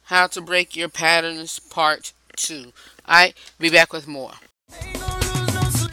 how 0.05 0.27
to 0.27 0.41
break 0.41 0.75
your 0.75 0.89
patterns 0.89 1.59
part 1.59 2.11
two 2.35 2.73
all 3.07 3.15
right 3.15 3.33
be 3.59 3.69
back 3.69 3.93
with 3.93 4.07
more 4.07 4.33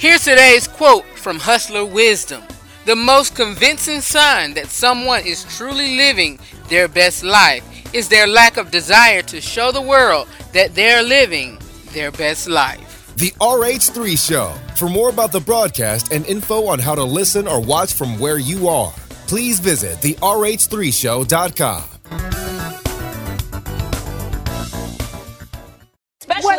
Here's 0.04 0.24
today's 0.24 0.68
quote 0.68 1.06
from 1.16 1.38
Hustler 1.38 1.82
Wisdom. 1.82 2.42
The 2.84 2.94
most 2.94 3.34
convincing 3.34 4.02
sign 4.02 4.52
that 4.52 4.66
someone 4.66 5.22
is 5.24 5.44
truly 5.56 5.96
living 5.96 6.38
their 6.68 6.88
best 6.88 7.24
life 7.24 7.64
is 7.94 8.10
their 8.10 8.26
lack 8.26 8.58
of 8.58 8.70
desire 8.70 9.22
to 9.22 9.40
show 9.40 9.72
the 9.72 9.80
world 9.80 10.28
that 10.52 10.74
they're 10.74 11.02
living 11.02 11.58
their 11.92 12.10
best 12.10 12.48
life. 12.48 12.83
The 13.16 13.30
RH3 13.40 14.18
Show. 14.18 14.52
For 14.76 14.88
more 14.88 15.08
about 15.08 15.30
the 15.30 15.40
broadcast 15.40 16.12
and 16.12 16.26
info 16.26 16.66
on 16.66 16.80
how 16.80 16.96
to 16.96 17.04
listen 17.04 17.46
or 17.46 17.60
watch 17.60 17.92
from 17.92 18.18
where 18.18 18.38
you 18.38 18.68
are, 18.68 18.92
please 19.28 19.60
visit 19.60 20.00
the 20.00 20.14
RH3Show.com. 20.14 21.93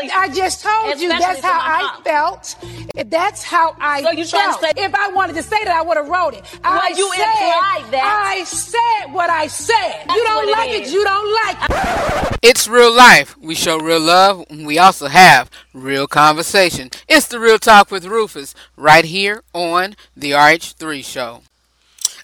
Especially 0.06 0.32
I 0.32 0.32
I 0.32 0.36
just 0.36 0.64
told 0.64 1.00
you 1.02 1.10
that's 1.10 1.42
how 1.42 1.60
I 1.60 2.02
felt. 2.04 2.56
That's 3.10 3.44
how 3.44 3.76
I 3.80 4.04
so 4.04 4.12
you 4.12 4.26
felt. 4.26 4.62
Say- 4.62 4.72
if 4.78 4.96
I 4.96 5.10
wanted 5.10 5.36
to 5.36 5.44
say 5.44 5.64
that, 5.64 5.76
I 5.76 5.82
would 5.82 5.98
have 5.98 6.08
wrote 6.08 6.34
it. 6.34 6.44
Well, 6.64 6.80
I 6.82 6.94
you 6.96 7.12
said, 7.14 7.22
implied 7.22 7.92
that. 7.92 8.26
I 8.28 8.44
said 8.44 9.14
what 9.14 9.30
I 9.30 9.48
said. 9.48 10.04
That's 10.08 10.16
you 10.16 10.24
don't 10.24 10.52
like 10.52 10.70
it 10.70 10.72
like 10.72 10.82
it, 10.82 10.84
is. 10.88 10.94
you 10.94 11.04
don't 11.04 11.46
like 11.46 11.58
it. 11.70 12.40
It's 12.42 12.68
real 12.68 12.94
life. 12.94 13.38
We 13.38 13.56
show 13.56 13.78
real 13.80 14.00
love. 14.00 14.46
We 14.50 14.78
also 14.78 15.08
have 15.08 15.50
real 15.74 16.08
conversation. 16.08 16.92
It's 17.08 17.28
the 17.28 17.40
Real 17.40 17.58
Talk 17.60 17.90
with 17.92 18.06
Rufus 18.06 18.54
right 18.76 19.06
here 19.06 19.42
on 19.54 19.96
the 20.16 20.32
RH3 20.32 21.04
Show. 21.04 21.42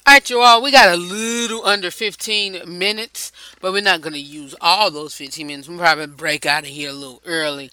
Alright, 0.08 0.32
you 0.32 0.40
all, 0.40 0.64
we 0.64 0.72
got 0.72 0.92
a 0.92 0.98
little 0.98 1.64
under 1.64 1.92
15 1.92 2.64
minutes, 2.66 3.32
but 3.62 3.72
we're 3.72 3.84
not 3.84 4.02
going 4.02 4.14
to 4.14 4.20
use 4.20 4.56
all 4.60 4.90
those 4.90 5.14
15 5.14 5.46
minutes. 5.46 5.70
We'll 5.70 5.78
probably 5.78 6.08
break 6.08 6.44
out 6.48 6.64
of 6.64 6.70
here 6.70 6.90
a 6.90 6.94
little 6.94 7.22
early. 7.24 7.70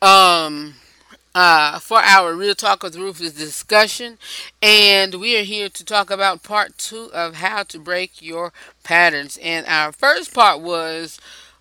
Um, 0.00 0.74
uh, 1.34 1.80
for 1.80 1.98
our 1.98 2.34
Real 2.34 2.54
Talk 2.54 2.84
with 2.84 2.94
Rufus 2.94 3.32
discussion, 3.32 4.18
and 4.62 5.16
we 5.16 5.36
are 5.36 5.42
here 5.42 5.68
to 5.70 5.84
talk 5.84 6.08
about 6.08 6.44
part 6.44 6.78
two 6.78 7.10
of 7.12 7.34
how 7.34 7.64
to 7.64 7.80
break 7.80 8.22
your 8.22 8.52
patterns. 8.84 9.36
And 9.42 9.66
our 9.66 9.90
first 9.90 10.32
part 10.32 10.60
was 10.60 11.18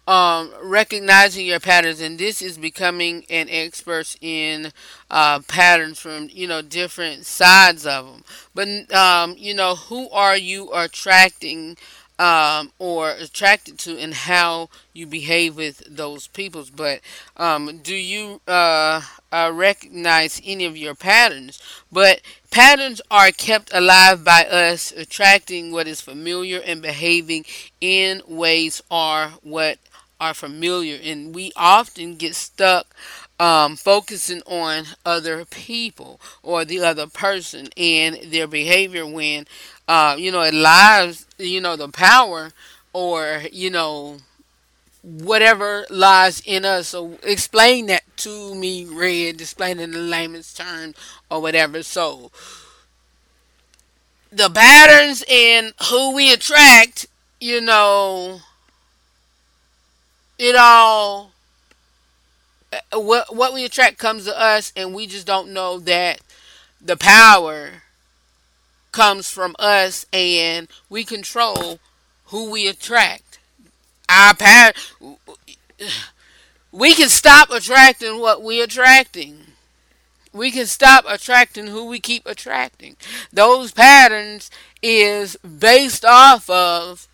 um, 0.08 0.52
recognizing 0.64 1.46
your 1.46 1.60
patterns, 1.60 2.02
and 2.02 2.18
this 2.18 2.42
is 2.42 2.58
becoming 2.58 3.26
an 3.30 3.48
expert 3.50 4.16
in 4.22 4.72
uh, 5.10 5.40
patterns 5.48 6.00
from 6.00 6.30
you 6.32 6.48
know 6.48 6.62
different 6.62 7.26
sides 7.26 7.86
of 7.86 8.06
them. 8.06 8.24
But 8.54 8.94
um, 8.94 9.36
you 9.38 9.54
know, 9.54 9.76
who 9.76 10.10
are 10.10 10.38
you 10.38 10.72
attracting? 10.74 11.78
Um, 12.20 12.72
or 12.78 13.10
attracted 13.10 13.80
to 13.80 13.98
and 13.98 14.14
how 14.14 14.70
you 14.94 15.08
behave 15.08 15.56
with 15.56 15.82
those 15.90 16.28
peoples 16.28 16.70
but 16.70 17.00
um, 17.36 17.80
do 17.80 17.96
you 17.96 18.42
uh, 18.48 19.02
uh, 19.32 19.52
recognize 19.52 20.40
any 20.46 20.66
of 20.66 20.78
your 20.78 20.94
patterns 20.94 21.60
but 21.92 22.22
patterns 22.52 23.02
are 23.10 23.32
kept 23.32 23.74
alive 23.74 24.24
by 24.24 24.46
us 24.46 24.92
attracting 24.92 25.72
what 25.72 25.88
is 25.88 26.00
familiar 26.00 26.60
and 26.64 26.82
behaving 26.84 27.44
in 27.80 28.22
ways 28.28 28.84
are 28.92 29.30
what 29.42 29.80
are 30.22 30.36
familiar 30.36 31.00
and 31.04 31.36
we 31.36 31.52
often 31.58 32.16
get 32.16 32.36
stuck 32.36 32.96
um, 33.40 33.76
focusing 33.76 34.42
on 34.46 34.86
other 35.06 35.46
people 35.46 36.22
or 36.44 36.66
the 36.66 36.80
other 36.82 37.08
person 37.08 37.70
and 37.78 38.18
their 38.32 38.48
behavior 38.48 39.06
when 39.06 39.48
uh, 39.88 40.16
you 40.18 40.32
know 40.32 40.42
it 40.44 40.54
lies 40.54 41.26
you 41.40 41.62
know 41.62 41.76
the 41.76 41.90
power 41.90 42.52
or 42.94 43.44
you 43.52 43.70
know 43.72 44.18
whatever 45.04 45.86
lies 45.90 46.42
in 46.46 46.66
us. 46.66 46.90
So 46.90 47.18
explain 47.24 47.88
that 47.88 48.04
to 48.18 48.56
me 48.56 48.86
red. 48.86 49.42
Explain 49.42 49.80
in 49.80 50.10
layman's 50.10 50.54
terms 50.54 50.96
or 51.32 51.42
whatever. 51.42 51.84
So 51.84 52.32
the 54.32 54.50
patterns 54.50 55.24
in 55.28 55.72
who 55.90 56.14
we 56.14 56.32
attract 56.34 57.06
you 57.40 57.62
know 57.62 58.42
it 60.42 60.56
all 60.56 61.32
uh, 62.74 63.00
what 63.00 63.34
what 63.36 63.54
we 63.54 63.64
attract 63.64 64.00
comes 64.00 64.26
to 64.26 64.38
us 64.42 64.74
and 64.76 64.94
we 64.94 65.06
just 65.06 65.28
don't 65.28 65.54
know 65.54 65.78
that 65.78 66.20
the 66.82 66.98
power 66.98 67.84
comes 68.92 69.30
from 69.30 69.56
us 69.60 70.06
and 70.12 70.68
we 70.90 71.04
control 71.04 71.80
who 72.26 72.50
we 72.50 72.68
attract. 72.68 73.38
Our 74.10 74.34
power 74.34 74.72
we 76.72 76.96
can 76.96 77.10
stop 77.10 77.52
attracting 77.52 78.20
what 78.20 78.42
we 78.42 78.62
attracting. 78.62 79.42
We 80.34 80.50
can 80.50 80.66
stop 80.66 81.06
attracting 81.08 81.68
who 81.68 81.86
we 81.86 82.00
keep 82.00 82.26
attracting. 82.26 82.96
Those 83.32 83.74
patterns 83.74 84.50
is 84.82 85.36
based 85.38 86.04
off 86.04 86.50
of 86.50 87.08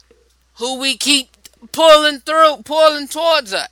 who 0.55 0.79
we 0.79 0.95
keep 0.95 1.36
pulling 1.71 2.19
through 2.19 2.63
pulling 2.63 3.07
towards 3.07 3.53
us 3.53 3.69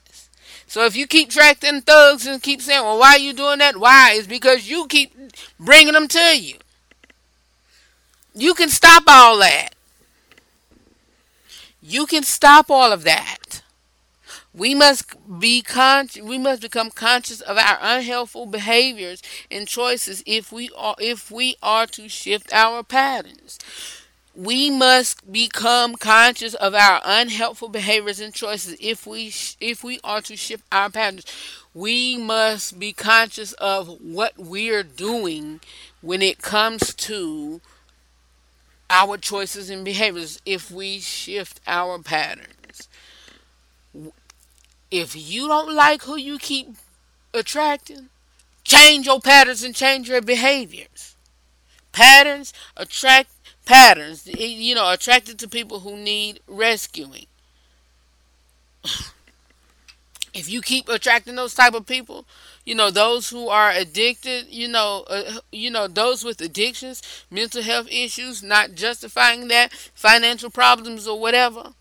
so 0.66 0.84
if 0.84 0.96
you 0.96 1.06
keep 1.06 1.30
tracking 1.30 1.80
thugs 1.80 2.26
and 2.26 2.42
keep 2.42 2.60
saying, 2.60 2.82
well, 2.82 2.98
why 2.98 3.12
are 3.12 3.18
you 3.18 3.32
doing 3.32 3.60
that? 3.60 3.76
Why? 3.76 4.14
It's 4.14 4.26
because 4.26 4.68
you 4.68 4.86
keep 4.88 5.14
bringing 5.58 5.94
them 5.94 6.08
to 6.08 6.38
you. 6.38 6.56
You 8.34 8.52
can 8.52 8.68
stop 8.68 9.04
all 9.08 9.38
that. 9.38 9.70
You 11.80 12.04
can 12.06 12.24
stop 12.24 12.68
all 12.68 12.92
of 12.92 13.04
that. 13.04 13.62
We 14.52 14.74
must 14.74 15.14
be 15.38 15.62
con- 15.62 16.08
we 16.22 16.36
must 16.36 16.62
become 16.62 16.90
conscious 16.90 17.40
of 17.40 17.58
our 17.58 17.78
unhelpful 17.80 18.46
behaviors 18.46 19.22
and 19.50 19.68
choices 19.68 20.22
if 20.26 20.50
we 20.50 20.70
are 20.76 20.96
if 20.98 21.30
we 21.30 21.56
are 21.62 21.86
to 21.88 22.08
shift 22.08 22.52
our 22.52 22.82
patterns 22.82 23.58
we 24.36 24.70
must 24.70 25.32
become 25.32 25.94
conscious 25.96 26.54
of 26.54 26.74
our 26.74 27.00
unhelpful 27.04 27.68
behaviors 27.68 28.20
and 28.20 28.34
choices. 28.34 28.76
If 28.80 29.06
we 29.06 29.30
sh- 29.30 29.56
if 29.60 29.82
we 29.82 30.00
are 30.04 30.20
to 30.22 30.36
shift 30.36 30.64
our 30.72 30.90
patterns 30.90 31.24
we 31.74 32.16
must 32.16 32.78
be 32.78 32.92
conscious 32.92 33.52
of 33.54 33.88
what 34.00 34.32
we're 34.38 34.82
doing 34.82 35.60
when 36.00 36.22
it 36.22 36.40
comes 36.40 36.94
to 36.94 37.60
our 38.90 39.16
choices 39.16 39.70
and 39.70 39.84
behaviors. 39.84 40.40
If 40.44 40.70
we 40.70 41.00
shift 41.00 41.60
our 41.66 41.98
patterns 41.98 42.88
if 44.90 45.14
you 45.16 45.48
don't 45.48 45.74
like 45.74 46.02
who 46.02 46.16
you 46.16 46.38
keep 46.38 46.68
attracting 47.34 48.08
change 48.64 49.06
your 49.06 49.20
patterns 49.20 49.62
and 49.64 49.74
change 49.74 50.08
your 50.08 50.22
behaviors. 50.22 51.16
Patterns 51.92 52.52
attract 52.76 53.30
patterns, 53.66 54.26
you 54.26 54.74
know, 54.74 54.90
attracted 54.90 55.38
to 55.40 55.48
people 55.48 55.80
who 55.80 55.96
need 55.98 56.40
rescuing. 56.48 57.26
if 60.34 60.48
you 60.50 60.60
keep 60.60 60.88
attracting 60.88 61.34
those 61.36 61.54
type 61.54 61.74
of 61.74 61.86
people, 61.86 62.26
you 62.64 62.74
know, 62.74 62.90
those 62.90 63.30
who 63.30 63.48
are 63.48 63.70
addicted, 63.70 64.46
you 64.48 64.68
know, 64.68 65.04
uh, 65.08 65.38
you 65.50 65.70
know, 65.70 65.86
those 65.88 66.24
with 66.24 66.40
addictions, 66.40 67.02
mental 67.30 67.62
health 67.62 67.88
issues, 67.90 68.42
not 68.42 68.74
justifying 68.74 69.48
that, 69.48 69.72
financial 69.94 70.50
problems 70.50 71.08
or 71.08 71.18
whatever, 71.18 71.72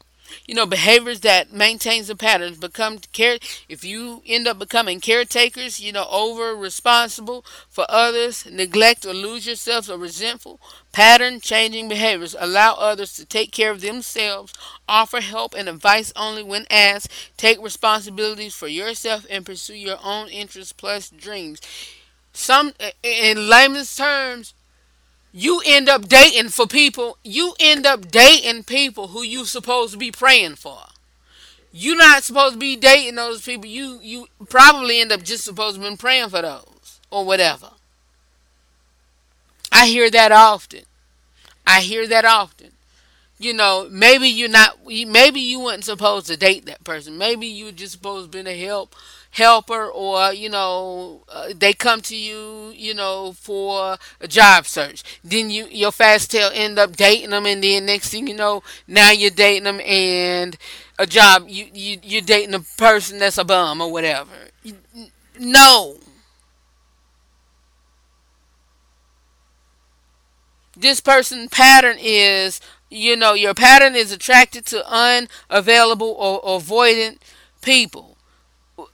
you 0.48 0.56
know 0.56 0.66
behaviors 0.66 1.22
that 1.22 1.54
maintains 1.54 2.08
the 2.08 2.16
patterns 2.16 2.58
become 2.58 2.98
care 3.14 3.38
if 3.70 3.86
you 3.86 4.24
end 4.28 4.48
up 4.48 4.60
becoming 4.60 5.00
caretakers 5.00 5.80
you 5.80 5.92
know 5.92 6.08
over 6.12 6.56
responsible 6.56 7.46
for 7.70 7.86
others 7.90 8.46
neglect 8.52 9.06
or 9.06 9.14
lose 9.14 9.46
yourselves 9.46 9.90
or 9.90 9.98
resentful 10.00 10.60
pattern 10.96 11.42
changing 11.42 11.90
behaviors 11.90 12.38
allow 12.40 12.74
others 12.76 13.12
to 13.18 13.26
take 13.26 13.52
care 13.52 13.70
of 13.70 13.82
themselves 13.82 14.54
offer 14.88 15.20
help 15.20 15.54
and 15.54 15.68
advice 15.68 16.14
only 16.16 16.42
when 16.42 16.66
asked. 16.72 17.12
Take 17.36 17.62
responsibilities 17.62 18.56
for 18.56 18.70
yourself 18.70 19.26
and 19.30 19.46
pursue 19.46 19.74
your 19.74 19.98
own 20.02 20.30
interests 20.30 20.72
plus 20.72 21.10
dreams. 21.10 21.60
Some 22.32 22.72
in 23.04 23.50
layman's 23.50 23.94
terms 23.94 24.54
you 25.34 25.62
end 25.66 25.90
up 25.90 26.08
dating 26.08 26.48
for 26.48 26.66
people 26.66 27.18
you 27.26 27.56
end 27.60 27.86
up 27.86 28.10
dating 28.10 28.64
people 28.64 29.10
who 29.10 29.22
you 29.22 29.44
supposed 29.44 29.92
to 29.92 30.00
be 30.00 30.14
praying 30.14 30.56
for. 30.56 30.80
You're 31.74 31.98
not 31.98 32.24
supposed 32.24 32.54
to 32.54 32.60
be 32.60 32.78
dating 32.78 33.16
those 33.16 33.42
people 33.42 33.66
you 33.66 34.00
you 34.02 34.28
probably 34.48 35.02
end 35.02 35.12
up 35.12 35.24
just 35.24 35.44
supposed 35.44 35.76
to 35.76 35.90
be 35.90 35.98
praying 35.98 36.30
for 36.30 36.42
those 36.42 37.02
or 37.12 37.26
whatever 37.26 37.72
i 39.72 39.88
hear 39.88 40.10
that 40.10 40.32
often. 40.32 40.82
I 41.68 41.82
hear 41.82 42.08
that 42.08 42.26
often. 42.26 42.72
You 43.40 43.54
know 43.54 43.88
maybe 43.92 44.30
you're 44.30 44.50
not 44.50 44.80
maybe 44.86 45.42
you 45.42 45.60
weren't 45.62 45.86
supposed 45.86 46.28
to 46.28 46.38
date 46.38 46.66
that 46.68 46.84
person. 46.84 47.18
Maybe 47.18 47.48
you 47.48 47.66
were 47.66 47.72
just 47.74 47.94
supposed 47.94 48.32
to 48.32 48.44
be 48.44 48.50
a 48.50 48.58
help 48.68 48.96
helper 49.32 49.88
or 49.88 50.34
you 50.34 50.50
know 50.50 51.24
uh, 51.30 51.50
they 51.56 51.74
come 51.74 52.02
to 52.02 52.16
you 52.16 52.72
you 52.76 52.94
know 52.94 53.34
for 53.34 53.98
a 54.22 54.28
job 54.28 54.66
search. 54.68 55.04
Then 55.24 55.50
you 55.50 55.68
your 55.68 55.92
fast 55.92 56.32
tail 56.32 56.52
end 56.54 56.80
up 56.80 56.96
dating 56.96 57.32
them 57.32 57.46
and 57.46 57.64
then 57.64 57.86
next 57.88 58.10
thing 58.10 58.28
you 58.28 58.36
know 58.36 58.64
now 58.88 59.12
you're 59.12 59.32
dating 59.32 59.66
them 59.66 59.82
and 59.82 60.58
a 61.00 61.06
job 61.08 61.46
you, 61.48 61.68
you 61.74 61.98
you're 62.04 62.22
dating 62.22 62.56
a 62.56 62.62
person 62.78 63.20
that's 63.20 63.38
a 63.38 63.44
bum 63.46 63.82
or 63.82 63.92
whatever. 63.92 64.32
No 65.40 65.98
this 70.76 71.00
person 71.02 71.50
pattern 71.50 71.98
is 72.00 72.60
you 72.90 73.16
know 73.16 73.34
your 73.34 73.54
pattern 73.54 73.96
is 73.96 74.12
attracted 74.12 74.66
to 74.66 74.84
unavailable 74.90 76.16
or 76.20 76.42
avoidant 76.44 77.18
people 77.62 78.16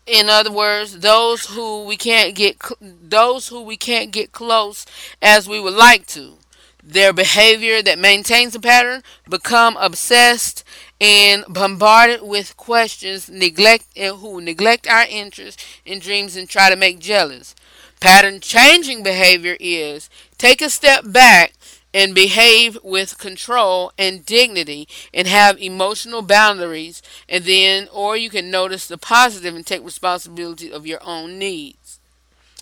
in 0.05 0.29
other 0.29 0.51
words, 0.51 0.99
those 0.99 1.47
who 1.47 1.85
we 1.85 1.97
can't 1.97 2.35
get 2.35 2.57
those 2.81 3.47
who 3.47 3.61
we 3.61 3.77
can't 3.77 4.11
get 4.11 4.31
close 4.31 4.85
as 5.21 5.49
we 5.49 5.59
would 5.59 5.73
like 5.73 6.05
to. 6.07 6.37
their 6.83 7.13
behavior 7.13 7.81
that 7.83 7.99
maintains 7.99 8.53
the 8.53 8.59
pattern 8.59 9.03
become 9.29 9.77
obsessed 9.77 10.63
and 10.99 11.45
bombarded 11.47 12.21
with 12.23 12.57
questions 12.57 13.29
neglect 13.29 13.85
and 13.95 14.17
who 14.17 14.41
neglect 14.41 14.87
our 14.87 15.05
interests 15.07 15.63
and 15.85 16.01
dreams 16.01 16.35
and 16.35 16.49
try 16.49 16.69
to 16.71 16.75
make 16.75 16.97
jealous 16.99 17.53
pattern 17.99 18.39
changing 18.39 19.03
behavior 19.03 19.55
is 19.59 20.09
take 20.39 20.59
a 20.61 20.69
step 20.69 21.03
back 21.05 21.53
and 21.93 22.15
behave 22.15 22.77
with 22.83 23.17
control 23.17 23.91
and 23.97 24.25
dignity 24.25 24.87
and 25.13 25.27
have 25.27 25.61
emotional 25.61 26.21
boundaries 26.21 27.01
and 27.27 27.43
then 27.43 27.87
or 27.91 28.15
you 28.15 28.29
can 28.29 28.49
notice 28.49 28.87
the 28.87 28.97
positive 28.97 29.55
and 29.55 29.65
take 29.65 29.83
responsibility 29.83 30.71
of 30.71 30.87
your 30.87 31.03
own 31.03 31.37
needs. 31.37 31.99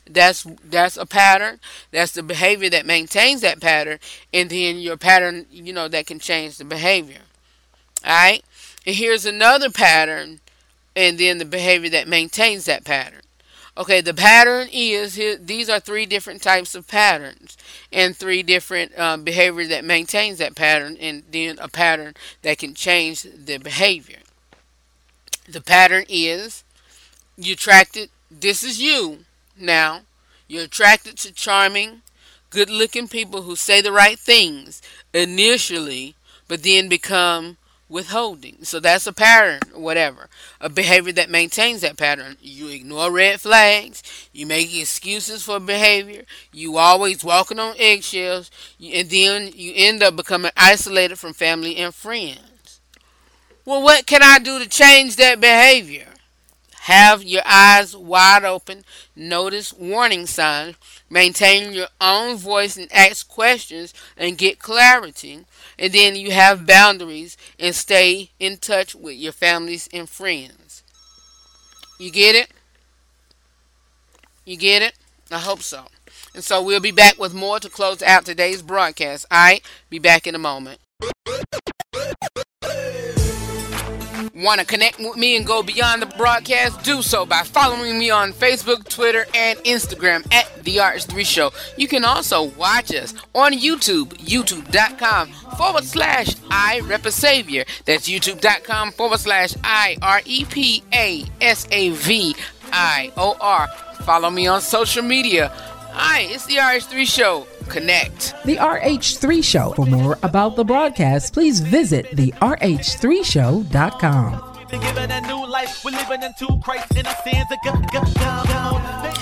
That's 0.10 0.44
that's 0.64 0.98
a 0.98 1.06
pattern. 1.06 1.60
That's 1.92 2.14
the 2.14 2.24
behavior 2.24 2.70
that 2.72 2.86
maintains 2.86 3.42
that 3.42 3.62
pattern 3.62 4.00
and 4.34 4.50
then 4.50 4.80
your 4.80 4.98
pattern 4.98 5.46
you 5.52 5.74
know 5.74 5.88
that 5.88 6.08
can 6.08 6.20
change 6.20 6.58
the 6.58 6.66
behavior. 6.66 7.22
All 8.04 8.12
right? 8.12 8.44
And 8.86 8.96
here's 8.96 9.26
another 9.26 9.70
pattern 9.70 10.40
and 10.96 11.20
then 11.20 11.38
the 11.38 11.46
behavior 11.46 11.90
that 11.92 12.08
maintains 12.08 12.66
that 12.66 12.84
pattern 12.84 13.22
Okay, 13.78 14.02
the 14.02 14.14
pattern 14.14 14.68
is 14.72 15.16
here. 15.16 15.38
These 15.38 15.70
are 15.70 15.80
three 15.80 16.06
different 16.06 16.42
types 16.42 16.76
of 16.76 16.88
patterns, 16.88 17.58
and 17.94 18.16
three 18.16 18.44
different 18.44 18.98
um, 19.00 19.24
behavior 19.24 19.66
that 19.68 19.86
maintains 19.86 20.38
that 20.40 20.56
pattern, 20.56 20.98
and 21.00 21.24
then 21.32 21.58
a 21.60 21.70
pattern 21.70 22.16
that 22.42 22.58
can 22.58 22.74
change 22.74 23.24
the 23.24 23.58
behavior. 23.58 24.20
The 25.48 25.62
pattern 25.62 26.06
is 26.10 26.64
you 27.38 27.54
attracted. 27.54 28.10
This 28.30 28.64
is 28.64 28.82
you 28.82 29.20
now. 29.58 30.02
You're 30.48 30.66
attracted 30.66 31.18
to 31.20 31.32
charming, 31.32 32.02
good-looking 32.50 33.08
people 33.08 33.44
who 33.44 33.56
say 33.56 33.82
the 33.82 33.92
right 33.92 34.20
things 34.20 34.82
initially, 35.14 36.16
but 36.48 36.64
then 36.64 36.90
become 36.90 37.58
withholding. 37.90 38.64
So 38.64 38.80
that's 38.80 39.08
a 39.08 39.14
pattern, 39.14 39.60
whatever. 39.74 40.30
A 40.62 40.70
behavior 40.70 41.12
that 41.14 41.30
maintains 41.30 41.82
that 41.82 41.98
pattern. 41.98 42.38
You 42.42 42.70
ignore 42.70 43.12
red 43.12 43.42
flags. 43.42 44.04
You 44.32 44.46
make 44.46 44.74
excuses 44.74 45.44
for 45.44 45.60
behavior. 45.60 46.24
You 46.54 46.78
always 46.78 47.24
walking 47.24 47.60
on 47.60 47.76
eggshells. 47.78 48.52
And 48.82 49.10
then 49.10 49.52
you 49.54 49.74
end 49.76 50.04
up 50.04 50.16
becoming 50.16 50.52
isolated 50.56 51.18
from 51.18 51.34
family 51.34 51.76
and 51.78 51.94
friends. 51.94 52.80
Well, 53.66 53.82
what 53.82 54.06
can 54.06 54.24
I 54.24 54.40
do 54.40 54.60
to 54.60 54.70
change 54.70 55.16
that 55.18 55.42
behavior? 55.42 56.08
Have 56.84 57.24
your 57.24 57.44
eyes 57.46 57.96
wide 57.96 58.44
open, 58.44 58.84
notice 59.16 59.74
warning 59.74 60.26
signs, 60.26 60.76
maintain 61.10 61.74
your 61.74 61.90
own 62.02 62.38
voice 62.38 62.78
and 62.78 62.92
ask 62.92 63.28
questions 63.28 63.94
and 64.18 64.38
get 64.38 64.58
clarity. 64.58 65.46
And 65.80 65.94
then 65.94 66.18
you 66.18 66.32
have 66.32 66.68
boundaries 66.68 67.38
and 67.58 67.74
stay 67.74 68.32
in 68.38 68.58
touch 68.58 68.94
with 68.94 69.16
your 69.16 69.32
families 69.32 69.88
and 69.94 70.10
friends. 70.10 70.84
You 71.98 72.12
get 72.12 72.36
it? 72.36 72.50
You 74.46 74.58
get 74.58 74.82
it? 74.82 74.94
I 75.32 75.40
hope 75.40 75.62
so. 75.62 75.86
And 76.36 76.44
so 76.44 76.62
we'll 76.62 76.82
be 76.82 76.92
back 76.92 77.18
with 77.18 77.34
more 77.34 77.60
to 77.62 77.70
close 77.70 78.02
out 78.02 78.26
today's 78.26 78.62
broadcast. 78.62 79.26
All 79.32 79.38
right? 79.38 79.66
Be 79.90 80.00
back 80.00 80.28
in 80.28 80.36
a 80.36 80.40
moment. 80.40 80.80
Want 84.40 84.62
to 84.62 84.66
connect 84.66 85.00
with 85.00 85.18
me 85.18 85.36
and 85.36 85.46
go 85.46 85.62
beyond 85.62 86.02
the 86.02 86.06
broadcast? 86.06 86.82
Do 86.84 87.02
so 87.02 87.26
by 87.26 87.44
following 87.44 88.00
me 88.00 88.10
on 88.10 88.32
Facebook, 88.32 88.88
Twitter, 88.88 89.26
and 89.36 89.60
Instagram 89.60 90.26
at 90.34 90.64
The 90.64 90.78
RH3 90.78 91.26
Show. 91.26 91.52
You 91.76 91.90
can 91.90 92.06
also 92.06 92.44
watch 92.44 92.96
us 92.96 93.14
on 93.36 93.52
YouTube, 93.52 94.14
youtube.com 94.14 95.28
forward 95.58 95.84
slash 95.84 96.38
I 96.50 96.80
Rep 96.86 97.06
a 97.06 97.12
Savior. 97.12 97.66
That's 97.84 98.08
youtube.com 98.08 98.94
forward 98.94 99.20
slash 99.20 99.56
I 99.62 99.98
R 100.02 100.22
E 100.24 100.46
P 100.46 100.84
A 100.94 101.26
S 101.42 101.68
A 101.72 101.90
V 101.90 102.34
I 102.72 103.12
O 103.18 103.36
R. 103.42 103.68
Follow 104.06 104.30
me 104.30 104.48
on 104.48 104.62
social 104.62 105.04
media. 105.04 105.50
Hi, 105.92 106.22
it's 106.22 106.46
The 106.46 106.56
RH3 106.56 107.06
Show. 107.06 107.46
Connect. 107.70 108.34
The 108.46 108.58
RH3 108.58 109.44
Show. 109.44 109.74
For 109.74 109.86
more 109.86 110.18
about 110.24 110.56
the 110.56 110.66
broadcast, 110.66 111.34
please 111.34 111.60
visit 111.60 112.16
therh3show.com. 112.16 114.50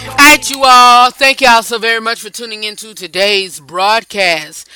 Alright, 0.10 0.50
you 0.50 0.64
all. 0.64 1.12
Thank 1.12 1.42
y'all 1.42 1.64
so 1.64 1.78
very 1.78 2.02
much 2.02 2.22
for 2.22 2.30
tuning 2.30 2.64
into 2.64 2.94
today's 2.94 3.60
broadcast. 3.60 4.70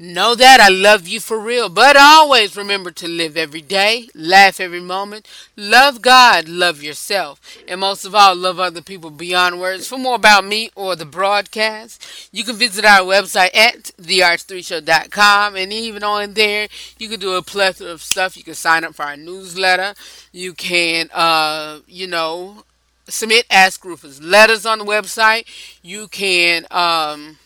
Know 0.00 0.36
that 0.36 0.60
I 0.60 0.68
love 0.68 1.08
you 1.08 1.18
for 1.18 1.40
real, 1.40 1.68
but 1.68 1.96
always 1.96 2.56
remember 2.56 2.92
to 2.92 3.08
live 3.08 3.36
every 3.36 3.60
day, 3.60 4.08
laugh 4.14 4.60
every 4.60 4.80
moment, 4.80 5.26
love 5.56 6.02
God, 6.02 6.48
love 6.48 6.80
yourself, 6.80 7.40
and 7.66 7.80
most 7.80 8.04
of 8.04 8.14
all, 8.14 8.36
love 8.36 8.60
other 8.60 8.80
people 8.80 9.10
beyond 9.10 9.58
words. 9.58 9.88
For 9.88 9.98
more 9.98 10.14
about 10.14 10.44
me 10.44 10.70
or 10.76 10.94
the 10.94 11.04
broadcast, 11.04 12.28
you 12.30 12.44
can 12.44 12.54
visit 12.54 12.84
our 12.84 13.00
website 13.00 13.52
at 13.56 13.90
therh3show.com, 14.00 15.56
and 15.56 15.72
even 15.72 16.04
on 16.04 16.34
there, 16.34 16.68
you 16.96 17.08
can 17.08 17.18
do 17.18 17.32
a 17.32 17.42
plethora 17.42 17.90
of 17.90 18.00
stuff. 18.00 18.36
You 18.36 18.44
can 18.44 18.54
sign 18.54 18.84
up 18.84 18.94
for 18.94 19.04
our 19.04 19.16
newsletter. 19.16 19.94
You 20.30 20.54
can, 20.54 21.10
uh, 21.12 21.80
you 21.88 22.06
know, 22.06 22.62
submit 23.08 23.46
Ask 23.50 23.84
Rufus 23.84 24.22
letters 24.22 24.64
on 24.64 24.78
the 24.78 24.84
website. 24.84 25.46
You 25.82 26.06
can, 26.06 26.66
um, 26.70 27.38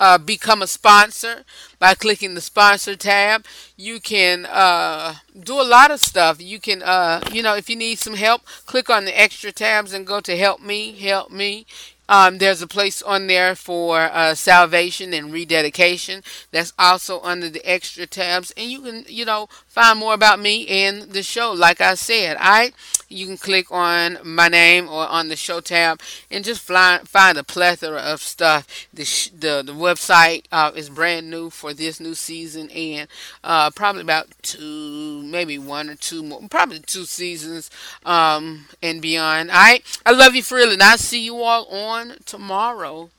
uh, 0.00 0.18
become 0.18 0.62
a 0.62 0.66
sponsor 0.66 1.44
by 1.78 1.94
clicking 1.94 2.34
the 2.34 2.40
sponsor 2.40 2.96
tab. 2.96 3.44
You 3.76 4.00
can 4.00 4.46
uh, 4.46 5.16
do 5.38 5.60
a 5.60 5.62
lot 5.62 5.90
of 5.90 6.00
stuff. 6.00 6.40
You 6.40 6.58
can, 6.60 6.82
uh, 6.82 7.20
you 7.32 7.42
know, 7.42 7.56
if 7.56 7.68
you 7.68 7.76
need 7.76 7.98
some 7.98 8.14
help, 8.14 8.44
click 8.66 8.90
on 8.90 9.04
the 9.04 9.18
extra 9.18 9.52
tabs 9.52 9.92
and 9.92 10.06
go 10.06 10.20
to 10.20 10.36
help 10.36 10.60
me, 10.60 10.92
help 10.92 11.30
me. 11.30 11.66
Um, 12.08 12.38
there's 12.38 12.62
a 12.62 12.66
place 12.66 13.02
on 13.02 13.26
there 13.26 13.54
for 13.54 13.98
uh, 13.98 14.34
salvation 14.34 15.12
and 15.12 15.32
rededication. 15.32 16.22
That's 16.50 16.72
also 16.78 17.20
under 17.20 17.48
the 17.48 17.64
extra 17.68 18.06
tabs, 18.06 18.52
and 18.56 18.70
you 18.70 18.80
can, 18.80 19.04
you 19.08 19.24
know, 19.24 19.48
find 19.66 19.98
more 19.98 20.14
about 20.14 20.40
me 20.40 20.66
and 20.68 21.02
the 21.12 21.22
show. 21.22 21.52
Like 21.52 21.80
I 21.80 21.94
said, 21.94 22.36
I 22.40 22.72
you 23.08 23.26
can 23.26 23.36
click 23.38 23.70
on 23.70 24.18
my 24.22 24.48
name 24.48 24.88
or 24.88 25.06
on 25.06 25.28
the 25.28 25.36
show 25.36 25.60
tab 25.60 26.00
and 26.30 26.44
just 26.44 26.60
fly, 26.60 27.00
find 27.04 27.38
a 27.38 27.44
plethora 27.44 28.00
of 28.00 28.20
stuff. 28.20 28.86
The 28.92 29.04
sh- 29.04 29.30
the, 29.30 29.62
the 29.64 29.72
website 29.72 30.44
uh, 30.52 30.72
is 30.74 30.90
brand 30.90 31.30
new 31.30 31.50
for 31.50 31.72
this 31.72 32.00
new 32.00 32.14
season, 32.14 32.70
and 32.70 33.08
uh, 33.42 33.70
probably 33.70 34.02
about 34.02 34.26
two, 34.42 35.22
maybe 35.22 35.58
one 35.58 35.88
or 35.88 35.94
two 35.94 36.22
more, 36.22 36.40
probably 36.50 36.80
two 36.80 37.04
seasons 37.04 37.70
um, 38.04 38.66
and 38.82 39.00
beyond. 39.00 39.50
I 39.52 39.80
I 40.04 40.12
love 40.12 40.34
you 40.34 40.42
for 40.42 40.56
real, 40.56 40.72
and 40.72 40.82
I 40.82 40.96
see 40.96 41.24
you 41.24 41.36
all 41.42 41.64
on 41.66 41.97
tomorrow. 42.24 43.10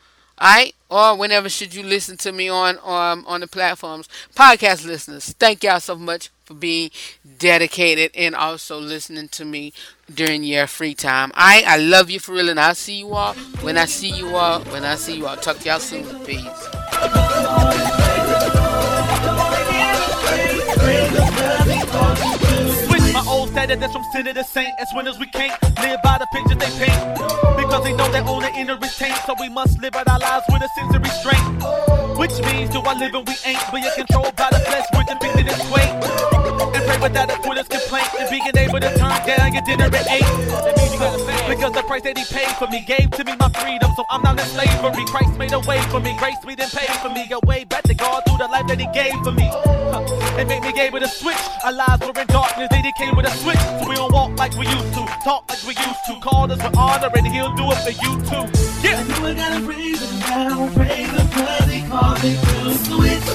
Alright? 0.42 0.74
Or 0.90 1.16
whenever 1.18 1.50
should 1.50 1.74
you 1.76 1.84
listen 1.84 2.18
to 2.18 2.32
me 2.32 2.48
on 2.50 2.78
um, 2.84 3.26
on 3.28 3.42
the 3.42 3.48
platforms. 3.48 4.08
Podcast 4.36 4.86
listeners, 4.86 5.34
thank 5.38 5.64
y'all 5.64 5.80
so 5.80 5.96
much 5.96 6.30
for 6.46 6.54
being 6.54 6.90
dedicated 7.38 8.12
and 8.16 8.34
also 8.36 8.80
listening 8.80 9.28
to 9.30 9.46
me 9.46 9.74
during 10.14 10.44
your 10.44 10.66
free 10.68 10.96
time. 10.96 11.32
I 11.36 11.64
I 11.68 11.78
love 11.78 12.10
you 12.10 12.20
for 12.20 12.34
real 12.34 12.50
and 12.50 12.60
I'll 12.60 12.74
see 12.76 13.00
you 13.00 13.14
all 13.14 13.34
when 13.62 13.78
I 13.78 13.86
see 13.86 14.10
you 14.10 14.36
all 14.36 14.62
when 14.66 14.84
I 14.86 14.96
see 14.96 15.18
you 15.18 15.28
all. 15.28 15.36
Talk 15.36 15.60
to 15.60 15.66
y'all 15.70 15.80
soon. 15.80 16.06
Peace. 16.26 17.68
My 23.54 23.66
old 23.66 23.92
from 23.92 24.04
sinner 24.14 24.34
to 24.34 24.44
saint. 24.44 24.74
As 24.80 24.88
winners 24.94 25.18
we 25.18 25.26
can't 25.28 25.54
live 25.82 26.00
by 26.04 26.18
the 26.18 26.28
pictures 26.32 26.58
they 26.58 26.86
paint. 26.86 27.02
Because 27.58 27.84
they 27.84 27.94
know 27.94 28.10
that 28.12 28.26
all 28.28 28.40
the 28.40 28.52
inner 28.54 28.78
is 28.82 28.96
taint. 28.96 29.16
So 29.26 29.34
we 29.40 29.50
must 29.50 29.80
live 29.82 29.96
out 29.96 30.08
our 30.08 30.20
lives 30.20 30.46
with 30.50 30.62
a 30.62 30.70
sense 30.78 30.96
of 30.96 31.02
restraint. 31.02 31.46
Which 32.18 32.36
means 32.46 32.70
do 32.70 32.80
I 32.82 32.94
live 32.94 33.16
and 33.16 33.28
we 33.28 33.36
ain't. 33.46 33.64
But 33.72 33.82
you're 33.82 33.96
controlled 33.96 34.36
by 34.36 34.50
the 34.52 34.60
flesh, 34.60 34.86
we're 34.94 35.08
depicted 35.08 35.48
as 35.50 35.62
weight. 35.72 35.94
And 36.76 36.84
pray 36.86 37.00
without 37.02 37.32
a 37.32 37.38
quitter's 37.42 37.68
complaint. 37.68 38.10
And 38.20 38.30
being 38.30 38.46
able 38.46 38.80
to 38.80 38.92
turn 38.98 39.18
down 39.26 39.54
your 39.54 39.64
dinner 39.64 39.90
at 39.90 40.08
eight. 40.14 40.30
Because 41.50 41.74
the 41.74 41.84
price 41.88 42.04
that 42.04 42.18
he 42.18 42.26
paid 42.26 42.54
for 42.58 42.68
me 42.68 42.86
gave 42.86 43.10
to 43.12 43.24
me 43.24 43.34
my 43.40 43.50
freedom. 43.50 43.92
So 43.96 44.06
I'm 44.10 44.22
not 44.22 44.40
in 44.40 44.46
slavery. 44.46 45.06
Christ 45.08 45.38
made 45.38 45.54
a 45.54 45.60
way 45.62 45.82
for 45.90 46.00
me. 46.00 46.16
Grace 46.20 46.44
me 46.46 46.56
then 46.56 46.70
paid 46.70 46.94
for 47.02 47.10
me. 47.10 47.26
A 47.32 47.40
way 47.48 47.64
back 47.64 47.84
to 47.84 47.96
God 47.96 48.24
through 48.28 48.38
the 48.38 48.48
life 48.48 48.68
that 48.68 48.80
he 48.80 48.88
gave 48.94 49.18
for 49.24 49.32
me. 49.32 49.50
And 50.38 50.48
made 50.48 50.62
me 50.62 50.72
able 50.80 51.00
to 51.00 51.08
switch. 51.08 51.40
Our 51.64 51.74
lives 51.74 52.06
were 52.06 52.22
in 52.22 52.28
darkness. 52.28 52.70
They 52.70 52.84
came 52.98 53.16
with 53.16 53.28
a 53.28 53.32
switch. 53.40 53.60
So 53.80 53.90
we 53.90 53.96
don't 53.96 54.12
walk 54.12 54.38
like 54.38 54.54
we 54.56 54.68
used 54.68 54.94
to. 54.94 55.04
Talk 55.24 55.44
like 55.50 55.64
we 55.64 55.74
used 55.74 56.04
to. 56.08 56.20
Call 56.22 56.52
us 56.52 56.60
honor 56.78 57.10
and 57.16 57.28
he'll 57.28 57.56
do 57.56 57.66
it 57.72 57.80
for 57.86 57.96
you 58.04 58.14
too. 58.30 58.46
Yeah. 58.84 59.00
I 59.00 59.04
know 59.08 59.28
I 59.28 59.34
gotta 59.34 59.66
praise 59.66 60.02
him 60.02 60.20
now. 60.20 60.70
Praise 60.76 61.12
him 61.18 61.28
cause 61.30 61.70
he 61.72 61.80
called 61.88 62.24
me 62.24 62.32
to 62.36 62.74
switch. 62.86 63.28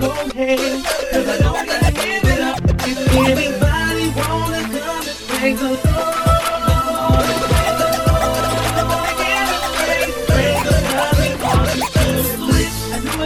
Go 0.00 0.10
ahead. 0.10 0.84
Cause 1.12 1.28
I 1.28 1.38
know 1.42 1.54
I 1.54 1.66
gotta 1.66 1.92
give 1.92 2.24
it 2.24 2.40
up. 2.40 2.58
If 2.86 3.12
anybody 3.16 4.06
wanna 4.16 4.62
come 4.74 5.06
and 5.08 5.18
praise 5.28 5.60
the 5.60 5.88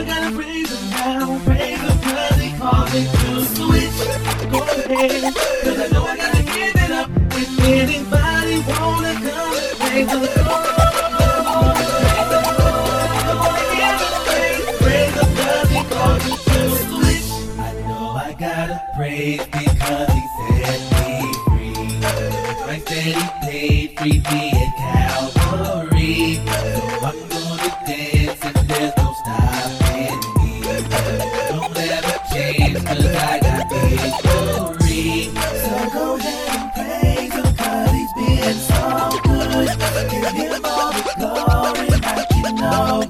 gotta 0.04 0.34
praise 0.34 0.70
him 0.70 0.90
now, 0.90 1.38
praise 1.44 1.72
me 2.92 3.06
to 3.06 3.44
switch. 3.44 3.96
Go 4.52 4.58
ahead, 4.60 5.34
anybody 7.64 8.58
wanna 8.68 9.12
come 9.14 9.52
the 10.06 10.62
gotta 18.42 18.82
praise 18.96 19.46
because 19.46 20.08
he 20.12 20.22
set 20.36 20.80
me 21.06 21.32
free. 21.46 21.98
The 22.00 22.54
price 22.64 22.84
that 22.84 23.02
he 23.02 23.14
paid 23.46 23.98
freed 23.98 24.24
me 24.32 24.71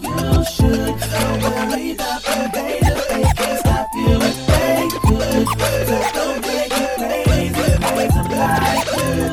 you 0.00 0.44
should. 0.44 0.94
Don't 0.98 1.42
worry 1.42 1.92
about 1.92 2.22
the 2.22 2.60
haters, 2.60 3.06
they 3.08 3.22
can't 3.22 3.58
stop 3.60 3.88
you 3.94 4.16
if 4.20 4.36
they 4.46 4.88
could. 5.04 5.46
So 6.14 6.24
it 6.34 6.70
praise 7.24 7.56
him, 7.56 7.80
praise 7.82 8.14
him 8.14 8.26
like 8.38 8.88
you. 8.96 9.26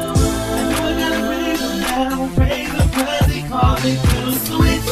I 0.52 0.64
know 0.70 0.84
I 0.88 0.94
gotta 1.00 1.20
praise 1.28 1.62
him 1.62 1.76
now, 1.82 2.30
praise 2.36 2.74
him 2.74 2.90
cause 2.98 3.32
he 3.32 3.42
called 3.48 3.80
me 3.84 3.94
to 3.96 4.20
switch. 4.46 4.88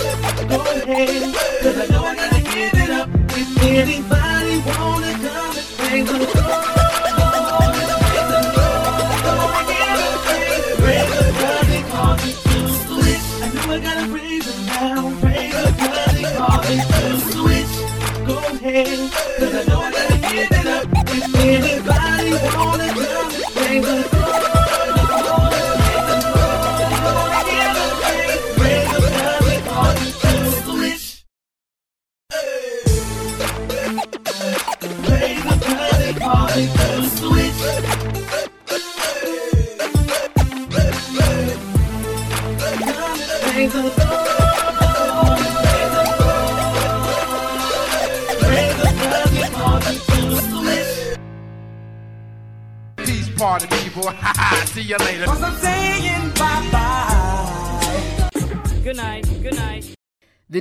Go 0.49 0.57
ahead, 0.61 1.35
cause 1.61 1.77
I 1.77 1.85
know 1.91 2.03
I 2.05 2.15
gotta 2.15 2.41
give 2.41 2.73
it 2.83 2.89
up. 2.89 3.09
If 3.39 3.63
anybody 3.63 4.36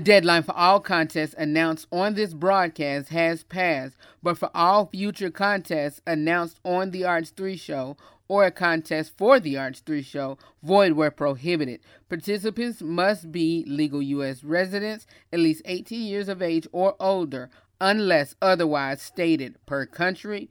deadline 0.06 0.44
for 0.44 0.56
all 0.56 0.78
contests 0.78 1.34
announced 1.36 1.88
on 1.90 2.14
this 2.14 2.32
broadcast 2.32 3.08
has 3.08 3.42
passed, 3.42 3.96
but 4.22 4.38
for 4.38 4.48
all 4.54 4.86
future 4.86 5.32
contests 5.32 6.00
announced 6.06 6.60
on 6.64 6.92
the 6.92 7.02
RH3 7.02 7.58
show 7.58 7.96
or 8.28 8.44
a 8.44 8.52
contest 8.52 9.12
for 9.18 9.40
the 9.40 9.54
RH3 9.54 10.04
show, 10.04 10.38
void 10.62 10.92
where 10.92 11.10
prohibited. 11.10 11.80
Participants 12.08 12.80
must 12.80 13.32
be 13.32 13.64
legal 13.66 14.00
U.S. 14.00 14.44
residents, 14.44 15.08
at 15.32 15.40
least 15.40 15.62
18 15.64 16.00
years 16.00 16.28
of 16.28 16.40
age 16.40 16.68
or 16.70 16.94
older, 17.00 17.50
unless 17.80 18.36
otherwise 18.40 19.02
stated 19.02 19.56
per 19.66 19.86
country, 19.86 20.48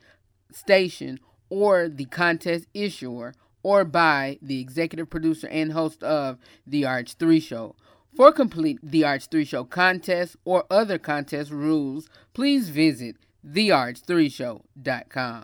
station, 0.51 1.17
or 1.49 1.87
the 1.87 2.05
contest 2.05 2.67
issuer, 2.73 3.33
or 3.63 3.85
by 3.85 4.37
the 4.41 4.59
executive 4.59 5.09
producer 5.09 5.47
and 5.47 5.71
host 5.71 6.03
of 6.03 6.39
The 6.67 6.83
RH3 6.83 7.41
Show. 7.41 7.75
For 8.15 8.31
complete 8.31 8.79
The 8.81 9.01
RH3 9.01 9.45
Show 9.45 9.65
contest 9.65 10.37
or 10.45 10.63
other 10.71 10.97
contest 10.97 11.51
rules, 11.51 12.07
please 12.33 12.69
visit 12.69 13.17
therh3show.com. 13.45 15.43